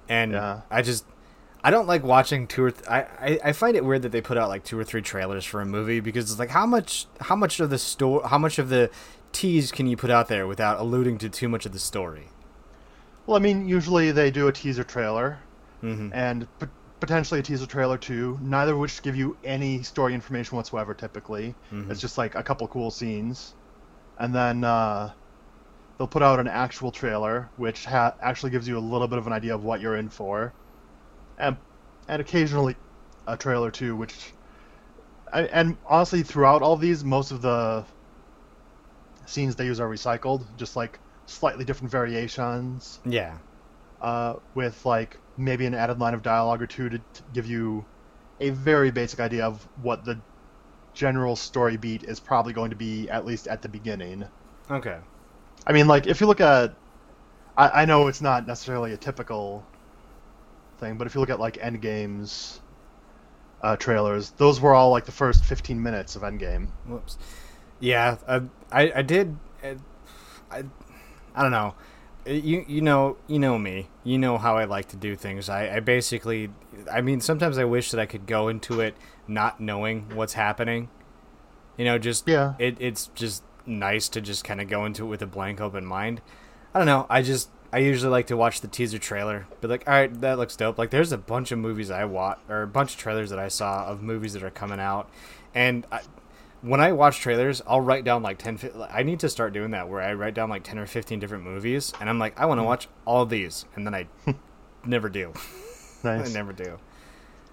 [0.08, 0.62] And Yeah.
[0.70, 1.06] I just,
[1.66, 2.72] I don't like watching two or.
[2.72, 5.02] Th- I, I I find it weird that they put out like two or three
[5.02, 8.38] trailers for a movie because it's like how much how much of the store how
[8.38, 8.90] much of the
[9.32, 12.28] tease can you put out there without alluding to too much of the story?
[13.26, 15.40] Well, I mean, usually they do a teaser trailer
[15.82, 16.68] hmm and p-
[17.00, 18.38] potentially a teaser trailer too.
[18.44, 20.94] Neither of which give you any story information whatsoever.
[20.94, 21.90] Typically, Mhm.
[21.90, 23.56] it's just like a couple cool scenes,
[24.20, 25.12] and then uh,
[25.98, 29.28] they'll put out an actual trailer, which ha- actually gives you a little bit of
[29.28, 30.54] an idea of what you're in for,
[31.38, 31.58] and
[32.08, 32.76] and occasionally
[33.28, 34.34] a trailer too, which.
[35.34, 37.86] And honestly, throughout all these, most of the
[39.26, 43.38] scenes they use are recycled, just like slightly different variations Yeah.
[44.02, 47.84] uh, with like maybe an added line of dialogue or two to, to give you
[48.40, 50.22] a very basic idea of what the
[50.94, 54.26] general story beat is probably going to be at least at the beginning.
[54.70, 54.98] Okay.
[55.68, 56.76] I mean, like if you look at,
[57.58, 59.66] I, I know it's not necessarily a typical
[60.78, 62.62] thing, but if you look at like Endgame's
[63.62, 66.68] uh, trailers, those were all like the first 15 minutes of Endgame.
[66.88, 67.18] Whoops.
[67.80, 68.42] Yeah, uh,
[68.72, 69.36] I I did.
[69.64, 69.76] Uh,
[70.52, 70.64] I
[71.36, 71.76] I don't know.
[72.28, 73.90] Uh, You you know you know me.
[74.04, 75.50] You know how I like to do things.
[75.50, 76.50] I, I basically.
[76.92, 78.96] I mean, sometimes I wish that I could go into it
[79.28, 80.90] not knowing what's happening.
[81.78, 82.54] You know, just Yeah.
[82.60, 85.86] It it's just nice to just kind of go into it with a blank open
[85.86, 86.22] mind.
[86.74, 87.06] I don't know.
[87.10, 89.48] I just I usually like to watch the teaser trailer.
[89.60, 90.78] Be like, all right, that looks dope.
[90.78, 93.50] Like, there's a bunch of movies I watch or a bunch of trailers that I
[93.50, 95.10] saw of movies that are coming out,
[95.54, 96.00] and I,
[96.62, 99.90] when I watch trailers, I'll write down like 10 I need to start doing that
[99.90, 102.60] where I write down like 10 or 15 different movies and I'm like I want
[102.60, 104.08] to watch all of these and then I
[104.86, 105.34] never do.
[106.04, 106.30] Nice.
[106.30, 106.78] I never do.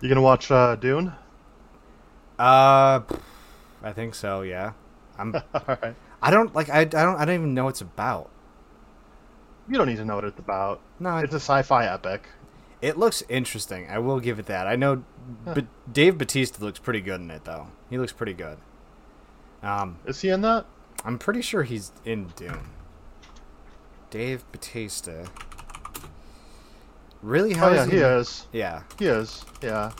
[0.02, 1.14] You gonna watch uh, Dune?
[2.38, 3.00] Uh
[3.82, 4.72] I think so, yeah.
[5.16, 5.94] I'm all right.
[6.20, 8.28] I don't like I, I don't I don't even know what it's about.
[9.72, 10.82] You don't need to know what it's about.
[11.00, 12.28] No, It's a sci-fi epic.
[12.82, 13.88] it looks interesting.
[13.88, 14.66] I will give it that.
[14.66, 15.02] I know
[15.46, 15.54] Yeah.
[15.54, 17.68] but Dave Batista looks pretty good in it though.
[17.88, 18.58] He looks pretty good.
[19.62, 20.66] Um Is he in that?
[21.06, 22.68] I'm pretty sure he's in Dune.
[24.10, 25.24] Dave Batista.
[27.22, 27.54] Really?
[27.54, 28.46] How oh yeah, is he is.
[28.52, 28.82] Yeah.
[28.98, 29.42] He is.
[29.62, 29.92] Yeah.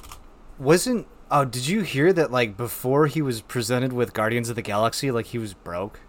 [0.59, 4.61] Wasn't oh, did you hear that like before he was presented with Guardians of the
[4.63, 6.01] Galaxy like he was broke?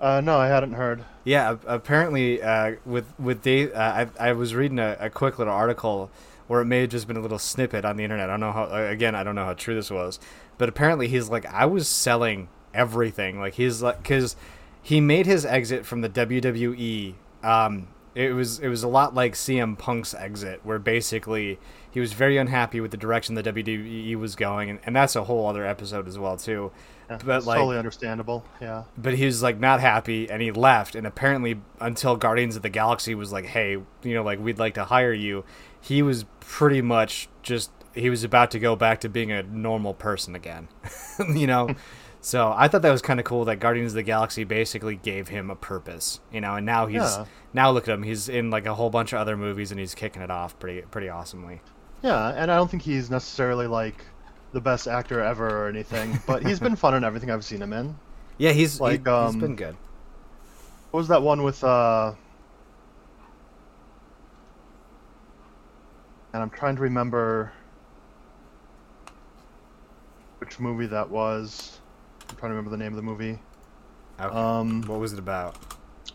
[0.00, 1.04] Uh, no, I hadn't heard.
[1.24, 5.52] Yeah, apparently uh, with with Dave uh, I I was reading a, a quick little
[5.52, 6.10] article
[6.46, 8.28] where it may have just been a little snippet on the internet.
[8.30, 10.20] I don't know how again, I don't know how true this was.
[10.56, 13.40] But apparently he's like I was selling everything.
[13.40, 14.36] Like he's like cuz
[14.82, 19.34] he made his exit from the WWE um it was it was a lot like
[19.34, 21.58] CM Punk's exit where basically
[21.98, 25.24] he was very unhappy with the direction the WWE was going and, and that's a
[25.24, 26.70] whole other episode as well too.
[27.10, 28.44] Yeah, But, like- totally understandable.
[28.60, 28.84] Yeah.
[28.96, 32.68] but he was like not happy and he left and apparently until guardians of the
[32.68, 33.72] galaxy was like hey
[34.02, 35.44] you know like we'd like to hire you
[35.80, 39.94] he was pretty much just he was about to go back to being a normal
[39.94, 40.68] person again
[41.34, 41.68] you know
[42.20, 45.28] so i thought that was kind of cool that guardians of the galaxy basically gave
[45.28, 47.24] him a purpose you know and now he's Yeah.
[47.54, 49.94] now look at him he's in like a whole bunch of other movies and he's
[49.94, 51.60] kicking it off pretty pretty awesomely
[52.02, 54.04] Yeah, and I don't think he's necessarily like
[54.52, 57.72] the best actor ever or anything, but he's been fun in everything I've seen him
[57.72, 57.96] in.
[58.38, 59.76] yeah he's Like, he, um, been good
[60.90, 62.14] What was that one with uh
[66.32, 67.52] and I'm trying to remember
[70.38, 71.80] which movie that was.
[72.30, 73.38] I'm trying to remember the name of the movie.
[74.20, 74.34] okay.
[74.36, 75.56] Um what was it about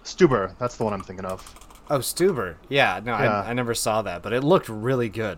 [0.03, 1.41] Stuber, that's the one I'm thinking of.
[1.89, 3.41] oh stuber yeah no Yeah.
[3.41, 5.37] I, I never saw that but it looked really good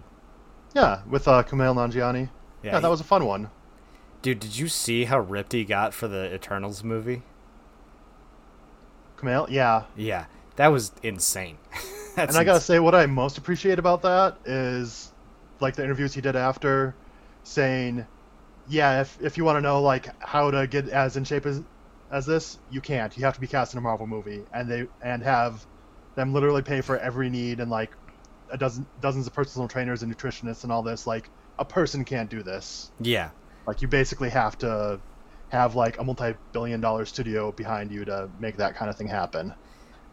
[0.76, 2.30] Yeah, with uh Kumail Nanjiani.
[2.62, 3.50] Yeah, Yeah, that he- was a fun one.
[4.22, 7.22] Dude, did you see how ripped he got for the Eternals movie?
[9.18, 9.84] Kumail, yeah.
[9.96, 10.26] Yeah,
[10.58, 11.58] that was insane.
[12.18, 15.12] And I gotta ins- say, what I most appreciate about that is,
[15.60, 16.96] like the interviews he did after,
[17.44, 18.06] saying,
[18.70, 21.62] "Yeah, if if you want to know like how to get as in shape as
[22.10, 23.16] as this, you can't.
[23.18, 25.66] You have to be cast in a Marvel movie, and they and have
[26.16, 27.92] them literally pay for every need and like
[28.56, 31.06] a dozen dozens of personal trainers and nutritionists and all this.
[31.06, 31.30] Like
[31.60, 32.92] a person can't do this.
[33.00, 33.30] yeah,
[33.68, 35.00] Like you basically have to
[35.50, 39.54] have like a multi-billion dollar studio behind you to make that kind of thing happen."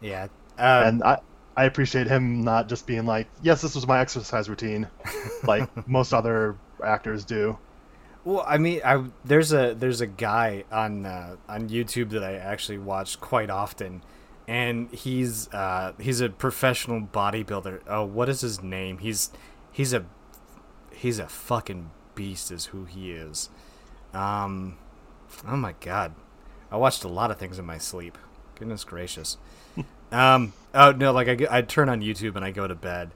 [0.01, 0.27] yeah.
[0.57, 1.17] Uh, and I
[1.57, 4.87] I appreciate him not just being like, yes, this was my exercise routine,
[5.43, 7.57] like most other actors do.
[8.23, 12.35] well, I mean, I there's a there's a guy on uh, on YouTube that I
[12.35, 14.03] actually watch quite often,
[14.47, 17.81] and he's uh, he's a professional bodybuilder.
[17.87, 18.97] Oh, what is his name?
[18.97, 19.31] He's
[19.71, 20.05] he's a
[20.91, 23.49] he's a fucking beast, is who he is.
[24.13, 24.77] Um,
[25.47, 26.13] oh my god,
[26.71, 28.17] I watched a lot of things in my sleep.
[28.55, 29.37] Goodness gracious.
[30.11, 33.11] um, oh no, like I, I turn on YouTube and I go to bed.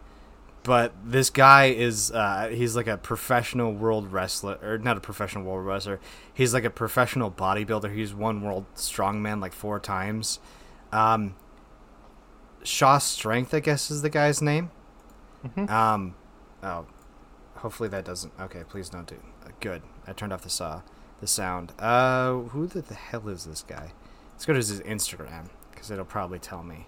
[0.64, 5.46] But this guy is uh, he's like a professional world wrestler or not a professional
[5.46, 6.00] world wrestler.
[6.34, 7.94] He's like a professional bodybuilder.
[7.94, 10.40] He's won world strongman like four times.
[10.92, 11.36] Um,
[12.64, 14.72] Shaw Strength, I guess, is the guy's name.
[15.46, 15.70] Mhm.
[15.70, 16.16] Um,
[16.64, 16.86] oh,
[17.56, 18.34] hopefully that doesn't.
[18.40, 19.18] Okay, please don't do.
[19.46, 19.82] Uh, good.
[20.08, 20.82] I turned off the saw,
[21.22, 21.74] the sound.
[21.80, 23.92] Uh, who the, the hell is this guy?
[24.34, 26.88] Let's go to his Instagram because it'll probably tell me.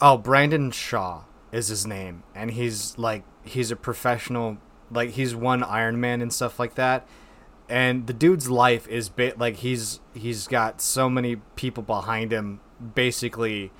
[0.00, 1.22] Oh, Brandon Shaw
[1.52, 4.58] is his name, and he's like he's a professional.
[4.90, 7.06] Like he's won Iron Man and stuff like that.
[7.70, 12.60] And the dude's life is bit like he's he's got so many people behind him.
[12.94, 13.70] Basically,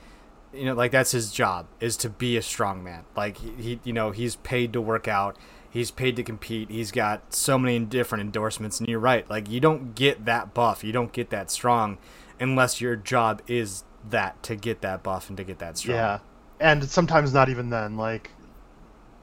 [0.53, 3.81] you know, like that's his job is to be a strong man Like he, he,
[3.85, 5.37] you know, he's paid to work out.
[5.69, 6.71] He's paid to compete.
[6.71, 8.81] He's got so many different endorsements.
[8.81, 9.29] And you're right.
[9.29, 10.85] Like you don't get that buff.
[10.85, 11.99] You don't get that strong
[12.39, 15.97] unless your job is that to get that buff and to get that strong.
[15.97, 16.19] Yeah,
[16.59, 17.97] and sometimes not even then.
[17.97, 18.31] Like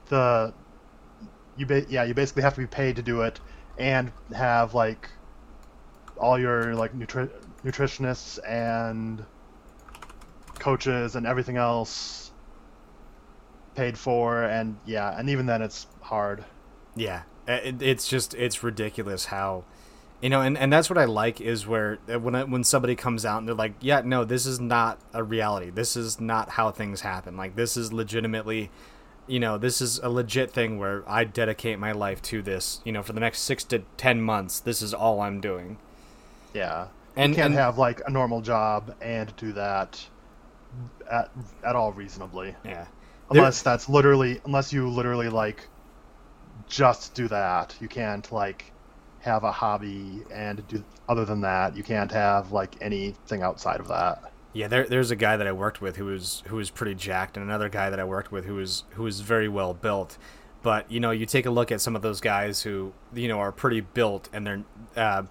[0.07, 0.53] the
[1.57, 3.39] you ba- yeah you basically have to be paid to do it
[3.77, 5.09] and have like
[6.17, 7.29] all your like nutri-
[7.63, 9.23] nutritionists and
[10.59, 12.31] coaches and everything else
[13.75, 16.43] paid for and yeah and even then it's hard
[16.95, 19.65] Yeah, it, it's just it's ridiculous how,
[20.19, 22.95] you know, and, and that's what I like is where uh, when I, when somebody
[22.95, 25.69] comes out and they're like, yeah, no, this is not a reality.
[25.69, 27.37] This is not how things happen.
[27.37, 28.71] Like this is legitimately,
[29.27, 32.81] you know, this is a legit thing where I dedicate my life to this.
[32.85, 35.77] You know, for the next six to ten months, this is all I'm doing.
[36.53, 40.05] yeah And you can't and, have like a normal job and do that
[41.11, 41.29] at,
[41.63, 42.85] at all reasonably yeah.
[43.31, 45.67] There- unless that's literally unless you literally like
[46.67, 48.71] just do that you can't like
[49.19, 53.87] have a hobby and do other than that you can't have like anything outside of
[53.87, 56.95] that Yeah, there, there's a guy that I worked with who was who was pretty
[56.95, 60.17] jacked, and another guy that I worked with who was who was very well built.
[60.63, 63.37] But you know, you take a look at some of those guys who you know
[63.39, 64.63] are pretty built, and they're.
[64.95, 65.23] Uh,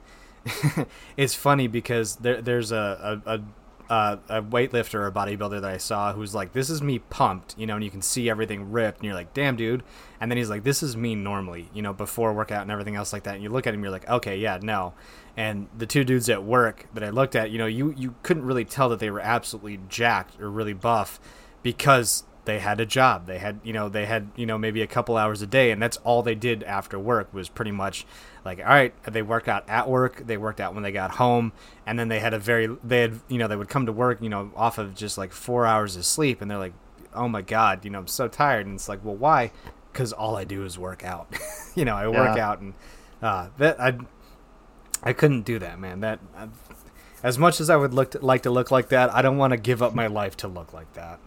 [1.17, 3.41] it's funny because there, there's a a, a
[3.89, 7.67] a weightlifter or a bodybuilder that I saw who's like, "This is me pumped," you
[7.67, 9.83] know, and you can see everything ripped, and you're like, "Damn, dude!"
[10.21, 13.13] And then he's like, "This is me normally," you know, before workout and everything else
[13.13, 13.35] like that.
[13.35, 14.95] And you look at him, you're like, "Okay, yeah, no."
[15.37, 18.45] And the two dudes at work that I looked at, you know, you you couldn't
[18.45, 21.21] really tell that they were absolutely jacked or really buff
[21.63, 23.27] because they had a job.
[23.27, 25.83] They had, you know, they had, you know, maybe a couple hours a day, and
[25.83, 28.07] that's all they did after work was pretty much
[28.45, 31.53] like, all right, they worked out at work, they worked out when they got home,
[31.87, 34.23] and then they had a very, they had, you know, they would come to work,
[34.23, 36.75] you know, off of just like four hours of sleep, and they're like,
[37.15, 39.51] oh my god, you know, I'm so tired, and it's like, well, why?
[39.93, 41.27] Because all I do is work out.
[41.75, 42.49] you know, I work Yeah.
[42.49, 42.75] out, and
[43.21, 43.99] uh, that I,
[45.03, 46.01] I couldn't do that, man.
[46.01, 46.21] That.
[46.37, 46.49] I,
[47.23, 49.53] as much as I would look to, like to look like that, I don't want
[49.53, 51.19] to give up my life to look like that.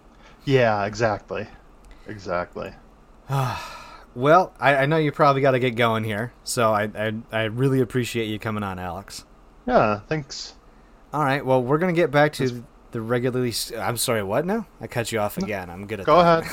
[0.45, 1.47] yeah exactly
[2.07, 2.73] exactly
[4.15, 7.43] Well, I, I know you probably got to get going here, so I, I I
[7.43, 9.23] really appreciate you coming on, Alex.
[9.67, 10.55] yeah thanks
[11.13, 13.53] All right, well, we're gonna get back to the regularly.
[13.77, 14.65] I'm sorry, what now?
[14.81, 15.69] I cut you off again.
[15.69, 16.43] I'm good at go that.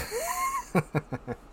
[0.74, 1.36] ahead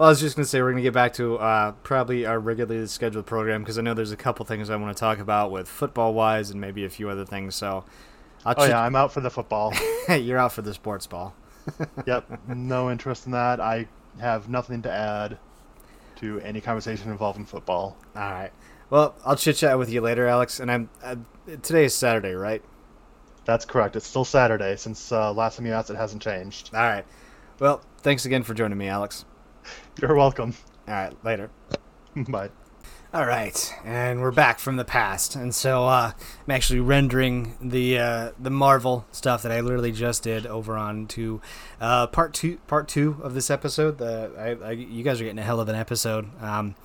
[0.00, 2.86] Well, I was just gonna say we're gonna get back to uh, probably our regularly
[2.86, 5.68] scheduled program because I know there's a couple things I want to talk about with
[5.68, 7.54] football wise and maybe a few other things.
[7.54, 7.84] So,
[8.46, 9.74] I'll oh ch- yeah i'm out for the football
[10.08, 11.34] you're out for the sports ball.
[12.06, 13.86] yep no interest in that i
[14.18, 15.36] have nothing to add
[16.16, 18.52] to any conversation involving football All right.
[18.88, 20.60] Well, I'll chit chat with you later, Alex.
[20.60, 21.16] And I'm uh,
[21.60, 22.64] today is Saturday, right?
[23.44, 26.80] that's correct it's still saturday since uh, last time you asked it hasn't changed All
[26.80, 27.04] right.
[27.58, 29.26] Well, thanks again for joining me, Alex.
[30.00, 30.54] You're welcome
[30.88, 31.50] All right, later.
[32.16, 32.50] bye
[33.12, 36.12] All right, and we're back from the past, and so uh,
[36.46, 41.06] I'm actually rendering the uh, the Marvel stuff that I literally just did over on
[41.08, 41.42] to
[41.80, 43.98] uh, part two part two of this episode.
[43.98, 46.30] The I, I, you guys are getting a hell of an episode.
[46.40, 46.76] Um,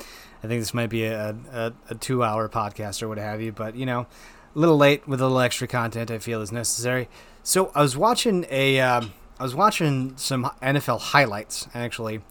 [0.43, 3.51] I think this might be a, a, a two hour podcast or what have you,
[3.51, 4.07] but you know,
[4.55, 6.11] a little late with a little extra content.
[6.11, 7.07] I feel is necessary.
[7.43, 12.21] So I was watching a um, I was watching some NFL highlights actually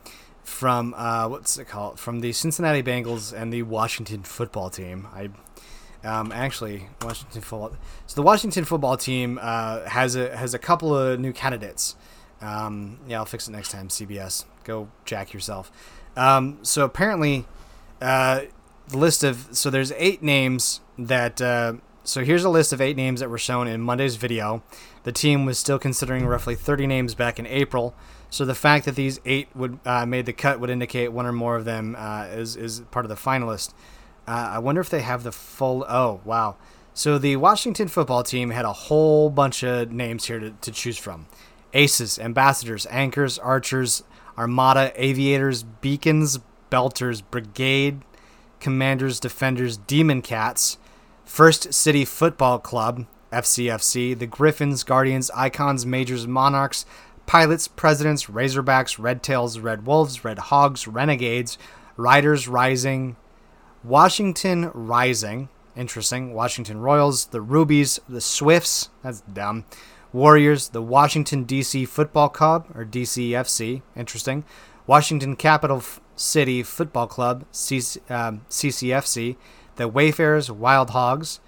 [0.44, 5.08] from uh, what's it called from the Cincinnati Bengals and the Washington football team.
[5.12, 5.30] I
[6.04, 7.72] um, actually Washington football.
[8.06, 11.96] So the Washington football team uh, has a has a couple of new candidates.
[12.40, 13.88] Um, yeah, I'll fix it next time.
[13.88, 15.72] CBS, go jack yourself.
[16.16, 17.46] Um, so apparently,
[18.02, 18.42] uh,
[18.88, 21.40] the list of so there's eight names that.
[21.40, 21.74] Uh,
[22.06, 24.62] so here's a list of eight names that were shown in Monday's video.
[25.04, 27.94] The team was still considering roughly 30 names back in April.
[28.35, 31.31] So the fact that these eight would uh, made the cut would indicate one or
[31.31, 33.74] more of them uh, is is part of the finalist.
[34.27, 35.86] Uh, I wonder if they have the full.
[35.89, 36.56] Oh wow!
[36.94, 40.98] So the Washington football team had a whole bunch of names here to, to choose
[40.98, 41.27] from:
[41.74, 44.02] aces, ambassadors, anchors, archers,
[44.36, 46.40] armada, aviators, beacons,
[46.73, 48.01] belters, brigade,
[48.59, 50.77] commanders, defenders, demon cats,
[51.24, 56.85] First City Football Club (FCFC), the Griffins, Guardians, Icons, Majors, Monarchs,
[57.26, 61.59] Pilots, Presidents, Razorbacks, Red Tails, Red Wolves, Red Hogs, Renegades,
[61.96, 63.16] Riders Rising,
[63.82, 66.34] Washington Rising, interesting.
[66.34, 69.64] Washington Royals, the Rubies, the Swifts, that's dumb.
[70.12, 74.44] Warriors, the Washington DC Football Club or DCFC, interesting.
[74.86, 75.82] Washington Capital
[76.14, 79.36] City Football Club, um, CCFC,
[79.76, 81.40] the Wayfarers, Wild Hogs,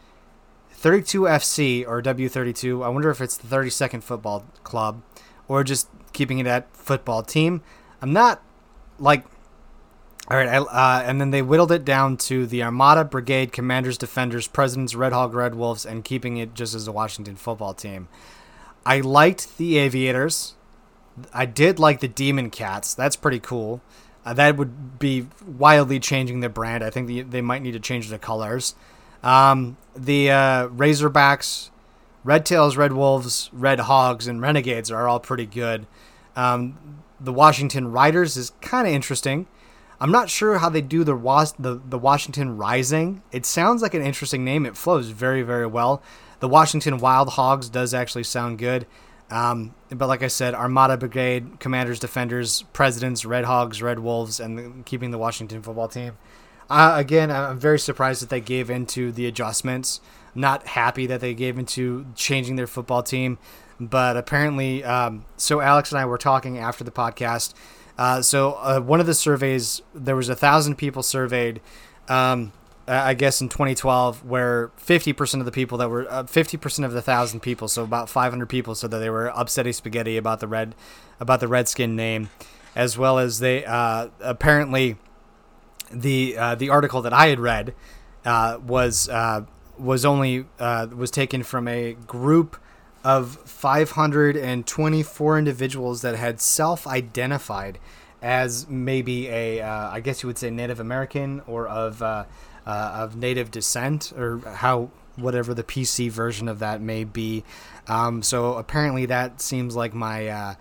[0.75, 2.85] 32FC or W32.
[2.85, 5.03] I wonder if it's the 32nd Football Club
[5.49, 7.63] or just keeping it at football team.
[8.01, 8.43] I'm not
[8.99, 9.25] like
[10.29, 13.97] all right, I, uh, and then they whittled it down to the Armada, Brigade, Commanders,
[13.97, 18.09] Defenders, Presidents, Red Hog, Red Wolves, and keeping it just as a Washington football team.
[18.85, 20.55] I liked the Aviators.
[21.33, 22.93] I did like the Demon Cats.
[22.93, 23.81] That's pretty cool.
[24.25, 26.83] Uh, that would be wildly changing the brand.
[26.83, 28.75] I think the, they might need to change the colors.
[29.23, 31.71] Um, the uh, Razorbacks,
[32.27, 35.87] Red Tails, Red Wolves, Red Hogs, and Renegades are all pretty good.
[36.35, 39.47] Um, the Washington Riders is kind of interesting.
[40.01, 43.23] I'm not sure how they do the, Was- the the Washington Rising.
[43.31, 44.67] It sounds like an interesting name.
[44.67, 46.03] It flows very very well.
[46.41, 48.87] The Washington Wild Hogs does actually sound good.
[49.31, 54.85] Um, but like I said, Armada Brigade, Commanders, Defenders, Presidents, Red Hogs, Red Wolves, and
[54.85, 56.19] keeping the Washington football team.
[56.69, 60.01] Uh, again, I'm very surprised that they gave into the adjustments.
[60.37, 63.39] Not happy that they gave into changing their football team,
[63.81, 67.55] but apparently, um, so Alex and I were talking after the podcast.
[67.99, 71.61] Uh, so uh, one of the surveys, there was a thousand people surveyed.
[72.09, 72.53] Um,
[72.89, 77.03] I guess in 2012, where 50% of the people that were uh, 50% of the
[77.03, 80.75] thousand people, so about 500 people, said that they were upsetty spaghetti about the red,
[81.19, 82.31] about the Redskin name,
[82.77, 84.97] as well as they uh, apparently
[85.91, 87.75] the uh, the article that I had read
[88.25, 89.09] uh, was
[89.79, 92.57] was only uh, was taken from a group
[93.05, 97.79] of 524 individuals that had self-identified
[98.21, 102.25] as maybe a I guess you would say Native American or of uh,
[102.67, 107.45] of native descent or how whatever the PC version of that may be.
[107.89, 110.55] Um, so apparently that seems like my uh,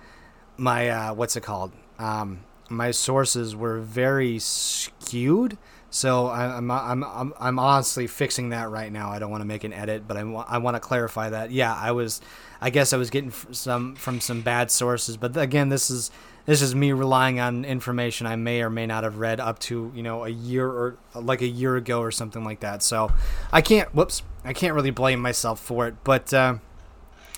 [0.57, 1.71] my uh, what's it called?
[1.99, 5.57] Um, my sources were very skewed.
[5.95, 9.11] So I'm, I'm I'm I'm honestly fixing that right now.
[9.11, 11.51] I don't want to make an edit, but I want to clarify that.
[11.51, 12.19] Yeah, I was,
[12.59, 16.11] I guess I was getting some from some bad sources, but again, this is
[16.45, 19.89] this is me relying on information I may or may not have read up to
[19.95, 22.83] you know a year or like a year ago or something like that.
[22.83, 23.13] So
[23.53, 23.87] I can't.
[23.95, 25.95] Whoops, I can't really blame myself for it.
[26.03, 26.55] But uh,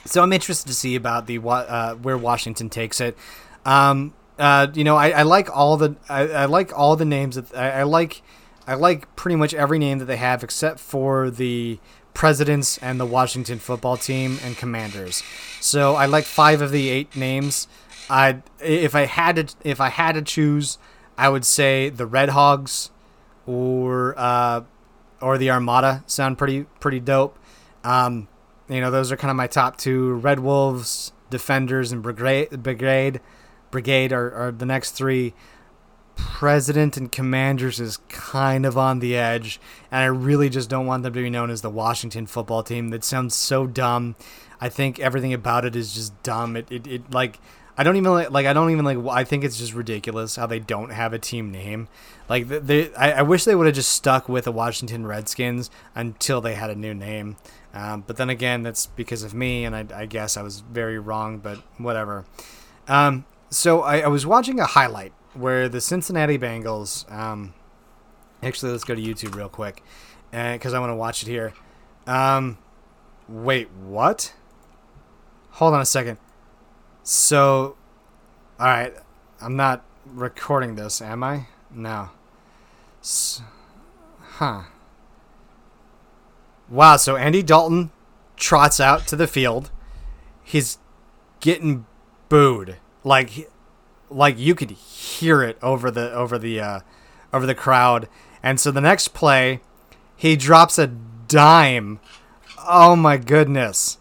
[0.04, 3.16] so I'm interested to see about the uh, where Washington takes it.
[3.66, 7.36] Um, uh, you know, I, I, like all the I, I, like all the names
[7.36, 8.24] that I, I like.
[8.68, 11.80] I like pretty much every name that they have except for the
[12.14, 15.24] presidents and the Washington football team and commanders.
[15.62, 17.68] So I like five of the eight names.
[18.10, 20.78] I if I had to if I had to choose,
[21.18, 22.92] I would say the Red Hogs
[23.46, 24.62] or uh,
[25.22, 27.40] or the Armada sound pretty pretty dope.
[27.84, 28.28] Um,
[28.68, 30.16] you know, those are kind of my top two.
[30.16, 33.22] Red Wolves, Defenders, and Brigade Brigade
[33.72, 35.34] Brigade are, are the next three.
[36.18, 39.60] President and Commanders is kind of on the edge,
[39.92, 42.90] and I really just don't want them to be known as the Washington football team.
[42.90, 44.16] That sounds so dumb.
[44.60, 46.58] I think everything about it is just dumb.
[46.58, 47.40] It, it, it like
[47.78, 50.48] I don't even like, like I don't even like I think it's just ridiculous how
[50.48, 51.88] they don't have a team name.
[52.28, 56.42] Like they, I, I wish they would have just stuck with the Washington Redskins until
[56.42, 57.38] they had a new name.
[57.74, 60.98] Um, but then again, that's because of me, and I, I guess I was very
[60.98, 61.38] wrong.
[61.38, 62.26] But whatever.
[62.88, 67.10] Um, so I, I, was watching a highlight where the Cincinnati Bengals.
[67.12, 67.54] Um,
[68.42, 69.84] actually, let's go to YouTube real quick,
[70.32, 71.54] because uh, I want to watch it here.
[72.06, 72.58] Um,
[73.28, 74.34] wait, what?
[75.52, 76.18] Hold on a second.
[77.04, 77.78] So,
[78.60, 78.94] all right,
[79.42, 81.48] I'm not recording this, am I?
[81.72, 82.10] No.
[83.02, 83.42] S-
[84.22, 84.64] huh.
[86.70, 87.92] Wow, so Andy Dalton
[88.36, 89.72] trots out to the field.
[90.44, 90.80] He's
[91.40, 91.86] getting
[92.30, 92.78] booed.
[93.04, 93.50] Like
[94.10, 96.80] like you could hear it over the over the uh
[97.34, 98.08] over the crowd.
[98.44, 99.62] And so the next play,
[100.16, 102.00] he drops a dime.
[102.68, 103.98] Oh my goodness.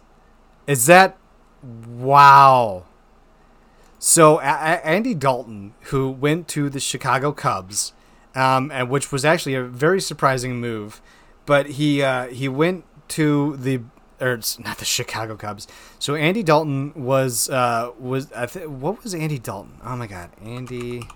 [0.65, 1.17] Is that
[1.63, 2.85] wow.
[3.99, 4.43] So a-
[4.85, 7.93] Andy Dalton, who went to the Chicago Cubs,
[8.35, 11.01] um, and which was actually a very surprising move,
[11.45, 13.81] but he uh, he went to the
[14.19, 15.67] or it's not the Chicago Cubs.
[15.99, 19.79] So Andy Dalton was uh, was I th- what was Andy Dalton?
[19.83, 21.07] Oh my God, Andy.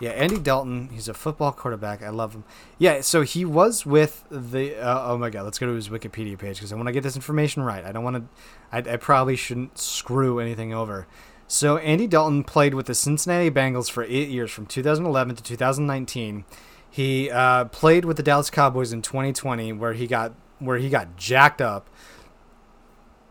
[0.00, 0.88] Yeah, Andy Dalton.
[0.92, 2.02] He's a football quarterback.
[2.02, 2.44] I love him.
[2.78, 4.76] Yeah, so he was with the.
[4.76, 7.02] Uh, oh my God, let's go to his Wikipedia page because I want to get
[7.02, 7.84] this information right.
[7.84, 8.24] I don't want to.
[8.72, 11.06] I, I probably shouldn't screw anything over.
[11.46, 16.44] So Andy Dalton played with the Cincinnati Bengals for eight years, from 2011 to 2019.
[16.90, 21.16] He uh, played with the Dallas Cowboys in 2020, where he got where he got
[21.16, 21.88] jacked up.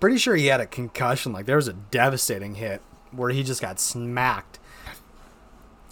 [0.04, 1.32] Pretty sure he had a concussion.
[1.32, 2.82] Like there was a devastating hit
[3.14, 4.60] where he just got smacked.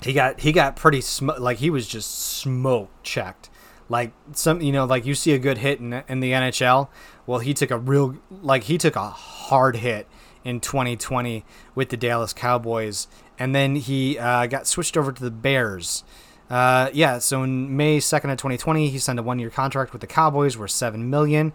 [0.03, 3.49] He got he got pretty sm- like he was just smoke checked.
[3.87, 6.89] Like some you know like you see a good hit in in the NHL.
[7.25, 10.09] Well, he took a real like he took a hard hit
[10.43, 13.07] in 2020 with the Dallas Cowboys,
[13.39, 16.03] and then he uh, got switched over to the Bears.
[16.49, 20.07] Uh, yeah, so in May 2nd of 2020, he signed a one-year contract with the
[20.07, 21.53] Cowboys worth seven million.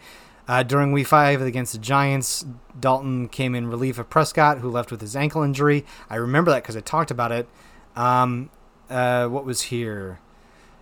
[0.48, 2.44] Uh, during Week Five against the Giants,
[2.78, 5.84] Dalton came in relief of Prescott, who left with his ankle injury.
[6.08, 7.48] I remember that because I talked about it.
[7.96, 8.50] Um,
[8.88, 10.20] uh, what was here?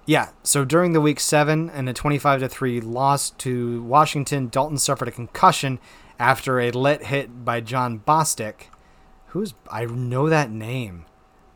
[0.07, 4.77] Yeah, so during the week seven and a 25 to 3 loss to Washington, Dalton
[4.77, 5.79] suffered a concussion
[6.19, 8.69] after a lit hit by Jon Bostic.
[9.29, 11.07] Who's I know that name.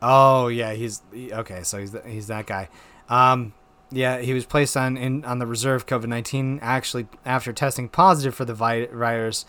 [0.01, 1.63] Oh yeah, he's okay.
[1.63, 2.69] So he's he's that guy.
[3.09, 3.53] Um,
[3.91, 8.35] yeah, he was placed on in on the reserve COVID nineteen actually after testing positive
[8.35, 9.47] for the virus,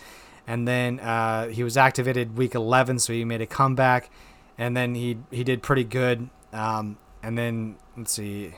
[0.47, 4.09] and then uh, he was activated week eleven, so he made a comeback,
[4.57, 6.29] and then he he did pretty good.
[6.53, 8.53] Um, and then let's see,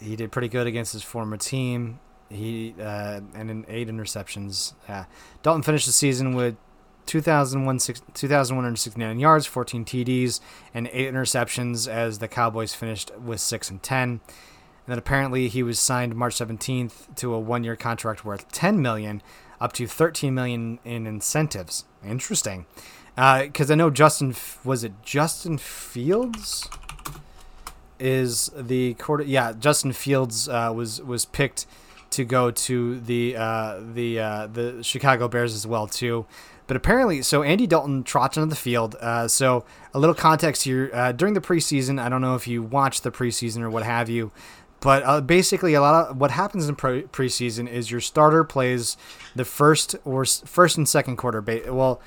[0.00, 1.98] he did pretty good against his former team.
[2.28, 4.74] He uh, and in eight interceptions.
[5.42, 6.56] Dalton finished the season with
[7.06, 10.40] 2,169 yards, 14 TDs,
[10.72, 14.20] and eight interceptions as the Cowboys finished with six and 10.
[14.90, 19.22] Then apparently he was signed March 17th to a one-year contract worth 10 million,
[19.60, 21.84] up to 13 million in incentives.
[22.04, 22.66] Interesting,
[23.14, 24.34] because uh, I know Justin
[24.64, 26.68] was it Justin Fields
[28.00, 29.22] is the quarter.
[29.22, 31.66] Yeah, Justin Fields uh, was was picked
[32.10, 36.26] to go to the uh, the uh, the Chicago Bears as well too.
[36.66, 38.94] But apparently, so Andy Dalton trots onto the field.
[39.00, 42.62] Uh, so a little context here: uh, during the preseason, I don't know if you
[42.62, 44.30] watched the preseason or what have you,
[44.80, 48.96] but uh, basically, a lot of what happens in pre- preseason is your starter plays
[49.34, 51.40] the first or first and second quarter.
[51.40, 52.00] Ba- well,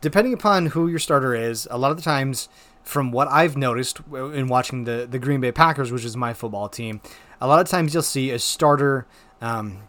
[0.00, 2.48] depending upon who your starter is, a lot of the times,
[2.82, 6.68] from what I've noticed in watching the the Green Bay Packers, which is my football
[6.68, 7.00] team,
[7.40, 9.06] a lot of times you'll see a starter.
[9.40, 9.82] Um,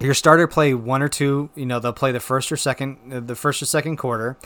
[0.00, 1.50] your starter play one or two.
[1.54, 4.36] You know, they'll play the first or second, uh, the first or second quarter,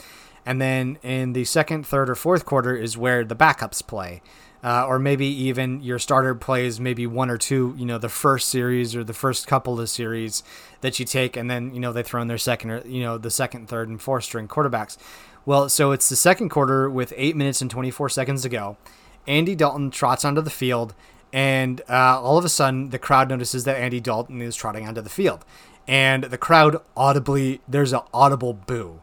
[0.45, 4.21] and then in the second, third, or fourth quarter is where the backups play.
[4.61, 8.49] Uh, or maybe even your starter plays maybe one or two, you know, the first
[8.49, 10.43] series or the first couple of series
[10.81, 13.17] that you take, and then you know they throw in their second or you know
[13.17, 14.97] the second, third, and fourth string quarterbacks.
[15.45, 18.77] Well, so it's the second quarter with eight minutes and 24 seconds to go.
[19.25, 20.93] Andy Dalton trots onto the field
[21.31, 25.01] and uh, all of a sudden, the crowd notices that Andy Dalton is trotting onto
[25.01, 25.45] the field,
[25.87, 29.01] and the crowd audibly there's an audible boo,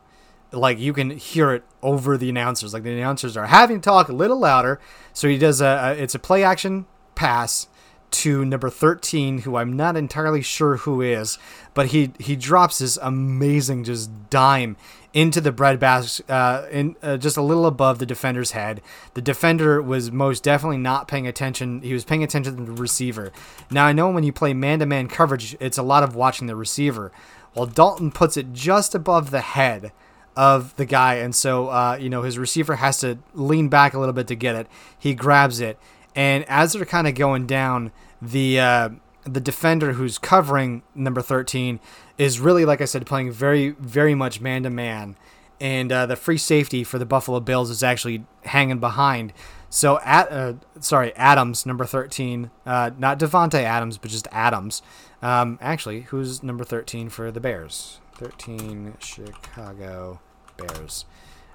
[0.57, 2.75] like you can hear it over the announcers.
[2.75, 4.81] Like the announcers are having to talk a little louder,
[5.13, 7.69] so he does a, a it's a play action pass
[8.09, 11.39] to number 13 who I'm not entirely sure who is
[11.75, 14.77] but he he drops this amazing just dime
[15.13, 18.83] into the bread basket, uh, in uh, just a little above the defender's head.
[19.15, 21.81] The defender was most definitely not paying attention.
[21.81, 23.33] He was paying attention to the receiver.
[23.71, 27.13] Now I know when you play man-to-man coverage, it's a lot of watching the receiver.
[27.55, 29.91] Well, Dalton puts it just above the head
[30.37, 33.99] of the guy, and so uh, you know his receiver has to lean back a
[33.99, 34.67] little bit to get it.
[34.99, 35.79] He grabs it,
[36.15, 38.89] and as they're kind of going down, the uh,
[39.27, 41.81] the defender who's covering number 13
[42.17, 45.17] is really, like I said, playing very, very much man to man.
[45.61, 49.33] And uh, the free safety for the Buffalo Bills is actually hanging behind.
[49.69, 54.83] So, at uh, sorry, Adams, number 13, uh, not Davante Adams, but just Adams.
[55.23, 58.01] Um, actually, who's number 13 for the Bears?
[58.15, 60.21] 13 Chicago
[60.57, 61.05] Bears.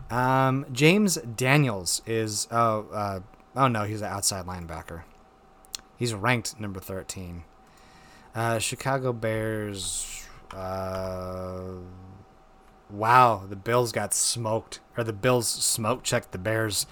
[0.09, 3.19] Um, James Daniels is, oh, uh,
[3.55, 5.03] oh no, he's an outside linebacker.
[5.97, 7.43] He's ranked number 13.
[8.33, 10.27] Uh, Chicago Bears.
[10.53, 11.75] Uh,
[12.89, 16.85] wow, the Bills got smoked, or the Bills smoke checked the Bears.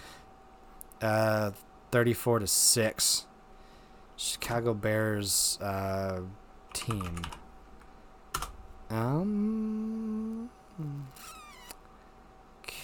[1.01, 1.51] Uh,
[1.91, 3.25] thirty-four to six.
[4.17, 6.21] Chicago Bears uh,
[6.73, 7.21] team.
[8.89, 10.49] Um.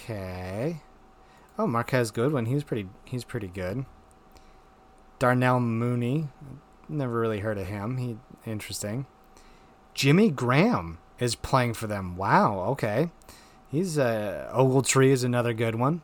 [0.08, 0.82] Okay.
[1.58, 2.46] Oh, Marquise Goodwin.
[2.46, 2.88] He's pretty.
[3.04, 3.86] He's pretty good.
[5.18, 6.28] Darnell Mooney.
[6.88, 7.96] Never really heard of him.
[7.96, 8.16] He
[8.48, 9.06] interesting.
[9.94, 12.16] Jimmy Graham is playing for them.
[12.16, 12.60] Wow.
[12.70, 13.10] Okay.
[13.68, 16.02] He's uh, Ogletree is another good one.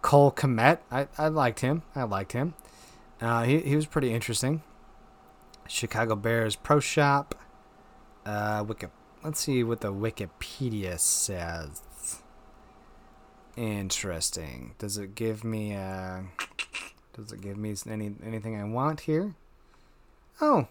[0.00, 0.78] Cole Kmet.
[0.92, 1.82] I, I liked him.
[1.96, 2.54] I liked him.
[3.20, 4.62] Uh, he he was pretty interesting.
[5.66, 7.34] Chicago Bears Pro Shop.
[8.24, 8.86] Uh, Wiki,
[9.24, 11.82] let's see what the Wikipedia says.
[13.58, 14.76] Interesting.
[14.78, 16.20] Does it give me uh
[17.16, 19.34] does it give me any anything I want here?
[20.40, 20.68] Oh,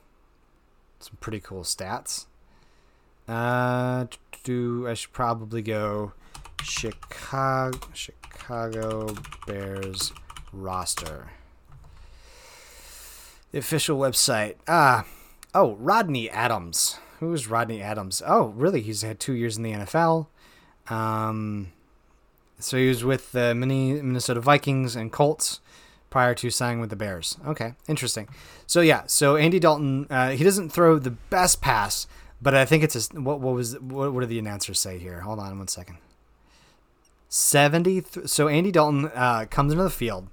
[0.98, 2.28] some pretty cool stats.
[3.28, 4.06] Uh,
[4.46, 6.14] do I should probably go
[6.64, 9.14] Chicago Chicago
[9.46, 10.14] Bears
[10.54, 11.32] roster.
[13.52, 14.56] The official website.
[14.66, 15.06] Ah,
[15.54, 17.00] oh, Rodney Adams.
[17.20, 18.22] Who's Rodney Adams?
[18.26, 18.80] Oh, really?
[18.82, 20.28] He's had two years in the NFL.
[20.90, 21.74] Um,
[22.60, 25.60] so he was with the Minnesota Vikings and Colts
[26.10, 27.38] prior to signing with the Bears.
[27.46, 28.28] Okay, interesting.
[28.66, 32.08] So yeah, so Andy Dalton, uh, he doesn't throw the best pass,
[32.42, 35.22] but I think it's a what, what was what, what did the announcers say here?
[35.22, 35.98] Hold on one second.
[37.30, 38.04] Seventy.
[38.26, 40.28] So Andy Dalton uh, comes into the field,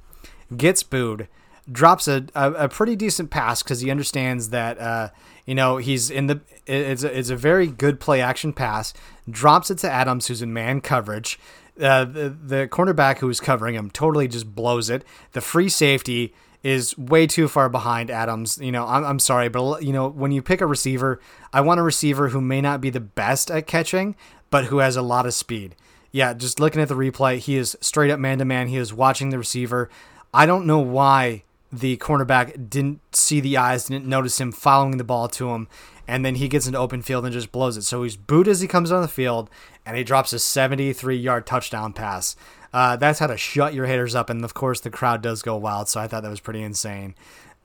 [0.56, 1.28] gets booed,
[1.70, 5.09] drops a, a, a pretty decent pass because he understands that uh,
[5.44, 8.94] you know he's in the it's a, it's a very good play action pass.
[9.28, 11.38] Drops it to Adams, who's in man coverage.
[11.80, 15.05] Uh, the the cornerback who was covering him totally just blows it.
[15.32, 16.32] The free safety
[16.62, 18.59] is way too far behind Adams.
[18.59, 21.20] You know, I'm, I'm sorry, but you know when you pick a receiver,
[21.52, 24.16] I want a receiver who may not be the best at catching,
[24.51, 25.74] but who has a lot of speed.
[26.10, 28.68] Yeah, just looking at the replay, he is straight up man to man.
[28.68, 29.90] He is watching the receiver.
[30.32, 31.42] I don't know why
[31.72, 35.68] the cornerback didn't see the eyes, didn't notice him following the ball to him,
[36.06, 37.82] and then he gets into open field and just blows it.
[37.82, 39.51] So he's booed as he comes on the field,
[39.86, 42.36] and he drops a 73 yard touchdown pass.
[42.72, 45.56] Uh, that's how to shut your haters up, and of course the crowd does go
[45.56, 45.89] wild.
[45.89, 47.14] So I thought that was pretty insane.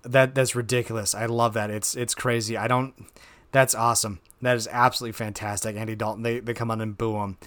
[0.03, 1.15] That that's ridiculous.
[1.15, 1.71] I love that.
[1.71, 2.55] It's it's crazy.
[2.55, 2.93] I don't.
[3.51, 4.19] That's awesome.
[4.41, 5.75] That is absolutely fantastic.
[5.75, 6.23] Andy Dalton.
[6.23, 7.37] They they come on and boo him,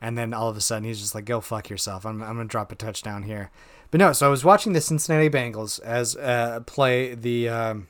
[0.00, 2.44] and then all of a sudden he's just like, "Go fuck yourself." I'm I'm gonna
[2.46, 3.50] drop a touchdown here.
[3.92, 7.48] But no, so I was watching the Cincinnati Bengals as uh, play the.
[7.48, 7.88] Um,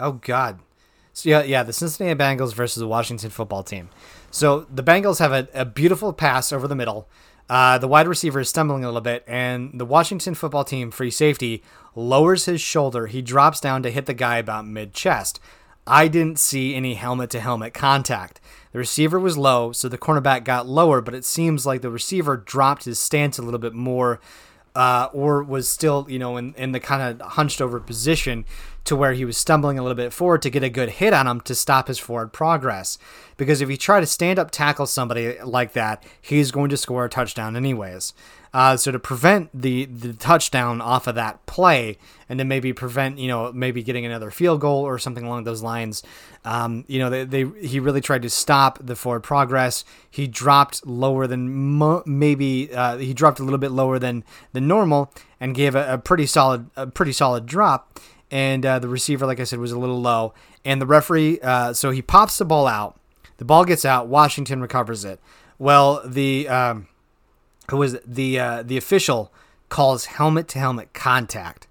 [0.00, 0.58] oh God,
[1.14, 3.88] so yeah, yeah, the Cincinnati Bengals versus the Washington Football Team.
[4.32, 7.08] So the Bengals have a, a beautiful pass over the middle.
[7.48, 11.12] Uh, the wide receiver is stumbling a little bit, and the Washington Football Team free
[11.12, 11.62] safety
[11.94, 13.06] lowers his shoulder.
[13.06, 15.38] He drops down to hit the guy about mid chest.
[15.86, 18.40] I didn't see any helmet to helmet contact.
[18.72, 22.36] The receiver was low, so the cornerback got lower, but it seems like the receiver
[22.36, 24.18] dropped his stance a little bit more
[24.74, 28.44] uh, or was still, you know, in, in the kind of hunched over position
[28.84, 31.26] to where he was stumbling a little bit forward to get a good hit on
[31.26, 32.98] him to stop his forward progress.
[33.36, 37.04] Because if you try to stand up tackle somebody like that, he's going to score
[37.04, 38.12] a touchdown anyways.
[38.54, 41.98] Uh, so to prevent the the touchdown off of that play,
[42.28, 45.60] and to maybe prevent you know maybe getting another field goal or something along those
[45.60, 46.04] lines,
[46.44, 49.84] um, you know they, they he really tried to stop the forward progress.
[50.08, 54.68] He dropped lower than mo- maybe uh, he dropped a little bit lower than than
[54.68, 57.98] normal and gave a, a pretty solid a pretty solid drop.
[58.30, 60.34] And uh, the receiver, like I said, was a little low.
[60.64, 62.98] And the referee, uh, so he pops the ball out.
[63.36, 64.08] The ball gets out.
[64.08, 65.20] Washington recovers it.
[65.58, 66.88] Well, the um,
[67.70, 69.32] who was the uh, the official
[69.68, 71.66] calls helmet to helmet contact.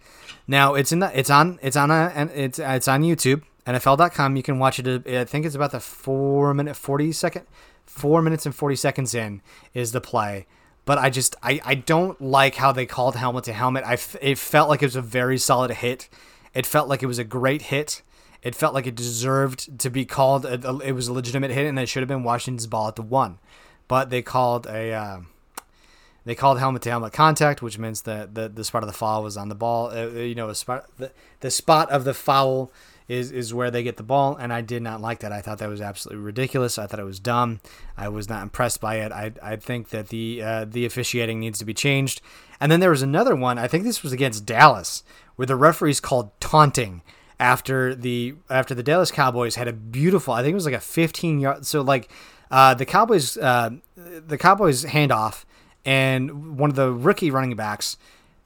[0.48, 4.36] Now it's in the it's on it's on a and it's it's on YouTube NFL.com.
[4.36, 5.08] You can watch it.
[5.08, 7.46] I think it's about the four minute forty second,
[7.86, 9.42] four minutes and forty seconds in
[9.74, 10.46] is the play.
[10.86, 13.86] But I just I, I don't like how they called helmet to helmet.
[13.86, 16.10] I it felt like it was a very solid hit.
[16.54, 18.02] It felt like it was a great hit.
[18.42, 20.46] It felt like it deserved to be called.
[20.46, 23.02] A, it was a legitimate hit, and it should have been Washington's ball at the
[23.02, 23.40] one.
[23.88, 24.92] But they called a.
[24.94, 25.22] Uh,
[26.26, 29.24] they called helmet to helmet contact, which means that the, the spot of the foul
[29.24, 29.88] was on the ball.
[29.88, 31.12] Uh, uh, you know, a spot, the,
[31.42, 32.72] the spot of the foul
[33.10, 35.34] is, is where they get the ball, and I did not like that.
[35.34, 36.78] I thought that was absolutely ridiculous.
[36.78, 37.60] I thought it was dumb.
[37.98, 39.12] I was not impressed by it.
[39.12, 42.22] I, I think that the uh, the officiating needs to be changed.
[42.60, 43.60] And then there was another one.
[43.60, 45.04] I think this was against Dallas,
[45.35, 47.01] where the referees called taunting
[47.39, 50.34] after the after the Dallas Cowboys had a beautiful.
[50.34, 51.65] I think it was like a 15 yard.
[51.65, 52.10] So like
[52.51, 55.45] uh, the Cowboys uh, the Cowboys handoff
[55.85, 57.97] and one of the rookie running backs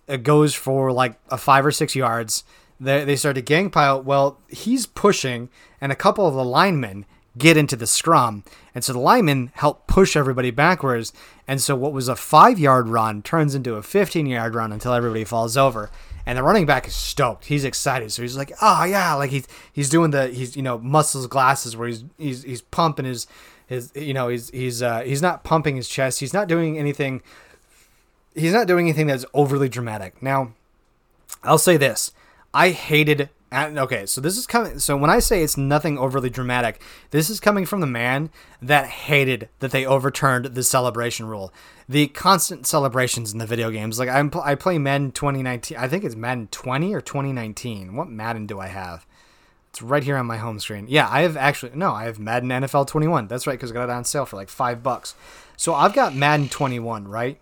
[0.09, 2.43] uh, goes for like a five or six yards.
[2.79, 4.01] They, they start to gang pile.
[4.01, 5.49] Well, he's pushing,
[5.81, 7.05] and a couple of the linemen
[7.37, 8.43] get into the scrum.
[8.73, 11.13] And so the linemen help push everybody backwards.
[11.47, 14.93] And so what was a five yard run turns into a 15 yard run until
[14.93, 15.89] everybody falls over.
[16.27, 17.45] And the running back is stoked.
[17.45, 18.11] He's excited.
[18.11, 21.77] So he's like, oh yeah, like he's he's doing the he's you know muscles glasses
[21.77, 23.27] where he's he's he's pumping his
[23.65, 26.19] his you know he's he's uh, he's not pumping his chest.
[26.19, 27.21] He's not doing anything.
[28.35, 30.21] He's not doing anything that's overly dramatic.
[30.21, 30.51] Now,
[31.45, 32.11] I'll say this:
[32.53, 33.29] I hated.
[33.53, 34.79] Okay, so this is coming.
[34.79, 38.29] So when I say it's nothing overly dramatic, this is coming from the man
[38.61, 41.53] that hated that they overturned the celebration rule.
[41.87, 43.99] The constant celebrations in the video games.
[43.99, 45.77] Like I'm, I play Madden 2019.
[45.77, 47.95] I think it's Madden 20 or 2019.
[47.95, 49.05] What Madden do I have?
[49.69, 50.87] It's right here on my home screen.
[50.89, 53.27] Yeah, I have actually no, I have Madden NFL 21.
[53.27, 55.15] That's right, because I got it on sale for like five bucks.
[55.55, 57.39] So I've got Madden 21, right?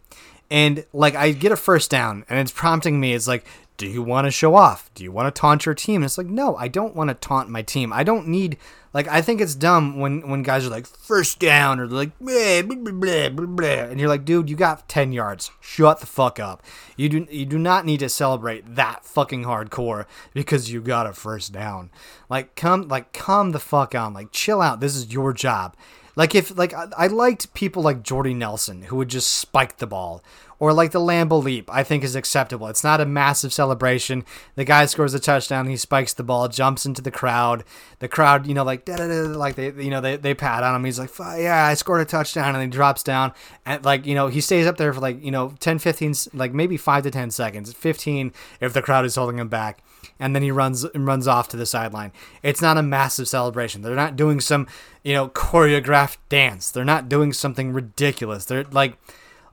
[0.51, 3.13] And like I get a first down, and it's prompting me.
[3.13, 3.45] It's like,
[3.77, 4.89] do you want to show off?
[4.93, 5.97] Do you want to taunt your team?
[5.97, 7.91] And it's like, no, I don't want to taunt my team.
[7.91, 8.57] I don't need
[8.95, 12.61] like I think it's dumb when when guys are like first down or like blah,
[12.61, 15.51] blah, blah, blah, blah, and you're like, dude, you got ten yards.
[15.59, 16.63] Shut the fuck up.
[16.95, 21.13] You do you do not need to celebrate that fucking hardcore because you got a
[21.13, 21.91] first down.
[22.29, 24.13] Like come like calm the fuck down.
[24.13, 24.79] Like chill out.
[24.79, 25.75] This is your job.
[26.15, 29.87] Like if like I, I liked people like Jordy Nelson who would just spike the
[29.87, 30.23] ball,
[30.59, 31.69] or like the Lambeau leap.
[31.71, 32.67] I think is acceptable.
[32.67, 34.23] It's not a massive celebration.
[34.55, 37.63] The guy scores a touchdown, he spikes the ball, jumps into the crowd.
[37.99, 40.63] The crowd, you know, like da da da, like they you know they they pat
[40.63, 40.85] on him.
[40.85, 43.33] He's like, yeah, I scored a touchdown, and he drops down
[43.65, 46.53] and like you know he stays up there for like you know 10, 15, like
[46.53, 48.31] maybe five to ten seconds, fifteen
[48.61, 49.83] if the crowd is holding him back
[50.19, 52.11] and then he runs and runs off to the sideline.
[52.43, 53.81] It's not a massive celebration.
[53.81, 54.67] They're not doing some,
[55.03, 56.71] you know, choreographed dance.
[56.71, 58.45] They're not doing something ridiculous.
[58.45, 58.97] They're like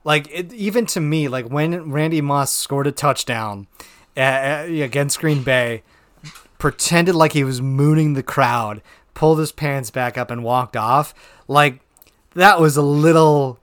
[0.05, 3.67] like it, even to me like when Randy Moss scored a touchdown
[4.17, 5.83] uh, against Green Bay,
[6.59, 8.83] pretended like he was mooning the crowd,
[9.15, 11.15] pulled his pants back up and walked off,
[11.49, 11.81] like
[12.35, 13.59] that was a little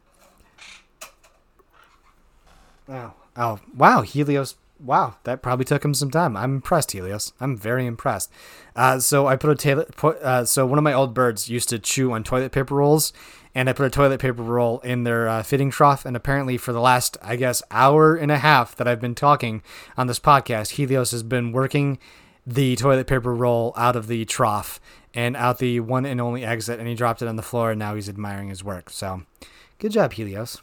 [2.90, 4.02] Oh, oh, wow!
[4.02, 6.38] Helios wow, that probably took him some time.
[6.38, 7.34] I'm impressed, Helios.
[7.40, 8.32] I'm very impressed.
[8.76, 9.96] Uh, so I put a toilet.
[9.96, 13.12] Put, uh, so one of my old birds used to chew on toilet paper rolls,
[13.54, 16.06] and I put a toilet paper roll in their uh, fitting trough.
[16.06, 19.62] And apparently, for the last, I guess, hour and a half that I've been talking
[19.98, 22.00] on this podcast, Helios has been working
[22.48, 24.80] the toilet paper roll out of the trough
[25.14, 27.80] and out the one and only exit, and he dropped it on the floor, and
[27.80, 28.90] now he's admiring his work.
[28.90, 29.24] So,
[29.80, 30.62] good job, Helios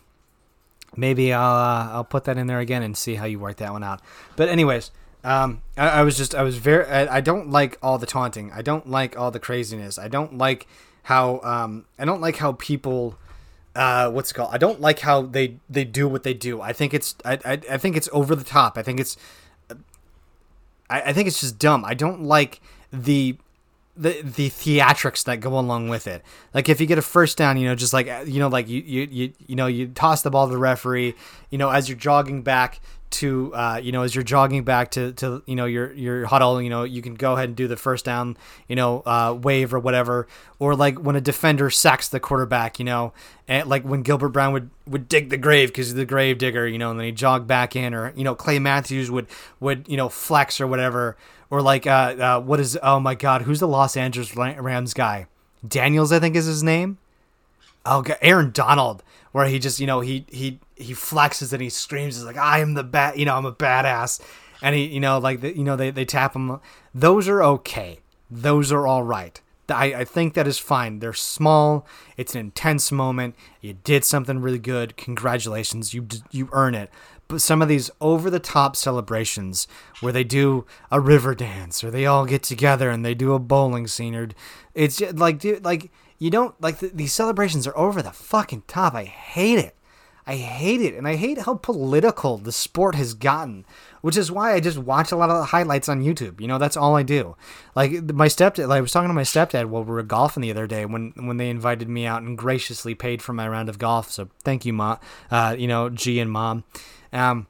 [0.96, 3.72] maybe I'll uh, I'll put that in there again and see how you work that
[3.72, 4.00] one out.
[4.36, 4.90] But anyways,
[5.24, 8.52] um, I, I was just I was very I, I, don't like all the taunting.
[8.52, 9.98] I don't like all the craziness.
[9.98, 10.66] I don't like
[11.04, 13.18] how um I don't like how people
[13.74, 16.60] uh what's it called I don't like how they they do what they do.
[16.60, 18.78] I think it's I I, I think it's over the top.
[18.78, 19.16] I think it's
[20.88, 21.84] I, I think it's just dumb.
[21.84, 22.60] I don't like
[22.92, 23.36] the
[23.96, 26.22] the the theatrics that go along with it.
[26.52, 28.82] Like if you get a first down, you know, just like you know, like you
[28.82, 31.14] you you, you know, you toss the ball to the referee,
[31.50, 32.80] you know, as you're jogging back
[33.16, 36.60] to uh, you know, as you're jogging back to, to you know your your huddle,
[36.60, 38.36] you know, you can go ahead and do the first down,
[38.68, 40.26] you know, uh, wave or whatever,
[40.58, 43.12] or like when a defender sacks the quarterback, you know,
[43.48, 46.66] and like when Gilbert Brown would would dig the grave because he's the grave digger,
[46.66, 49.26] you know, and then he jog back in, or you know, Clay Matthews would
[49.60, 51.16] would you know flex or whatever.
[51.48, 55.26] Or like uh, uh, what is oh my god who's the Los Angeles Rams guy?
[55.66, 56.98] Daniels I think is his name?
[57.84, 59.02] Oh Aaron Donald
[59.36, 62.60] where he just you know he he he flexes and he screams he's like I
[62.60, 64.18] am the bat you know I'm a badass
[64.62, 66.58] and he you know like the, you know they they tap him
[66.94, 67.98] those are okay
[68.30, 69.38] those are all right
[69.68, 71.00] I, I think that is fine.
[71.00, 71.88] They're small.
[72.16, 73.34] It's an intense moment.
[73.60, 74.96] You did something really good.
[74.96, 75.92] Congratulations.
[75.92, 76.88] You you earn it
[77.28, 79.66] but some of these over the top celebrations
[80.00, 83.38] where they do a river dance or they all get together and they do a
[83.38, 84.28] bowling scene or
[84.74, 88.64] it's just like dude, like you don't like the, these celebrations are over the fucking
[88.66, 88.94] top.
[88.94, 89.76] I hate it.
[90.28, 93.64] I hate it and I hate how political the sport has gotten,
[94.00, 96.40] which is why I just watch a lot of the highlights on YouTube.
[96.40, 97.36] You know, that's all I do.
[97.76, 100.50] Like my stepdad, like I was talking to my stepdad while we were golfing the
[100.50, 103.78] other day when when they invited me out and graciously paid for my round of
[103.78, 104.10] golf.
[104.10, 104.98] So thank you, mom.
[105.30, 106.64] Uh, you know, G and mom.
[107.12, 107.46] Um,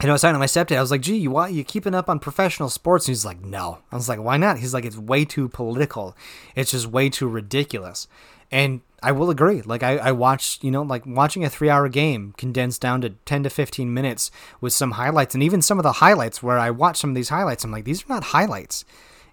[0.00, 0.76] and I was talking to my stepdad.
[0.76, 3.40] I was like, "Gee, you why you keeping up on professional sports?" And he's like,
[3.40, 6.16] "No." I was like, "Why not?" He's like, "It's way too political.
[6.54, 8.06] It's just way too ridiculous."
[8.50, 9.62] And I will agree.
[9.62, 13.42] Like I, I watched, you know, like watching a three-hour game condensed down to ten
[13.42, 14.30] to fifteen minutes
[14.60, 17.28] with some highlights, and even some of the highlights where I watched some of these
[17.28, 18.84] highlights, I'm like, these are not highlights.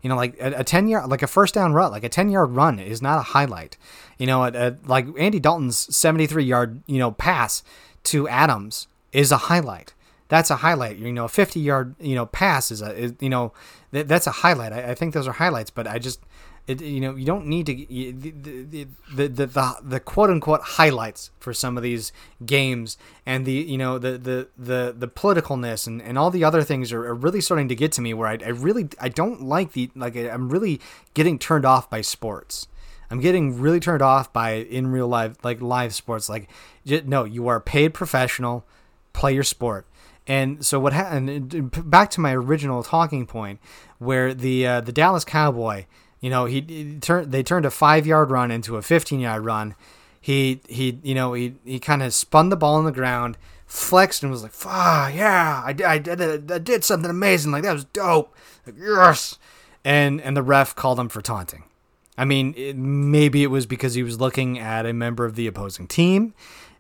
[0.01, 2.29] You know, like a, a ten yard, like a first down run, like a ten
[2.29, 3.75] yard run is not a highlight.
[4.19, 7.63] You know, a, a, like Andy Dalton's seventy-three yard, you know, pass
[8.03, 9.94] to Adams is a highlight.
[10.27, 10.97] That's a highlight.
[10.97, 13.53] You know, a 50 yard, you know, pass is a, is, you know,
[13.93, 14.73] th- that's a highlight.
[14.73, 16.19] I, I, think those are highlights, but I just,
[16.65, 20.61] it, you know, you don't need to, you, the, the, the, the, the, quote unquote
[20.61, 22.11] highlights for some of these
[22.43, 26.63] games and the, you know, the, the, the, the politicalness and, and all the other
[26.63, 29.43] things are, are really starting to get to me where I, I really, I don't
[29.43, 30.81] like the, like, I'm really
[31.13, 32.67] getting turned off by sports.
[33.11, 36.27] I'm getting really turned off by in real life, like live sports.
[36.27, 36.49] Like,
[36.83, 38.65] no, you are a paid professional
[39.15, 39.87] play your sport.
[40.27, 41.71] And so what happened?
[41.89, 43.59] Back to my original talking point,
[43.99, 45.85] where the uh, the Dallas Cowboy,
[46.19, 49.45] you know, he, he turned they turned a five yard run into a fifteen yard
[49.45, 49.75] run.
[50.19, 53.37] He he you know he he kind of spun the ball on the ground,
[53.67, 57.51] flexed and was like, "Ah, yeah, I, I did I did something amazing.
[57.51, 58.35] Like that was dope.
[58.65, 59.37] Like, yes."
[59.83, 61.65] And and the ref called him for taunting.
[62.17, 65.47] I mean, it, maybe it was because he was looking at a member of the
[65.47, 66.33] opposing team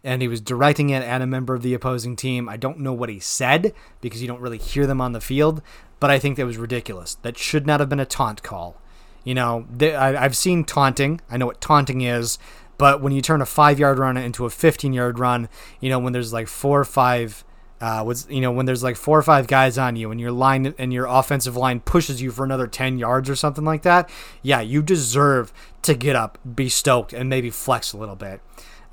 [0.05, 2.47] and he was directing it at a member of the opposing team.
[2.47, 5.61] I don't know what he said because you don't really hear them on the field,
[5.99, 7.15] but I think that was ridiculous.
[7.23, 8.79] That should not have been a taunt call.
[9.23, 11.19] You know, I, I've seen taunting.
[11.29, 12.37] I know what taunting is,
[12.77, 15.49] but when you turn a five yard run into a 15 yard run,
[15.81, 17.43] you know, when there's like four or five,
[17.81, 20.31] Uh, was you know when there's like four or five guys on you and your
[20.31, 24.09] line and your offensive line pushes you for another 10 yards or something like that
[24.41, 25.51] yeah you deserve
[25.81, 28.39] to get up be stoked and maybe flex a little bit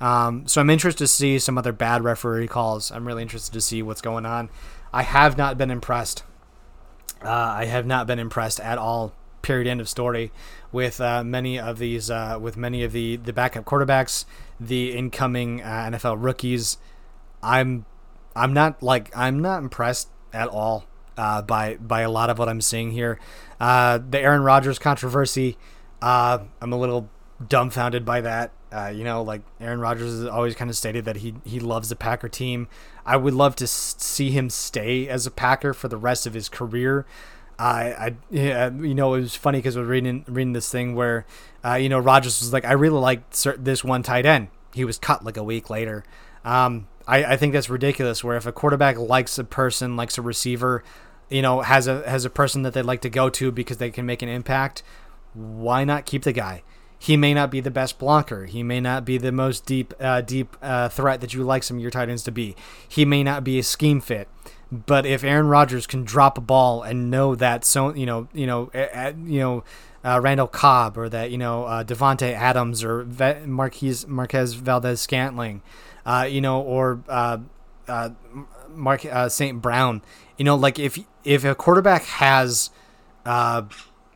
[0.03, 2.91] um, so i'm interested to see some other bad referee calls.
[2.91, 4.49] I'm really interested to see what's going on.
[4.91, 6.23] I have not been impressed.
[7.23, 10.31] Uh, i have not been impressed at all period end of story
[10.71, 14.25] with uh, many of these uh, with many of the the backup quarterbacks
[14.59, 16.77] the incoming uh, nfl rookies.
[17.41, 17.85] I'm
[18.35, 20.85] I'm not like I'm not impressed at all
[21.17, 23.19] uh, by by a lot of what I'm seeing here.
[23.59, 25.57] Uh, the Aaron Rodgers controversy,
[26.01, 27.09] uh, I'm a little
[27.49, 28.51] dumbfounded by that.
[28.71, 31.89] Uh, you know, like Aaron Rodgers has always kind of stated that he he loves
[31.89, 32.67] the Packer team.
[33.05, 36.49] I would love to see him stay as a Packer for the rest of his
[36.49, 37.05] career.
[37.59, 40.95] I, I, yeah, you know, it was funny because I was reading reading this thing
[40.95, 41.25] where,
[41.63, 44.47] uh, you know, Rodgers was like, I really like this one tight end.
[44.73, 46.03] He was cut like a week later.
[46.43, 48.23] Um, I, I think that's ridiculous.
[48.23, 50.83] Where if a quarterback likes a person, likes a receiver,
[51.29, 53.91] you know, has a has a person that they like to go to because they
[53.91, 54.81] can make an impact,
[55.33, 56.63] why not keep the guy?
[57.03, 58.45] He may not be the best blocker.
[58.45, 61.75] He may not be the most deep uh, deep uh, threat that you like some
[61.75, 62.55] of your tight ends to be.
[62.87, 64.29] He may not be a scheme fit.
[64.71, 68.47] But if Aaron Rodgers can drop a ball and know that, so you know, you
[68.47, 69.65] know, uh, you know,
[70.05, 73.03] uh, Randall Cobb or that you know uh, Davante Adams or
[73.45, 75.61] Marquise Marquez Valdes Scantling,
[76.05, 77.39] uh, you know, or uh,
[77.89, 78.11] uh,
[78.69, 79.61] Mark uh, St.
[79.61, 80.01] Brown.
[80.37, 82.69] You know, like if if a quarterback has
[83.25, 83.63] uh,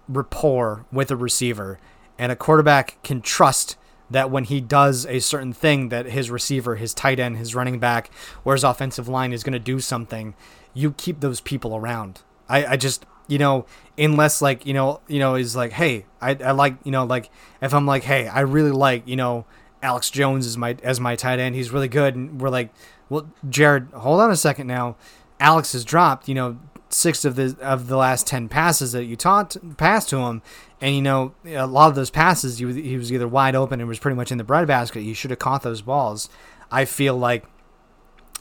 [0.08, 1.80] rapport with a receiver,
[2.18, 3.78] and a quarterback can trust
[4.10, 7.80] that when he does a certain thing, that his receiver, his tight end, his running
[7.80, 8.10] back,
[8.46, 10.34] or his offensive line is going to do something,
[10.74, 12.22] you keep those people around.
[12.48, 13.66] I, I just you know,
[13.98, 17.30] unless like you know, you know, is like, hey, I, I like you know, like
[17.62, 19.46] if I'm like, hey, I really like you know
[19.82, 21.56] Alex Jones as my as my tight end.
[21.56, 22.70] He's really good, and we're like,
[23.10, 24.96] well, Jared, hold on a second now.
[25.40, 26.58] Alex has dropped, you know,
[26.90, 30.42] six of the of the last ten passes that you taught passed to him,
[30.82, 33.80] and you know a lot of those passes, he was, he was either wide open
[33.80, 35.04] and was pretty much in the breadbasket.
[35.04, 36.30] You should have caught those balls.
[36.72, 37.46] I feel like.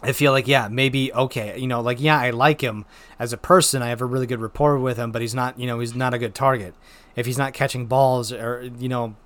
[0.02, 2.85] I feel like yeah, maybe okay, you know, like yeah, I like him
[3.18, 3.81] as a person.
[3.81, 6.12] I have a really good rapport with him, but he's not, you know, he's not
[6.12, 6.74] a good target.
[7.16, 9.16] If he's not catching balls or you know,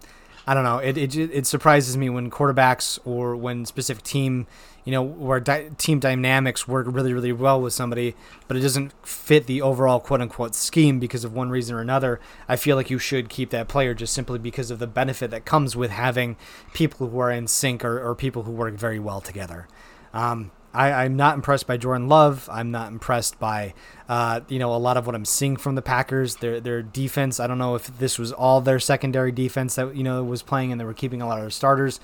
[0.51, 0.79] I don't know.
[0.79, 4.49] It, it it surprises me when quarterbacks or when specific team,
[4.85, 8.17] you know, where di- team dynamics work really really well with somebody,
[8.49, 12.19] but it doesn't fit the overall quote unquote scheme because of one reason or another.
[12.49, 15.45] I feel like you should keep that player just simply because of the benefit that
[15.45, 16.37] comes with having
[16.75, 19.69] people who are in sync or, or people who work very well together.
[20.13, 22.49] Um, I, am not impressed by Jordan Love.
[22.51, 23.75] I'm not impressed by,
[24.09, 26.37] uh, you know, a lot of what I'm seeing from the Packers.
[26.37, 27.41] Their their defense.
[27.41, 30.71] I don't know if this was all their secondary defense that you know was playing,
[30.71, 31.99] and they were keeping a lot of their starters.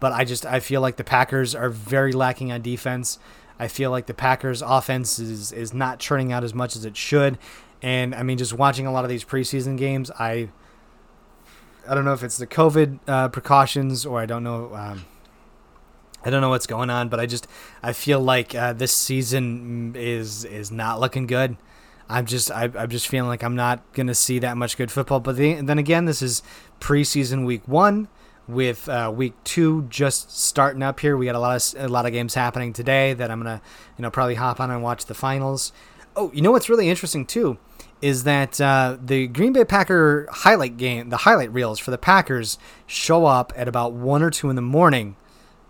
[0.00, 3.18] But I just I feel like the Packers are very lacking on defense.
[3.58, 6.96] I feel like the Packers offense is is not churning out as much as it
[6.96, 7.38] should.
[7.82, 10.50] And I mean, just watching a lot of these preseason games, I
[11.88, 14.74] I don't know if it's the COVID uh, precautions or I don't know.
[14.74, 15.06] Um,
[16.24, 17.46] I don't know what's going on, but I just
[17.82, 21.56] I feel like uh, this season is is not looking good.
[22.08, 25.20] I'm just I, am just feeling like I'm not gonna see that much good football.
[25.20, 26.42] But the, then again, this is
[26.80, 28.08] preseason week one,
[28.50, 31.16] with uh, week two just starting up here.
[31.16, 33.62] We got a lot of a lot of games happening today that I'm gonna
[33.96, 35.72] you know probably hop on and watch the finals.
[36.16, 37.58] Oh, you know what's really interesting too
[38.02, 42.56] is that uh, the Green Bay Packer highlight game, the highlight reels for the Packers
[42.86, 45.16] show up at about one or two in the morning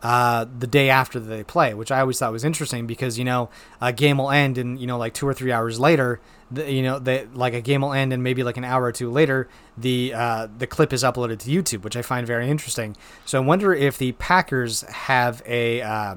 [0.02, 3.50] uh, the day after they play, which I always thought was interesting because you know
[3.80, 6.20] a game will end and you know like two or three hours later,
[6.50, 8.92] the, you know that like a game will end and maybe like an hour or
[8.92, 12.96] two later the uh, the clip is uploaded to YouTube, which I find very interesting.
[13.24, 16.16] So I wonder if the Packers have a uh,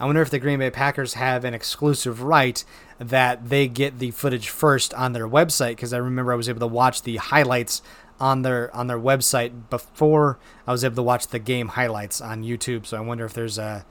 [0.00, 2.64] I wonder if the Green Bay Packers have an exclusive right
[2.98, 6.60] that they get the footage first on their website because I remember I was able
[6.60, 7.82] to watch the highlights
[8.20, 12.44] on their on their website before I was able to watch the game highlights on
[12.44, 12.86] YouTube.
[12.86, 13.84] So I wonder if there's a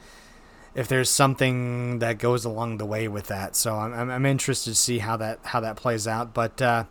[0.76, 3.56] if there's something that goes along the way with that.
[3.56, 6.34] So I'm, I'm interested to see how that how that plays out.
[6.34, 6.86] But uh,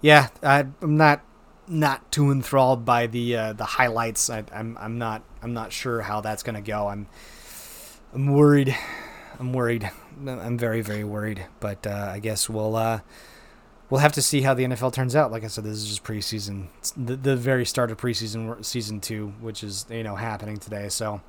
[0.00, 1.22] yeah, I, am not
[1.66, 4.28] not too enthralled by the uh, the highlights.
[4.28, 6.88] I, I'm I'm not I'm not sure how that's gonna go.
[6.88, 7.06] I'm
[8.12, 8.76] I'm worried.
[9.38, 9.90] I'm worried.
[10.26, 11.46] I'm very very worried.
[11.60, 13.00] But uh, I guess we'll uh,
[13.90, 15.30] we'll have to see how the NFL turns out.
[15.30, 19.34] Like I said, this is just preseason, the, the very start of preseason, season two,
[19.40, 20.88] which is you know happening today.
[20.88, 21.20] So, all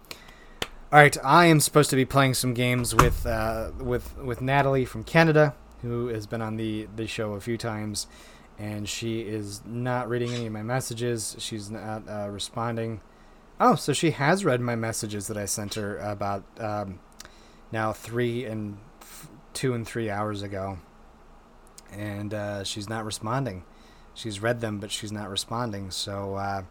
[0.91, 5.03] right, I am supposed to be playing some games with uh, with with Natalie from
[5.03, 8.07] Canada, who has been on the the show a few times,
[8.57, 11.36] and she is not reading any of my messages.
[11.40, 13.02] She's not uh, responding.
[13.60, 16.99] Oh, so she has read my messages that I sent her about um,
[17.72, 18.77] now three and
[19.53, 20.80] two and three hours ago,
[21.96, 23.64] and uh, she's not responding.
[24.14, 25.92] She's read them, but she's not responding.
[25.92, 26.64] So uh,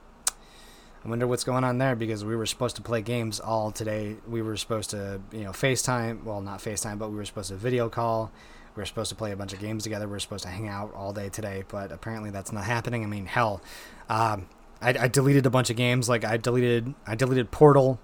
[1.04, 4.16] I wonder what's going on there because we were supposed to play games all today.
[4.26, 6.24] We were supposed to, you know, FaceTime.
[6.24, 8.32] Well, not FaceTime, but we were supposed to video call.
[8.74, 10.06] We were supposed to play a bunch of games together.
[10.06, 13.04] We were supposed to hang out all day today, but apparently that's not happening.
[13.04, 13.60] I mean, hell,
[14.08, 14.48] um,
[14.80, 16.08] I, I deleted a bunch of games.
[16.08, 18.00] Like I deleted, I deleted Portal,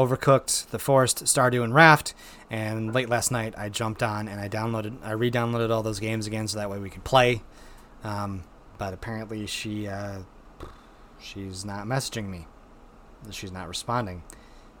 [0.00, 2.14] Overcooked, The Forest, Stardew, and Raft.
[2.48, 6.26] And late last night, I jumped on and I downloaded, I re-downloaded all those games
[6.26, 7.42] again, so that way we could play.
[8.02, 8.44] Um,
[8.78, 10.20] but apparently, she uh,
[11.20, 12.46] she's not messaging me.
[13.30, 14.22] She's not responding.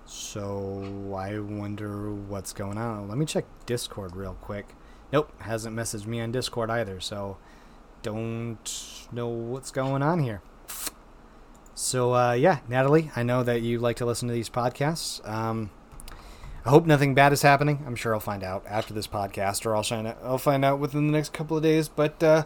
[0.06, 3.06] So I wonder what's going on.
[3.06, 4.74] Let me check Discord real quick.
[5.12, 6.98] Nope, hasn't messaged me on Discord either.
[6.98, 7.36] So
[8.00, 10.40] don't know what's going on here.
[11.74, 15.26] So uh, yeah, Natalie, I know that you like to listen to these podcasts.
[15.28, 15.70] Um,
[16.64, 17.82] I hope nothing bad is happening.
[17.86, 20.78] I'm sure I'll find out after this podcast, or I'll find out, I'll find out
[20.78, 21.88] within the next couple of days.
[21.88, 22.44] But uh,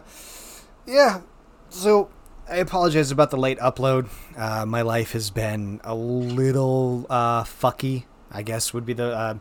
[0.85, 1.21] yeah,
[1.69, 2.09] so
[2.49, 4.07] I apologize about the late upload.
[4.37, 9.37] Uh, my life has been a little uh, fucky, I guess would be the uh,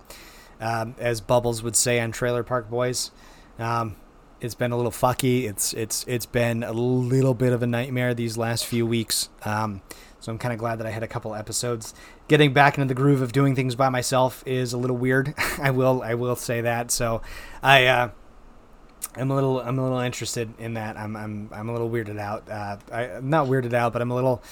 [0.60, 3.10] um, as Bubbles would say on Trailer Park Boys.
[3.58, 3.96] Um,
[4.44, 5.44] it's been a little fucky.
[5.44, 9.30] It's it's it's been a little bit of a nightmare these last few weeks.
[9.44, 9.80] Um,
[10.20, 11.94] so I'm kind of glad that I had a couple episodes.
[12.28, 15.34] Getting back into the groove of doing things by myself is a little weird.
[15.58, 16.90] I will I will say that.
[16.90, 17.22] So
[17.62, 18.10] I uh,
[19.16, 20.98] I'm a little I'm a little interested in that.
[20.98, 22.48] I'm I'm I'm a little weirded out.
[22.48, 24.42] Uh, I, am not weirded out, but I'm a little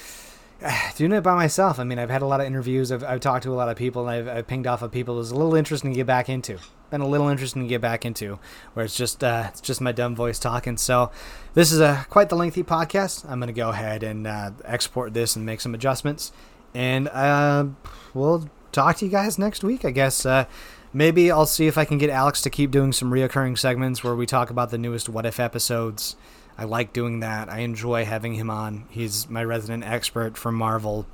[0.96, 1.78] doing it by myself.
[1.78, 2.92] I mean, I've had a lot of interviews.
[2.92, 5.20] I've, I've talked to a lot of people, and I've, I've pinged off of people.
[5.20, 6.58] It's a little interesting to get back into.
[6.90, 8.38] Been a little interesting to get back into,
[8.74, 10.76] where it's just uh, it's just my dumb voice talking.
[10.76, 11.10] So,
[11.54, 13.24] this is a quite the lengthy podcast.
[13.28, 16.32] I'm gonna go ahead and uh, export this and make some adjustments,
[16.74, 17.66] and uh,
[18.12, 19.86] we'll talk to you guys next week.
[19.86, 20.44] I guess uh,
[20.92, 24.14] maybe I'll see if I can get Alex to keep doing some reoccurring segments where
[24.14, 26.16] we talk about the newest What If episodes.
[26.58, 27.48] I like doing that.
[27.48, 28.86] I enjoy having him on.
[28.90, 31.06] He's my resident expert from Marvel,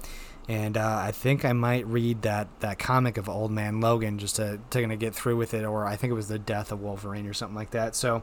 [0.49, 4.37] and uh, I think I might read that that comic of Old Man Logan just
[4.37, 6.81] to to gonna get through with it, or I think it was the Death of
[6.81, 7.95] Wolverine or something like that.
[7.95, 8.23] So,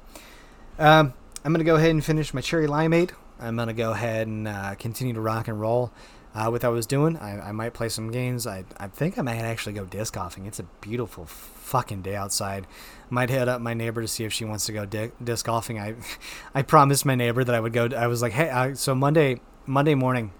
[0.78, 1.14] um,
[1.44, 3.12] I'm gonna go ahead and finish my cherry limeade.
[3.40, 5.92] I'm gonna go ahead and uh, continue to rock and roll
[6.36, 7.18] uh, with what I was doing.
[7.18, 8.46] I, I might play some games.
[8.46, 10.46] I, I think I might actually go disc golfing.
[10.46, 12.68] It's a beautiful fucking day outside.
[13.10, 15.80] Might hit up my neighbor to see if she wants to go di- disc golfing.
[15.80, 15.95] I
[16.56, 17.90] I promised my neighbor that I would go.
[17.95, 20.32] I was like, hey, uh, so Monday Monday morning.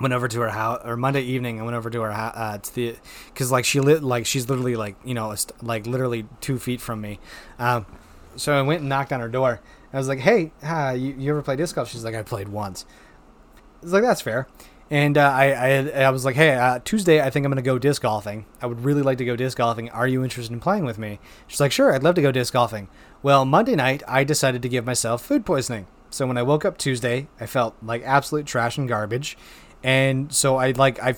[0.00, 1.60] Went over to her house, or Monday evening.
[1.60, 2.96] I went over to her house uh, to the,
[3.36, 5.32] cause like she lit, like she's literally like you know,
[5.62, 7.20] like literally two feet from me.
[7.60, 7.86] Um,
[8.34, 9.60] so I went and knocked on her door.
[9.92, 12.48] I was like, "Hey, uh, you, you ever play disc golf?" She's like, "I played
[12.48, 12.84] once."
[13.82, 14.48] It's like that's fair.
[14.90, 17.62] And uh, I, I, I was like, hey, uh, Tuesday, I think I'm going to
[17.62, 18.44] go disc golfing.
[18.60, 19.90] I would really like to go disc golfing.
[19.90, 21.20] Are you interested in playing with me?
[21.46, 22.88] She's like, sure, I'd love to go disc golfing.
[23.22, 25.86] Well, Monday night, I decided to give myself food poisoning.
[26.10, 29.36] So when I woke up Tuesday, I felt like absolute trash and garbage
[29.84, 31.14] and so I like I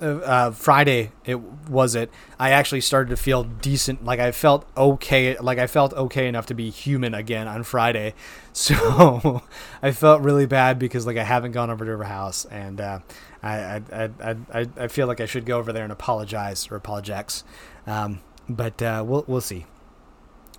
[0.00, 2.10] uh, Friday it was it
[2.40, 6.46] I actually started to feel decent like I felt okay like I felt okay enough
[6.46, 8.14] to be human again on Friday
[8.56, 9.42] so
[9.82, 13.00] I felt really bad because like I haven't gone over to her house and uh,
[13.42, 16.76] I, I, I, I, I feel like I should go over there and apologize or
[16.76, 17.44] apologize.
[17.86, 19.66] Um, but uh, we'll we'll see.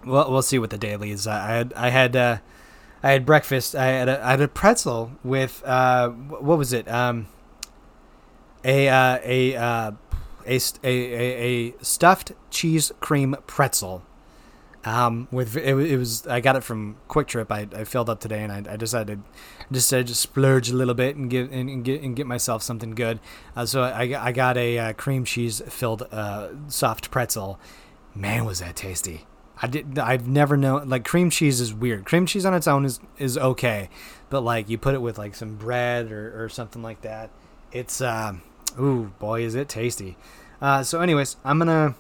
[0.05, 2.37] We'll, we'll see what the daily is I had I had uh,
[3.01, 3.73] I had breakfast.
[3.73, 6.87] I had a, I had a pretzel with uh, what was it?
[6.87, 7.27] Um,
[8.63, 9.91] a uh, a, uh,
[10.45, 14.03] a, a, a stuffed cheese cream pretzel.
[14.87, 17.51] Um, with it, it, was I got it from QuikTrip.
[17.51, 19.21] I, I filled up today, and I, I decided
[19.69, 22.63] just to just splurge a little bit and get and, and get and get myself
[22.63, 23.19] something good.
[23.53, 27.59] Uh, so I, I got a uh, cream cheese filled uh, soft pretzel.
[28.15, 29.25] Man, was that tasty!
[29.61, 29.99] I did.
[29.99, 32.05] I've never known like cream cheese is weird.
[32.05, 33.89] Cream cheese on its own is is okay,
[34.29, 37.29] but like you put it with like some bread or, or something like that,
[37.73, 38.41] it's um,
[38.79, 40.15] ooh boy is it tasty.
[40.61, 41.95] Uh, so anyways, I'm gonna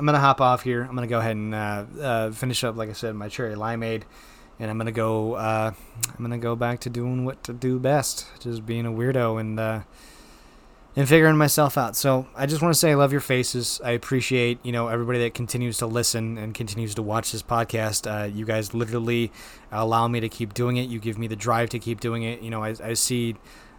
[0.00, 0.82] I'm gonna hop off here.
[0.82, 4.04] I'm gonna go ahead and uh, uh, finish up, like I said, my cherry limeade,
[4.58, 5.72] and I'm gonna go uh,
[6.08, 9.60] I'm gonna go back to doing what to do best, just being a weirdo and
[9.60, 9.80] uh,
[10.96, 11.96] and figuring myself out.
[11.96, 13.78] So I just want to say I love your faces.
[13.84, 18.10] I appreciate you know everybody that continues to listen and continues to watch this podcast.
[18.10, 19.30] Uh, you guys literally
[19.70, 20.88] allow me to keep doing it.
[20.88, 22.40] You give me the drive to keep doing it.
[22.40, 23.36] You know I, I see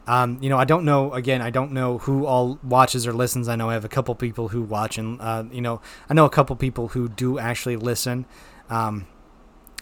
[0.08, 1.14] um, you know, I don't know.
[1.14, 3.48] Again, I don't know who all watches or listens.
[3.48, 6.26] I know I have a couple people who watch, and uh, you know, I know
[6.26, 8.26] a couple people who do actually listen.
[8.70, 9.08] Um,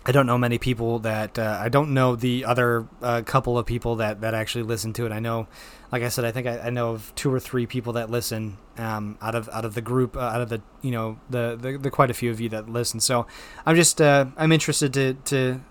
[0.05, 3.65] I don't know many people that uh, I don't know the other uh, couple of
[3.65, 5.11] people that, that actually listen to it.
[5.11, 5.47] I know,
[5.91, 8.57] like I said, I think I, I know of two or three people that listen
[8.77, 11.77] um, out of out of the group, uh, out of the you know the, the,
[11.77, 12.99] the quite a few of you that listen.
[12.99, 13.27] So
[13.65, 15.61] I'm just uh, I'm interested to to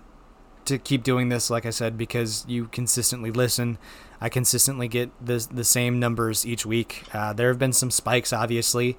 [0.65, 3.77] to keep doing this, like I said, because you consistently listen.
[4.21, 7.03] I consistently get the the same numbers each week.
[7.13, 8.97] Uh, there have been some spikes, obviously.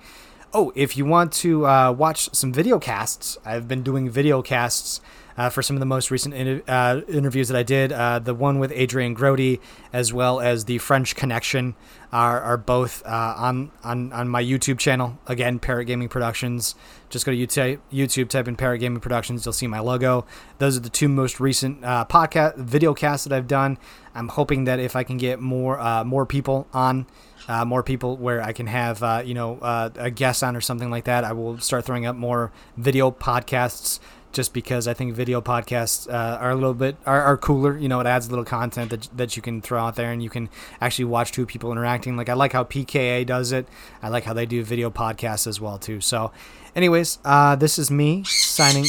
[0.53, 5.01] Oh, if you want to uh, watch some video casts, I've been doing video casts
[5.49, 6.35] for some of the most recent
[6.69, 7.93] uh, interviews that I did.
[7.93, 9.61] Uh, the one with Adrian Grody,
[9.93, 11.75] as well as the French Connection,
[12.13, 15.19] are, are both uh, on, on on my YouTube channel.
[15.27, 16.75] Again, Parrot Gaming Productions.
[17.09, 19.45] Just go to YouTube, YouTube type in Parrot Gaming Productions.
[19.45, 20.27] You'll see my logo.
[20.59, 23.79] Those are the two most recent uh, podcast video casts that I've done.
[24.15, 27.07] I'm hoping that if I can get more uh, more people on.
[27.49, 30.61] Uh, more people where I can have uh, you know uh, a guest on or
[30.61, 31.25] something like that.
[31.25, 33.99] I will start throwing up more video podcasts
[34.33, 37.77] just because I think video podcasts uh, are a little bit are, are cooler.
[37.77, 40.23] You know, it adds a little content that that you can throw out there, and
[40.23, 40.49] you can
[40.81, 42.17] actually watch two people interacting.
[42.17, 43.67] Like I like how PKA does it.
[44.03, 46.01] I like how they do video podcasts as well too.
[46.01, 46.33] So,
[46.75, 48.87] anyways, uh, this is me signing.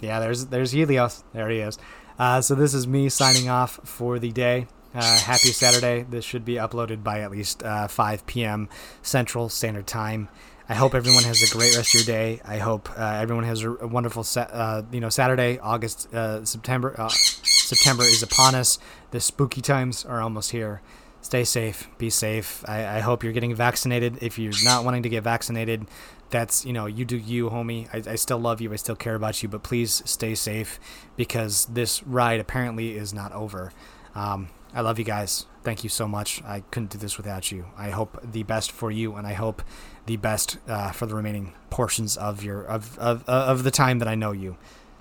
[0.00, 1.24] Yeah, there's there's Helios.
[1.32, 1.78] There he is.
[2.18, 4.66] Uh, so this is me signing off for the day.
[4.94, 6.04] Uh, happy Saturday.
[6.08, 8.68] This should be uploaded by at least uh, 5 p.m.
[9.00, 10.28] Central Standard Time.
[10.72, 12.40] I hope everyone has a great rest of your day.
[12.46, 16.98] I hope uh, everyone has a, wonderful, sa- uh, you know, Saturday, August, uh, September.
[16.98, 18.78] Uh, September is upon us.
[19.10, 20.80] The spooky times are almost here.
[21.20, 21.90] Stay safe.
[21.98, 22.64] Be safe.
[22.66, 24.22] I, I hope you're getting vaccinated.
[24.22, 25.88] If you're not wanting to get vaccinated,
[26.30, 29.14] that's you know you do you homie I, I still love you i still care
[29.14, 30.80] about you but please stay safe
[31.14, 33.70] because this ride apparently is not over
[34.14, 35.46] um, I love you guys.
[35.62, 36.42] Thank you so much.
[36.44, 37.66] I couldn't do this without you.
[37.76, 39.62] I hope the best for you, and I hope
[40.06, 44.08] the best uh, for the remaining portions of your of, of of the time that
[44.08, 44.56] I know you.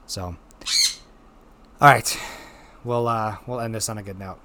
[0.06, 0.36] So,
[1.80, 2.20] all right,
[2.84, 4.40] we'll uh, we'll end this on a good note.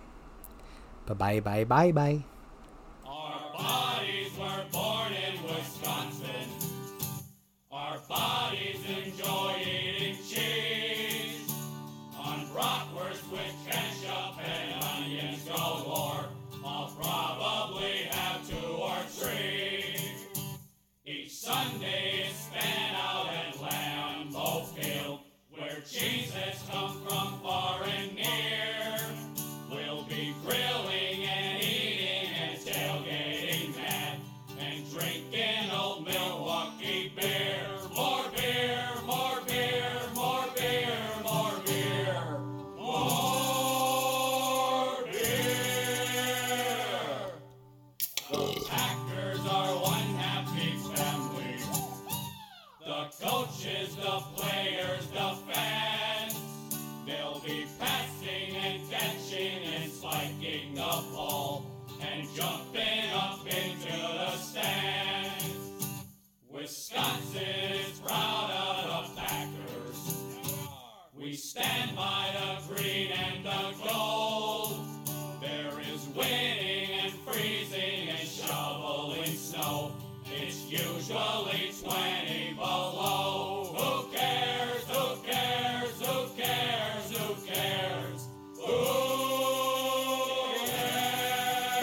[1.06, 2.24] Bye bye bye bye bye.
[3.06, 6.48] Our bodies were born in Wisconsin.
[7.70, 11.52] Our bodies enjoy eating cheese
[12.18, 16.26] on bratwurst with ketchup and onions galore.
[16.64, 19.85] I'll probably have two or three.
[21.46, 25.20] Sunday span out at Lambeau Field,
[25.50, 28.85] where cheeses come from far and near.
[81.08, 83.72] Usually 20 below.
[83.76, 84.82] Who cares?
[84.88, 86.00] Who cares?
[86.00, 87.10] Who cares?
[87.16, 88.28] Who cares?
[88.56, 89.06] Who
[90.66, 91.80] cares?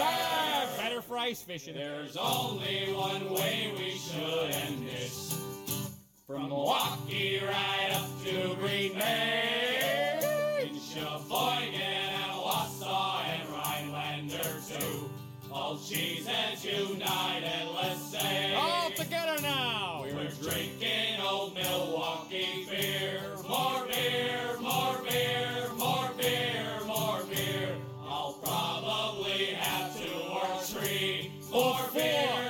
[0.78, 1.74] Better for ice fishing.
[1.74, 5.40] There's only one way we should end this.
[6.26, 10.68] From Milwaukee right up to Green Bay.
[10.68, 12.03] In Sheboygan
[15.54, 18.54] All cheeses united, let's say.
[18.56, 20.02] All together now.
[20.04, 23.20] We're drinking old Milwaukee beer.
[23.48, 27.76] More beer, more beer, more beer, more beer.
[28.04, 31.30] I'll probably have two or three.
[31.52, 32.43] More beers,